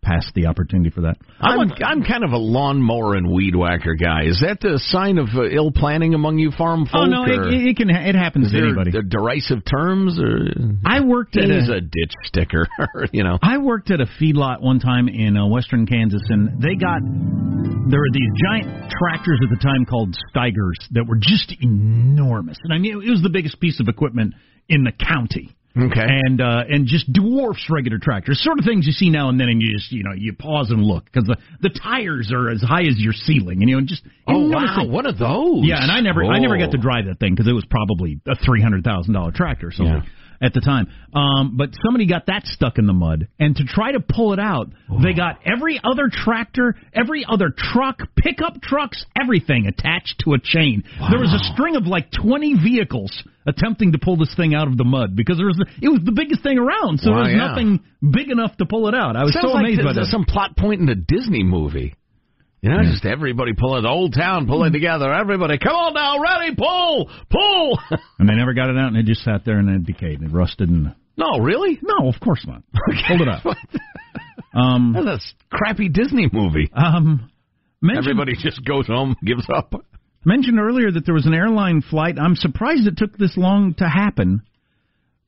pass 0.02 0.30
the 0.36 0.46
opportunity 0.48 0.90
for 0.90 1.02
that. 1.02 1.18
I'm 1.40 1.72
I'm 1.84 2.04
kind 2.04 2.24
of 2.24 2.32
a 2.32 2.38
lawnmower 2.38 3.16
and 3.16 3.32
weed 3.32 3.56
whacker 3.56 3.96
guy. 3.96 4.24
Is 4.26 4.40
that 4.42 4.60
the 4.62 4.80
sign 4.80 5.18
of 5.18 5.28
uh, 5.36 5.44
ill 5.50 5.72
planning 5.72 6.14
among 6.14 6.38
you 6.38 6.52
farm 6.52 6.86
folk? 6.86 7.04
Oh 7.04 7.06
no, 7.06 7.26
it, 7.26 7.54
it 7.54 7.78
can 7.78 7.90
it 7.90 8.16
happens 8.16 8.48
is 8.48 8.52
to 8.52 8.58
there 8.58 8.68
anybody. 8.68 8.92
d- 8.92 9.10
derisive 9.10 9.66
terms 9.66 10.20
or 10.20 10.48
I 10.86 11.02
worked 11.02 11.36
at 11.38 11.50
he's 11.50 11.70
a, 11.70 11.74
a 11.78 11.82
ditch 11.82 12.14
sticker, 12.26 12.68
you 13.12 13.24
know. 13.24 13.38
I 13.42 13.58
worked 13.58 13.92
at 13.92 14.00
a 14.00 14.08
feedlot 14.22 14.62
one 14.62 14.80
time 14.80 15.08
in 15.08 15.36
uh, 15.38 15.48
western 15.48 15.86
Kansas, 15.86 16.22
and 16.30 16.62
they 16.62 16.76
got 16.76 17.02
there 17.90 18.00
were 18.00 18.14
these 18.14 18.32
giant 18.48 18.92
tractors 18.92 19.40
at 19.44 19.50
the 19.50 19.62
time 19.62 19.86
called 19.86 20.16
Steigers 20.34 20.80
that 20.92 21.06
were 21.08 21.18
just 21.20 21.54
enormous, 21.62 22.58
and 22.64 22.74
I 22.74 22.78
mean 22.78 23.02
it 23.02 23.10
was 23.10 23.22
the 23.22 23.30
biggest 23.32 23.60
piece 23.60 23.80
of 23.80 23.88
equipment 23.88 24.34
in 24.70 24.84
the 24.84 24.92
county. 24.92 25.57
Okay. 25.78 26.02
And 26.04 26.42
uh, 26.42 26.64
and 26.70 26.88
just 26.88 27.12
dwarfs 27.14 27.66
regular 27.70 28.00
tractors, 28.00 28.42
sort 28.44 28.58
of 28.60 28.66
things 28.66 28.88
you 28.88 28.94
see 28.94 29.10
now 29.10 29.30
and 29.30 29.40
then, 29.40 29.50
and 29.50 29.62
you 29.62 29.78
just 29.78 29.92
you 29.92 30.04
know 30.04 30.14
you 30.16 30.34
pause 30.34 30.72
and 30.72 30.82
look 30.84 31.06
because 31.06 31.26
the 31.26 31.38
the 31.62 31.70
tires 31.70 32.32
are 32.34 32.50
as 32.50 32.62
high 32.62 32.84
as 32.84 32.98
your 32.98 33.14
ceiling, 33.14 33.62
and 33.62 33.70
you 33.70 33.76
know 33.80 33.86
just 33.86 34.04
Oh 34.28 34.50
wow, 34.50 34.86
one 34.88 35.06
of 35.06 35.18
those. 35.18 35.62
Yeah, 35.64 35.82
and 35.82 35.92
I 35.92 36.02
never 36.02 36.24
I 36.26 36.40
never 36.40 36.58
got 36.58 36.72
to 36.72 36.78
Oh. 36.78 36.82
drive 36.82 37.06
that 37.06 37.20
thing 37.20 37.34
because 37.36 37.48
it 37.48 37.54
was 37.54 37.66
probably 37.70 38.20
a 38.26 38.36
three 38.36 38.62
hundred 38.62 38.84
thousand 38.84 39.14
dollar 39.14 39.32
tractor 39.32 39.68
or 39.68 39.72
something 39.72 40.04
at 40.42 40.54
the 40.54 40.62
time. 40.62 40.88
Um, 41.14 41.56
but 41.58 41.70
somebody 41.84 42.08
got 42.08 42.28
that 42.28 42.46
stuck 42.46 42.78
in 42.78 42.86
the 42.86 42.94
mud, 42.94 43.28
and 43.40 43.56
to 43.56 43.64
try 43.64 43.92
to 43.92 44.00
pull 44.00 44.34
it 44.34 44.40
out, 44.40 44.68
they 45.04 45.14
got 45.14 45.40
every 45.46 45.80
other 45.84 46.10
tractor, 46.12 46.76
every 46.94 47.26
other 47.28 47.50
truck, 47.56 48.00
pickup 48.16 48.62
trucks, 48.62 49.06
everything 49.20 49.66
attached 49.68 50.22
to 50.26 50.34
a 50.34 50.40
chain. 50.40 50.84
There 51.10 51.20
was 51.20 51.34
a 51.34 51.54
string 51.54 51.76
of 51.76 51.86
like 51.88 52.12
twenty 52.12 52.54
vehicles 52.54 53.12
attempting 53.46 53.94
to 53.94 53.98
pull 53.98 54.18
this 54.18 54.34
thing 54.36 54.54
out 54.54 54.68
of 54.68 54.78
the 54.78 54.84
mud 54.84 55.16
because 55.16 55.38
there 55.38 55.48
was 55.48 55.60
it 55.82 55.88
was 55.90 56.02
the 56.06 56.12
biggest 56.12 56.44
thing 56.44 56.58
around, 56.58 57.00
so 57.00 57.12
Wow, 57.12 57.24
there 57.24 57.24
was 57.24 57.32
yeah. 57.34 57.48
nothing 57.48 57.80
big 58.12 58.30
enough 58.30 58.56
to 58.58 58.66
pull 58.66 58.88
it 58.88 58.94
out. 58.96 59.16
I 59.16 59.24
was 59.24 59.34
Sounds 59.34 59.46
so 59.48 59.52
like 59.54 59.66
amazed 59.66 59.84
by 59.84 59.94
that. 59.94 60.06
some 60.12 60.26
plot 60.26 60.56
point 60.58 60.82
in 60.82 60.90
a 60.90 60.96
Disney 60.96 61.44
movie. 61.44 61.96
You 62.62 62.72
know, 62.72 62.82
just 62.84 63.06
everybody 63.06 63.54
pulling 63.54 63.84
the 63.84 63.90
old 63.90 64.14
town 64.14 64.48
pulling 64.48 64.74
together. 64.74 65.14
Everybody, 65.14 65.60
come 65.60 65.76
on 65.76 65.94
now, 65.94 66.20
ready, 66.20 66.56
pull, 66.56 67.10
pull. 67.30 67.80
And 68.20 68.28
they 68.28 68.34
never 68.34 68.54
got 68.54 68.70
it 68.70 68.78
out, 68.78 68.88
and 68.88 68.98
it 68.98 69.06
just 69.06 69.24
sat 69.24 69.46
there 69.46 69.60
and 69.60 69.70
it 69.70 69.86
decayed 69.86 70.20
and 70.20 70.32
it 70.32 70.34
rusted 70.34 70.70
and. 70.70 70.96
no, 71.18 71.38
really? 71.38 71.80
No, 71.84 72.10
of 72.10 72.20
course 72.20 72.44
not. 72.48 72.64
Hold 73.08 73.22
it 73.22 73.28
up. 73.28 73.46
Um, 74.56 74.94
That's 75.06 75.34
a 75.52 75.56
crappy 75.56 75.88
Disney 75.88 76.28
movie. 76.34 76.70
Um, 76.74 77.30
mentioned, 77.80 78.08
Everybody 78.08 78.34
just 78.42 78.66
goes 78.66 78.88
home, 78.88 79.16
gives 79.24 79.48
up. 79.56 79.74
mentioned 80.26 80.60
earlier 80.60 80.92
that 80.92 81.06
there 81.06 81.14
was 81.14 81.28
an 81.28 81.36
airline 81.36 81.84
flight. 81.88 82.18
I'm 82.20 82.36
surprised 82.36 82.88
it 82.88 82.98
took 82.98 83.16
this 83.18 83.38
long 83.38 83.76
to 83.76 83.88
happen, 83.88 84.42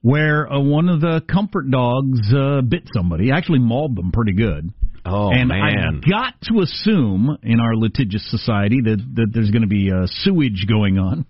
where 0.01 0.51
uh, 0.51 0.59
one 0.59 0.89
of 0.89 0.99
the 0.99 1.21
comfort 1.31 1.69
dogs 1.69 2.33
uh, 2.33 2.61
bit 2.61 2.89
somebody. 2.91 3.31
Actually, 3.31 3.59
mauled 3.59 3.95
them 3.95 4.11
pretty 4.11 4.33
good. 4.33 4.73
Oh 5.05 5.31
and 5.31 5.49
man. 5.49 6.01
I 6.05 6.09
got 6.09 6.33
to 6.43 6.61
assume 6.61 7.37
in 7.43 7.59
our 7.59 7.75
litigious 7.75 8.29
society 8.29 8.81
that 8.83 8.97
that 9.15 9.27
there's 9.33 9.51
going 9.51 9.63
to 9.63 9.67
be 9.67 9.91
uh, 9.91 10.05
sewage 10.07 10.65
going 10.67 10.97
on. 10.97 11.25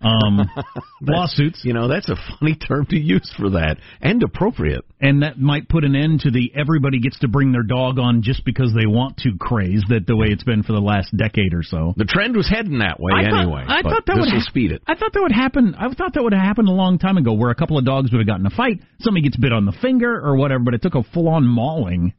Um, 0.00 0.40
lawsuits. 1.02 1.60
You 1.62 1.74
know, 1.74 1.88
that's 1.88 2.08
a 2.08 2.16
funny 2.40 2.56
term 2.56 2.86
to 2.86 2.98
use 2.98 3.30
for 3.36 3.50
that, 3.50 3.76
and 4.00 4.22
appropriate. 4.22 4.82
and 4.98 5.22
that 5.22 5.38
might 5.38 5.68
put 5.68 5.84
an 5.84 5.94
end 5.94 6.20
to 6.20 6.30
the 6.30 6.50
everybody 6.54 7.00
gets 7.00 7.18
to 7.20 7.28
bring 7.28 7.52
their 7.52 7.62
dog 7.62 7.98
on 7.98 8.22
just 8.22 8.44
because 8.46 8.72
they 8.74 8.86
want 8.86 9.18
to 9.18 9.32
craze 9.38 9.82
that 9.90 10.06
the 10.06 10.16
way 10.16 10.28
it's 10.28 10.42
been 10.42 10.62
for 10.62 10.72
the 10.72 10.80
last 10.80 11.14
decade 11.14 11.52
or 11.52 11.62
so. 11.62 11.92
The 11.98 12.06
trend 12.06 12.34
was 12.34 12.48
heading 12.48 12.78
that 12.78 12.98
way 12.98 13.12
I 13.14 13.28
thought- 13.28 13.42
anyway. 13.42 13.64
I 13.68 13.82
but 13.82 13.90
thought 13.90 14.06
that 14.06 14.16
this 14.16 14.24
would 14.32 14.40
ha- 14.40 14.46
speed 14.48 14.72
it. 14.72 14.82
I 14.86 14.94
thought 14.94 15.12
that 15.12 15.20
would 15.22 15.32
happen. 15.32 15.74
I 15.78 15.92
thought 15.92 16.14
that 16.14 16.22
would 16.22 16.32
have 16.32 16.42
happened 16.42 16.68
a 16.68 16.72
long 16.72 16.98
time 16.98 17.18
ago, 17.18 17.34
where 17.34 17.50
a 17.50 17.54
couple 17.54 17.76
of 17.76 17.84
dogs 17.84 18.10
would 18.10 18.20
have 18.20 18.26
gotten 18.26 18.46
a 18.46 18.50
fight, 18.56 18.80
somebody 19.00 19.24
gets 19.24 19.36
bit 19.36 19.52
on 19.52 19.66
the 19.66 19.76
finger 19.82 20.18
or 20.18 20.36
whatever, 20.36 20.64
but 20.64 20.72
it 20.74 20.80
took 20.82 20.94
a 20.94 21.02
full-on 21.02 21.46
mauling. 21.46 22.14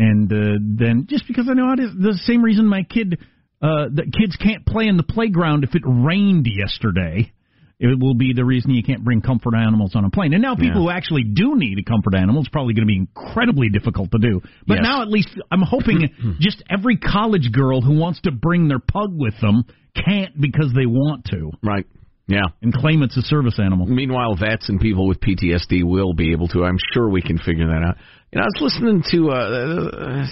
And 0.00 0.32
uh, 0.32 0.58
then, 0.78 1.06
just 1.10 1.26
because 1.28 1.46
I 1.50 1.52
know 1.52 1.66
how 1.68 1.74
to, 1.74 1.88
the 1.92 2.18
same 2.24 2.42
reason 2.42 2.66
my 2.66 2.84
kid, 2.84 3.18
uh, 3.60 3.92
the 3.92 4.04
kids 4.04 4.34
can't 4.36 4.64
play 4.64 4.86
in 4.86 4.96
the 4.96 5.02
playground 5.02 5.62
if 5.62 5.74
it 5.74 5.82
rained 5.84 6.46
yesterday. 6.48 7.30
It 7.78 7.98
will 7.98 8.14
be 8.14 8.32
the 8.34 8.44
reason 8.44 8.70
you 8.72 8.82
can't 8.82 9.04
bring 9.04 9.20
comfort 9.20 9.54
animals 9.54 9.92
on 9.94 10.04
a 10.06 10.10
plane. 10.10 10.32
And 10.32 10.42
now 10.42 10.54
people 10.54 10.82
who 10.82 10.90
actually 10.90 11.24
do 11.24 11.54
need 11.56 11.78
a 11.78 11.82
comfort 11.82 12.14
animal, 12.14 12.40
it's 12.40 12.48
probably 12.50 12.72
going 12.74 12.86
to 12.86 12.90
be 12.92 12.96
incredibly 12.96 13.68
difficult 13.70 14.10
to 14.12 14.18
do. 14.18 14.40
But 14.66 14.76
Yes. 14.76 14.82
now 14.82 15.02
at 15.02 15.08
least 15.08 15.28
I'm 15.50 15.62
hoping 15.62 16.08
just 16.40 16.62
every 16.70 16.96
college 16.96 17.50
girl 17.52 17.80
who 17.82 17.98
wants 17.98 18.20
to 18.22 18.32
bring 18.32 18.68
their 18.68 18.80
pug 18.80 19.10
with 19.12 19.34
them 19.40 19.64
can't 19.94 20.38
because 20.40 20.72
they 20.74 20.84
want 20.86 21.26
to. 21.32 21.52
Right. 21.62 21.86
Yeah. 22.26 22.42
And 22.62 22.72
claim 22.72 23.02
it's 23.02 23.16
a 23.16 23.22
service 23.22 23.58
animal. 23.58 23.86
Meanwhile, 23.86 24.36
vets 24.36 24.68
and 24.68 24.78
people 24.78 25.08
with 25.08 25.18
PTSD 25.20 25.82
will 25.82 26.12
be 26.12 26.32
able 26.32 26.48
to. 26.48 26.64
I'm 26.64 26.78
sure 26.94 27.08
we 27.08 27.22
can 27.22 27.38
figure 27.38 27.66
that 27.68 27.82
out. 27.82 27.96
You 28.32 28.38
know, 28.38 28.44
I 28.44 28.46
was 28.46 28.60
listening 28.60 29.02
to. 29.10 29.30
Uh, 29.30 30.24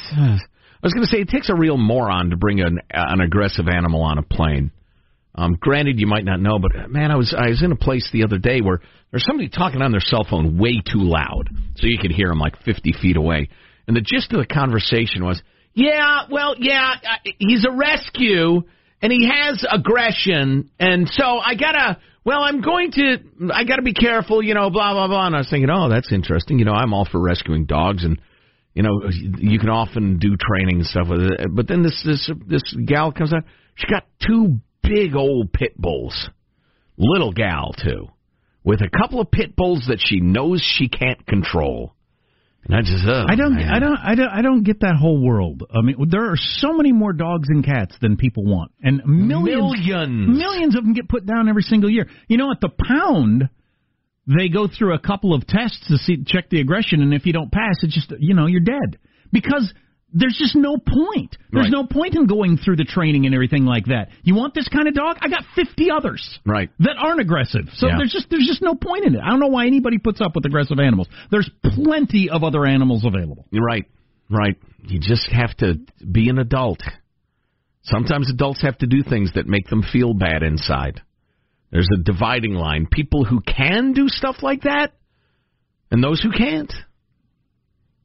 I 0.80 0.86
was 0.86 0.94
going 0.94 1.04
to 1.04 1.10
say 1.10 1.18
it 1.18 1.28
takes 1.28 1.50
a 1.50 1.56
real 1.56 1.76
moron 1.76 2.30
to 2.30 2.36
bring 2.36 2.60
an 2.60 2.78
an 2.90 3.20
aggressive 3.20 3.66
animal 3.66 4.02
on 4.02 4.18
a 4.18 4.22
plane. 4.22 4.70
Um, 5.34 5.56
granted, 5.58 5.98
you 5.98 6.06
might 6.06 6.24
not 6.24 6.40
know, 6.40 6.60
but 6.60 6.76
uh, 6.76 6.86
man, 6.86 7.10
I 7.10 7.16
was 7.16 7.34
I 7.36 7.48
was 7.48 7.62
in 7.62 7.72
a 7.72 7.76
place 7.76 8.08
the 8.12 8.22
other 8.22 8.38
day 8.38 8.60
where 8.60 8.80
there's 9.10 9.24
somebody 9.26 9.48
talking 9.48 9.82
on 9.82 9.90
their 9.90 10.00
cell 10.00 10.24
phone 10.28 10.58
way 10.58 10.80
too 10.80 11.00
loud, 11.00 11.48
so 11.74 11.86
you 11.88 11.98
could 11.98 12.12
hear 12.12 12.28
them 12.28 12.38
like 12.38 12.62
50 12.62 12.92
feet 13.02 13.16
away. 13.16 13.48
And 13.88 13.96
the 13.96 14.00
gist 14.00 14.32
of 14.32 14.38
the 14.38 14.46
conversation 14.46 15.24
was, 15.24 15.42
"Yeah, 15.74 16.26
well, 16.30 16.54
yeah, 16.56 16.94
uh, 17.02 17.30
he's 17.38 17.64
a 17.64 17.72
rescue, 17.72 18.62
and 19.02 19.12
he 19.12 19.28
has 19.28 19.64
aggression, 19.68 20.70
and 20.78 21.08
so 21.08 21.38
I 21.38 21.56
gotta." 21.56 21.98
Well, 22.28 22.42
I'm 22.42 22.60
going 22.60 22.90
to. 22.92 23.16
I 23.54 23.64
got 23.64 23.76
to 23.76 23.82
be 23.82 23.94
careful, 23.94 24.42
you 24.42 24.52
know. 24.52 24.68
Blah 24.68 24.92
blah 24.92 25.08
blah. 25.08 25.28
And 25.28 25.34
I 25.34 25.38
was 25.38 25.48
thinking, 25.48 25.70
oh, 25.70 25.88
that's 25.88 26.12
interesting. 26.12 26.58
You 26.58 26.66
know, 26.66 26.74
I'm 26.74 26.92
all 26.92 27.08
for 27.10 27.18
rescuing 27.18 27.64
dogs, 27.64 28.04
and 28.04 28.20
you 28.74 28.82
know, 28.82 29.00
you 29.38 29.58
can 29.58 29.70
often 29.70 30.18
do 30.18 30.36
training 30.36 30.76
and 30.76 30.86
stuff 30.86 31.08
with 31.08 31.22
it. 31.22 31.40
But 31.50 31.68
then 31.68 31.82
this 31.82 32.02
this 32.04 32.30
this 32.46 32.76
gal 32.84 33.12
comes 33.12 33.32
out. 33.32 33.44
She 33.76 33.86
got 33.86 34.04
two 34.26 34.58
big 34.82 35.16
old 35.16 35.54
pit 35.54 35.72
bulls, 35.78 36.28
little 36.98 37.32
gal 37.32 37.72
too, 37.82 38.08
with 38.62 38.82
a 38.82 38.90
couple 38.94 39.22
of 39.22 39.30
pit 39.30 39.56
bulls 39.56 39.86
that 39.88 39.98
she 39.98 40.20
knows 40.20 40.60
she 40.62 40.90
can't 40.90 41.26
control. 41.26 41.94
I 42.70 42.80
just, 42.82 43.04
oh, 43.06 43.24
I 43.26 43.34
don't, 43.34 43.54
man. 43.54 43.70
I 43.70 43.78
don't, 43.78 43.96
I 43.96 44.14
don't, 44.14 44.28
I 44.28 44.42
don't 44.42 44.62
get 44.62 44.80
that 44.80 44.96
whole 45.00 45.24
world. 45.24 45.62
I 45.72 45.80
mean, 45.80 45.96
there 46.10 46.30
are 46.30 46.36
so 46.36 46.74
many 46.74 46.92
more 46.92 47.12
dogs 47.12 47.48
and 47.48 47.64
cats 47.64 47.94
than 48.00 48.16
people 48.16 48.44
want, 48.44 48.72
and 48.82 49.00
millions, 49.06 49.86
Millions. 49.86 50.38
millions 50.38 50.76
of 50.76 50.84
them 50.84 50.92
get 50.92 51.08
put 51.08 51.24
down 51.24 51.48
every 51.48 51.62
single 51.62 51.88
year. 51.88 52.08
You 52.28 52.36
know, 52.36 52.50
at 52.50 52.60
the 52.60 52.68
pound, 52.68 53.48
they 54.26 54.48
go 54.48 54.68
through 54.68 54.94
a 54.94 54.98
couple 54.98 55.32
of 55.32 55.46
tests 55.46 55.88
to 55.88 55.96
see, 55.96 56.22
check 56.26 56.50
the 56.50 56.60
aggression, 56.60 57.00
and 57.00 57.14
if 57.14 57.24
you 57.24 57.32
don't 57.32 57.50
pass, 57.50 57.76
it's 57.82 57.94
just, 57.94 58.12
you 58.20 58.34
know, 58.34 58.46
you're 58.46 58.60
dead 58.60 58.98
because 59.32 59.72
there's 60.12 60.36
just 60.38 60.56
no 60.56 60.78
point. 60.78 61.36
There's 61.52 61.64
Right. 61.66 61.72
no 61.72 61.84
point 61.84 62.14
in 62.14 62.26
going 62.26 62.56
through 62.56 62.76
the 62.76 62.84
training 62.84 63.26
and 63.26 63.34
everything 63.34 63.64
like 63.66 63.86
that. 63.86 64.08
You 64.22 64.34
want 64.34 64.54
this 64.54 64.68
kind 64.68 64.88
of 64.88 64.94
dog? 64.94 65.18
I 65.20 65.28
got 65.28 65.44
50 65.54 65.90
others 65.90 66.38
Right. 66.46 66.70
that 66.80 66.96
aren't 66.98 67.20
aggressive. 67.20 67.68
So 67.74 67.88
Yeah. 67.88 67.98
there's 67.98 68.12
just 68.12 68.30
there's 68.30 68.46
just 68.46 68.62
no 68.62 68.74
point 68.74 69.04
in 69.04 69.14
it. 69.14 69.20
I 69.22 69.28
don't 69.28 69.40
know 69.40 69.48
why 69.48 69.66
anybody 69.66 69.98
puts 69.98 70.20
up 70.20 70.34
with 70.34 70.46
aggressive 70.46 70.78
animals. 70.80 71.08
There's 71.30 71.48
plenty 71.62 72.30
of 72.30 72.42
other 72.42 72.64
animals 72.64 73.04
available. 73.04 73.46
You're 73.50 73.64
right, 73.64 73.84
right. 74.30 74.56
You 74.86 74.98
just 74.98 75.28
have 75.30 75.54
to 75.58 75.78
be 76.10 76.28
an 76.30 76.38
adult. 76.38 76.82
Sometimes 77.82 78.30
adults 78.30 78.62
have 78.62 78.78
to 78.78 78.86
do 78.86 79.02
things 79.02 79.32
that 79.32 79.46
make 79.46 79.68
them 79.68 79.82
feel 79.82 80.14
bad 80.14 80.42
inside. 80.42 81.00
There's 81.70 81.88
a 81.92 82.02
dividing 82.02 82.54
line. 82.54 82.86
People 82.86 83.24
who 83.24 83.40
can 83.40 83.92
do 83.92 84.08
stuff 84.08 84.42
like 84.42 84.62
that, 84.62 84.92
and 85.90 86.02
those 86.02 86.20
who 86.20 86.30
can't. 86.30 86.72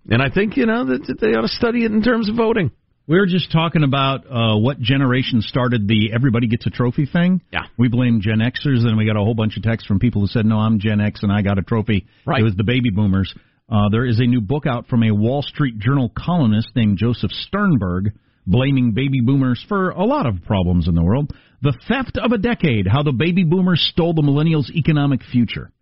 And 0.09 0.21
I 0.21 0.29
think 0.29 0.57
you 0.57 0.65
know 0.65 0.85
that 0.85 1.07
that 1.07 1.19
they 1.19 1.33
ought 1.33 1.41
to 1.41 1.47
study 1.47 1.85
it 1.85 1.91
in 1.91 2.01
terms 2.01 2.29
of 2.29 2.35
voting. 2.35 2.71
We 3.05 3.17
were 3.17 3.25
just 3.25 3.51
talking 3.51 3.83
about 3.83 4.25
uh, 4.29 4.57
what 4.57 4.79
generation 4.79 5.41
started 5.41 5.89
the 5.89 6.13
everybody 6.13 6.47
gets 6.47 6.65
a 6.65 6.69
trophy 6.69 7.05
thing. 7.05 7.41
Yeah. 7.51 7.63
We 7.77 7.89
blame 7.89 8.21
Gen 8.21 8.39
Xers, 8.39 8.87
and 8.87 8.97
we 8.97 9.05
got 9.05 9.17
a 9.17 9.23
whole 9.23 9.33
bunch 9.33 9.57
of 9.57 9.63
texts 9.63 9.87
from 9.87 9.99
people 9.99 10.21
who 10.21 10.27
said, 10.27 10.45
"No, 10.45 10.57
I'm 10.57 10.79
Gen 10.79 11.01
X 11.01 11.21
and 11.21 11.31
I 11.31 11.41
got 11.41 11.57
a 11.57 11.63
trophy." 11.63 12.05
Right. 12.25 12.39
It 12.39 12.43
was 12.43 12.55
the 12.55 12.63
baby 12.63 12.91
boomers. 12.91 13.33
Uh, 13.69 13.89
there 13.91 14.05
is 14.05 14.19
a 14.19 14.23
new 14.23 14.39
book 14.39 14.65
out 14.65 14.87
from 14.87 15.03
a 15.03 15.11
Wall 15.11 15.41
Street 15.41 15.79
Journal 15.79 16.11
columnist 16.17 16.69
named 16.75 16.97
Joseph 16.97 17.31
Sternberg, 17.31 18.13
blaming 18.47 18.91
baby 18.91 19.19
boomers 19.21 19.63
for 19.67 19.89
a 19.89 20.05
lot 20.05 20.25
of 20.25 20.43
problems 20.45 20.87
in 20.87 20.95
the 20.95 21.03
world. 21.03 21.33
The 21.61 21.77
theft 21.89 22.17
of 22.17 22.31
a 22.31 22.37
decade: 22.37 22.87
How 22.87 23.03
the 23.03 23.11
baby 23.11 23.43
boomers 23.43 23.85
stole 23.91 24.13
the 24.13 24.21
millennials' 24.21 24.69
economic 24.69 25.23
future. 25.23 25.72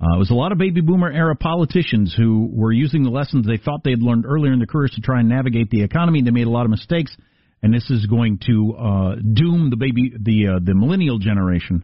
Uh, 0.00 0.14
it 0.16 0.18
was 0.18 0.30
a 0.30 0.34
lot 0.34 0.52
of 0.52 0.58
baby 0.58 0.82
boomer 0.82 1.10
era 1.10 1.34
politicians 1.34 2.14
who 2.16 2.50
were 2.52 2.72
using 2.72 3.02
the 3.02 3.10
lessons 3.10 3.46
they 3.46 3.56
thought 3.56 3.80
they'd 3.82 4.02
learned 4.02 4.26
earlier 4.26 4.52
in 4.52 4.58
their 4.58 4.66
careers 4.66 4.90
to 4.94 5.00
try 5.00 5.20
and 5.20 5.28
navigate 5.28 5.70
the 5.70 5.82
economy. 5.82 6.20
They 6.22 6.30
made 6.30 6.46
a 6.46 6.50
lot 6.50 6.64
of 6.66 6.70
mistakes, 6.70 7.16
and 7.62 7.72
this 7.72 7.88
is 7.90 8.04
going 8.06 8.40
to 8.46 8.74
uh, 8.78 9.14
doom 9.32 9.70
the 9.70 9.76
baby 9.76 10.12
the 10.20 10.56
uh, 10.56 10.58
the 10.62 10.74
millennial 10.74 11.18
generation 11.18 11.82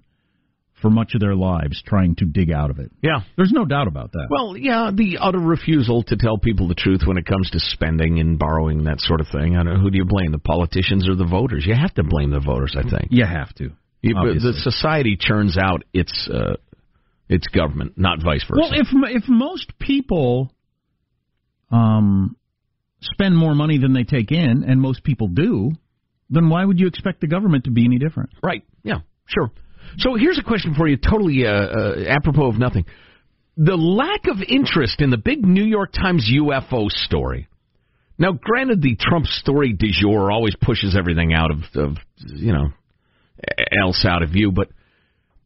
for 0.83 0.91
much 0.91 1.15
of 1.15 1.21
their 1.21 1.37
lives 1.37 1.81
trying 1.87 2.17
to 2.17 2.25
dig 2.27 2.51
out 2.51 2.69
of 2.69 2.81
it. 2.81 2.91
Yeah. 3.03 3.21
There's 3.37 3.53
no 3.53 3.65
doubt 3.65 3.87
about 3.87 4.11
that. 4.13 4.27
Well, 4.29 4.57
yeah, 4.57 4.91
the 4.93 5.19
utter 5.21 5.39
refusal 5.39 6.03
to 6.09 6.17
tell 6.17 6.39
people 6.39 6.67
the 6.67 6.75
truth 6.75 7.03
when 7.07 7.19
it 7.19 7.25
comes 7.25 7.49
to 7.51 7.61
spending 7.61 8.19
and 8.19 8.37
borrowing 8.37 8.83
that 8.85 8.99
sort 9.01 9.21
of 9.21 9.29
thing. 9.29 9.57
I 9.57 9.63
don't, 9.63 9.81
who 9.81 9.91
do 9.93 9.97
you 9.99 10.05
blame, 10.05 10.33
the 10.33 10.41
politicians 10.41 11.09
or 11.09 11.15
the 11.15 11.25
voters? 11.25 11.65
You 11.67 11.75
have 11.77 11.95
to 11.95 12.03
blame 12.03 12.31
the 12.31 12.41
voters, 12.41 12.75
I 12.77 12.83
think. 12.83 13.09
you 13.11 13.25
have 13.25 13.55
to. 13.55 13.71
You- 14.03 14.17
the 14.41 14.55
society 14.59 15.17
churns 15.19 15.57
out 15.57 15.85
its 15.95 16.29
uh, 16.29 16.55
its 17.33 17.47
government, 17.49 17.95
not 17.97 18.23
vice 18.23 18.45
versa. 18.49 18.61
Well, 18.61 18.73
if 18.73 18.89
if 18.93 19.29
most 19.29 19.73
people 19.79 20.53
um 21.71 22.37
spend 23.01 23.37
more 23.37 23.55
money 23.55 23.79
than 23.79 23.93
they 23.93 24.05
take 24.05 24.31
in, 24.31 24.65
and 24.67 24.81
most 24.81 25.03
people 25.03 25.29
do, 25.29 25.73
then 26.31 26.49
why 26.49 26.65
would 26.65 26.79
you 26.79 26.87
expect 26.87 27.21
the 27.21 27.27
government 27.27 27.65
to 27.65 27.71
be 27.71 27.85
any 27.85 27.99
different? 27.99 28.31
Right. 28.43 28.65
Yeah. 28.83 29.01
Sure. 29.27 29.51
So 29.99 30.15
here's 30.15 30.39
a 30.39 30.43
question 30.43 30.75
for 30.75 30.89
you, 30.89 30.97
totally 30.97 31.47
uh, 31.47 31.51
uh, 31.51 32.05
apropos 32.09 32.47
of 32.47 32.59
nothing. 32.59 32.85
The 33.57 33.77
lack 33.77 34.29
of 34.29 34.39
interest 34.47 35.01
in 35.01 35.11
the 35.11 35.19
big 35.19 35.45
New 35.45 35.65
York 35.65 35.93
Times 35.93 36.31
UFO 36.33 36.89
story. 36.91 37.49
Now, 38.19 38.33
granted, 38.33 38.81
the 38.81 38.97
Trump 38.99 39.27
story 39.27 39.73
du 39.73 39.91
jour 39.91 40.31
always 40.31 40.55
pushes 40.61 40.97
everything 40.97 41.35
out 41.35 41.51
of, 41.51 41.59
of 41.75 41.97
you 42.19 42.53
know, 42.53 42.69
else 43.85 44.05
out 44.09 44.23
of 44.23 44.31
view, 44.31 44.53
but 44.53 44.69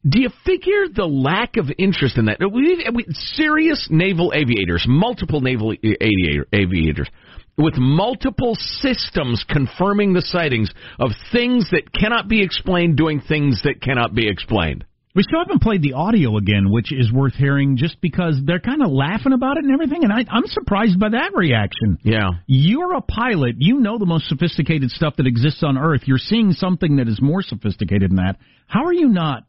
do 0.07 0.21
you 0.21 0.29
figure 0.45 0.87
the 0.93 1.05
lack 1.05 1.57
of 1.57 1.69
interest 1.77 2.17
in 2.17 2.25
that? 2.25 2.39
We, 2.39 2.85
we, 2.93 3.05
serious 3.35 3.87
naval 3.89 4.31
aviators, 4.33 4.85
multiple 4.87 5.41
naval 5.41 5.73
aviator, 5.73 6.47
aviators, 6.53 7.09
with 7.57 7.75
multiple 7.77 8.55
systems 8.55 9.43
confirming 9.49 10.13
the 10.13 10.21
sightings 10.21 10.71
of 10.99 11.11
things 11.31 11.69
that 11.71 11.91
cannot 11.91 12.27
be 12.27 12.43
explained 12.43 12.97
doing 12.97 13.21
things 13.21 13.61
that 13.63 13.81
cannot 13.81 14.13
be 14.13 14.29
explained. 14.29 14.85
We 15.15 15.23
still 15.23 15.39
haven't 15.39 15.63
played 15.63 15.81
the 15.81 15.93
audio 15.93 16.37
again, 16.37 16.69
which 16.69 16.93
is 16.93 17.11
worth 17.11 17.33
hearing 17.33 17.75
just 17.75 17.99
because 18.01 18.39
they're 18.45 18.59
kind 18.59 18.83
of 18.83 18.91
laughing 18.91 19.33
about 19.33 19.57
it 19.57 19.63
and 19.63 19.73
everything, 19.73 20.03
and 20.03 20.13
I, 20.13 20.19
I'm 20.29 20.45
surprised 20.45 20.99
by 20.99 21.09
that 21.09 21.31
reaction. 21.33 21.97
Yeah. 22.03 22.29
You're 22.45 22.93
a 22.93 23.01
pilot. 23.01 23.55
You 23.57 23.79
know 23.79 23.97
the 23.97 24.05
most 24.05 24.29
sophisticated 24.29 24.91
stuff 24.91 25.15
that 25.17 25.25
exists 25.25 25.63
on 25.63 25.75
Earth. 25.75 26.01
You're 26.05 26.19
seeing 26.19 26.51
something 26.51 26.97
that 26.97 27.07
is 27.07 27.19
more 27.19 27.41
sophisticated 27.41 28.11
than 28.11 28.17
that. 28.17 28.35
How 28.67 28.85
are 28.85 28.93
you 28.93 29.07
not 29.09 29.45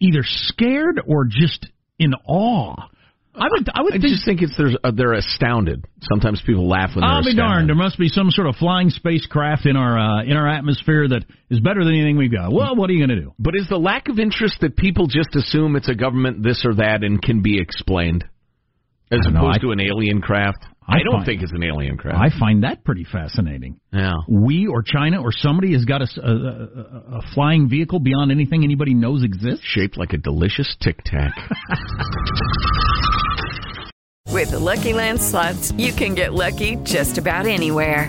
either 0.00 0.22
scared 0.24 1.00
or 1.06 1.24
just 1.24 1.66
in 1.98 2.14
awe? 2.26 2.88
I 3.32 3.46
would. 3.48 3.68
I 3.72 3.82
would 3.82 3.94
I 3.94 3.98
think, 3.98 4.12
just 4.12 4.24
think 4.24 4.42
it's 4.42 4.56
there's, 4.58 4.76
uh, 4.82 4.90
they're 4.90 5.12
astounded. 5.12 5.84
Sometimes 6.02 6.42
people 6.44 6.68
laugh 6.68 6.90
when 6.94 7.02
they're 7.02 7.10
I'll 7.10 7.22
be 7.22 7.30
astounded. 7.30 7.36
darned. 7.36 7.68
There 7.68 7.76
must 7.76 7.96
be 7.96 8.08
some 8.08 8.28
sort 8.30 8.48
of 8.48 8.56
flying 8.56 8.90
spacecraft 8.90 9.66
in 9.66 9.76
our 9.76 9.96
uh, 9.96 10.24
in 10.24 10.36
our 10.36 10.48
atmosphere 10.48 11.06
that 11.08 11.24
is 11.48 11.60
better 11.60 11.84
than 11.84 11.94
anything 11.94 12.16
we've 12.16 12.32
got. 12.32 12.52
Well, 12.52 12.74
what 12.74 12.90
are 12.90 12.92
you 12.92 13.06
going 13.06 13.16
to 13.16 13.24
do? 13.24 13.32
But 13.38 13.54
is 13.54 13.68
the 13.68 13.78
lack 13.78 14.08
of 14.08 14.18
interest 14.18 14.56
that 14.62 14.76
people 14.76 15.06
just 15.06 15.34
assume 15.36 15.76
it's 15.76 15.88
a 15.88 15.94
government 15.94 16.42
this 16.42 16.64
or 16.66 16.74
that 16.74 17.04
and 17.04 17.22
can 17.22 17.40
be 17.40 17.60
explained, 17.60 18.24
as 19.12 19.20
know, 19.30 19.38
opposed 19.40 19.58
I- 19.60 19.62
to 19.62 19.70
an 19.70 19.80
alien 19.80 20.20
craft? 20.20 20.58
I 20.90 20.96
I, 20.96 21.02
don't 21.04 21.12
find- 21.14 21.26
think 21.26 21.42
it's 21.42 21.52
an 21.52 21.62
alien 21.62 21.96
craft. 21.96 22.18
I 22.18 22.36
find 22.38 22.64
that 22.64 22.84
pretty 22.84 23.04
fascinating. 23.04 23.78
yeah. 23.92 24.12
We 24.28 24.66
or 24.66 24.82
China 24.82 25.22
or 25.22 25.30
somebody 25.32 25.72
has 25.72 25.84
got 25.84 26.02
a 26.02 27.20
flying 27.34 27.68
vehicle 27.68 28.00
beyond 28.00 28.30
anything 28.32 28.64
anybody 28.64 28.94
knows 28.94 29.22
exists. 29.22 29.64
Shaped 29.64 29.96
like 29.96 30.12
a 30.12 30.18
delicious 30.18 30.76
tic 30.80 31.02
tac. 31.04 31.32
With 34.28 34.52
the 34.52 34.58
Lucky 34.60 34.92
Land 34.92 35.20
slots, 35.20 35.72
you 35.72 35.92
can 35.92 36.14
get 36.14 36.32
lucky 36.34 36.76
just 36.84 37.18
about 37.18 37.46
anywhere. 37.46 38.08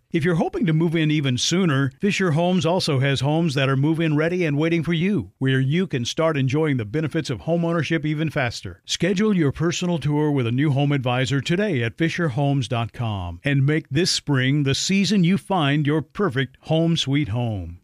If 0.11 0.25
you're 0.25 0.35
hoping 0.35 0.65
to 0.65 0.73
move 0.73 0.93
in 0.93 1.09
even 1.09 1.37
sooner, 1.37 1.89
Fisher 2.01 2.31
Homes 2.31 2.65
also 2.65 2.99
has 2.99 3.21
homes 3.21 3.53
that 3.53 3.69
are 3.69 3.77
move 3.77 4.01
in 4.01 4.17
ready 4.17 4.43
and 4.43 4.57
waiting 4.57 4.83
for 4.83 4.91
you, 4.91 5.31
where 5.37 5.61
you 5.61 5.87
can 5.87 6.03
start 6.03 6.35
enjoying 6.35 6.75
the 6.75 6.83
benefits 6.83 7.29
of 7.29 7.41
homeownership 7.41 8.03
even 8.03 8.29
faster. 8.29 8.81
Schedule 8.85 9.33
your 9.33 9.53
personal 9.53 9.99
tour 9.99 10.29
with 10.29 10.45
a 10.45 10.51
new 10.51 10.71
home 10.71 10.91
advisor 10.91 11.39
today 11.39 11.81
at 11.81 11.95
FisherHomes.com 11.95 13.39
and 13.45 13.65
make 13.65 13.87
this 13.89 14.11
spring 14.11 14.63
the 14.63 14.75
season 14.75 15.23
you 15.23 15.37
find 15.37 15.87
your 15.87 16.01
perfect 16.01 16.57
home 16.63 16.97
sweet 16.97 17.29
home. 17.29 17.79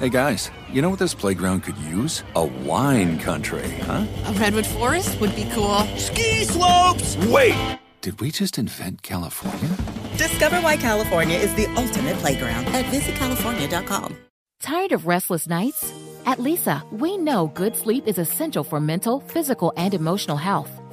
Hey 0.00 0.08
guys, 0.08 0.50
you 0.72 0.82
know 0.82 0.90
what 0.90 0.98
this 0.98 1.14
playground 1.14 1.62
could 1.62 1.78
use? 1.78 2.24
A 2.34 2.44
wine 2.44 3.16
country, 3.20 3.68
huh? 3.82 4.06
A 4.26 4.32
redwood 4.32 4.66
forest 4.66 5.20
would 5.20 5.36
be 5.36 5.48
cool. 5.52 5.78
Ski 5.96 6.42
slopes! 6.44 7.16
Wait! 7.28 7.78
Did 8.04 8.20
we 8.20 8.30
just 8.30 8.58
invent 8.58 9.00
California? 9.00 9.70
Discover 10.18 10.60
why 10.60 10.76
California 10.76 11.38
is 11.38 11.54
the 11.54 11.64
ultimate 11.68 12.16
playground 12.16 12.66
at 12.66 12.84
visitcalifornia.com. 12.92 14.14
Tired 14.60 14.92
of 14.92 15.06
restless 15.06 15.48
nights? 15.48 15.90
At 16.26 16.36
Leesa, 16.36 16.82
we 16.92 17.16
know 17.16 17.46
good 17.46 17.74
sleep 17.74 18.06
is 18.06 18.18
essential 18.18 18.62
for 18.62 18.78
mental, 18.78 19.20
physical, 19.20 19.72
and 19.78 19.94
emotional 19.94 20.36
health. 20.36 20.70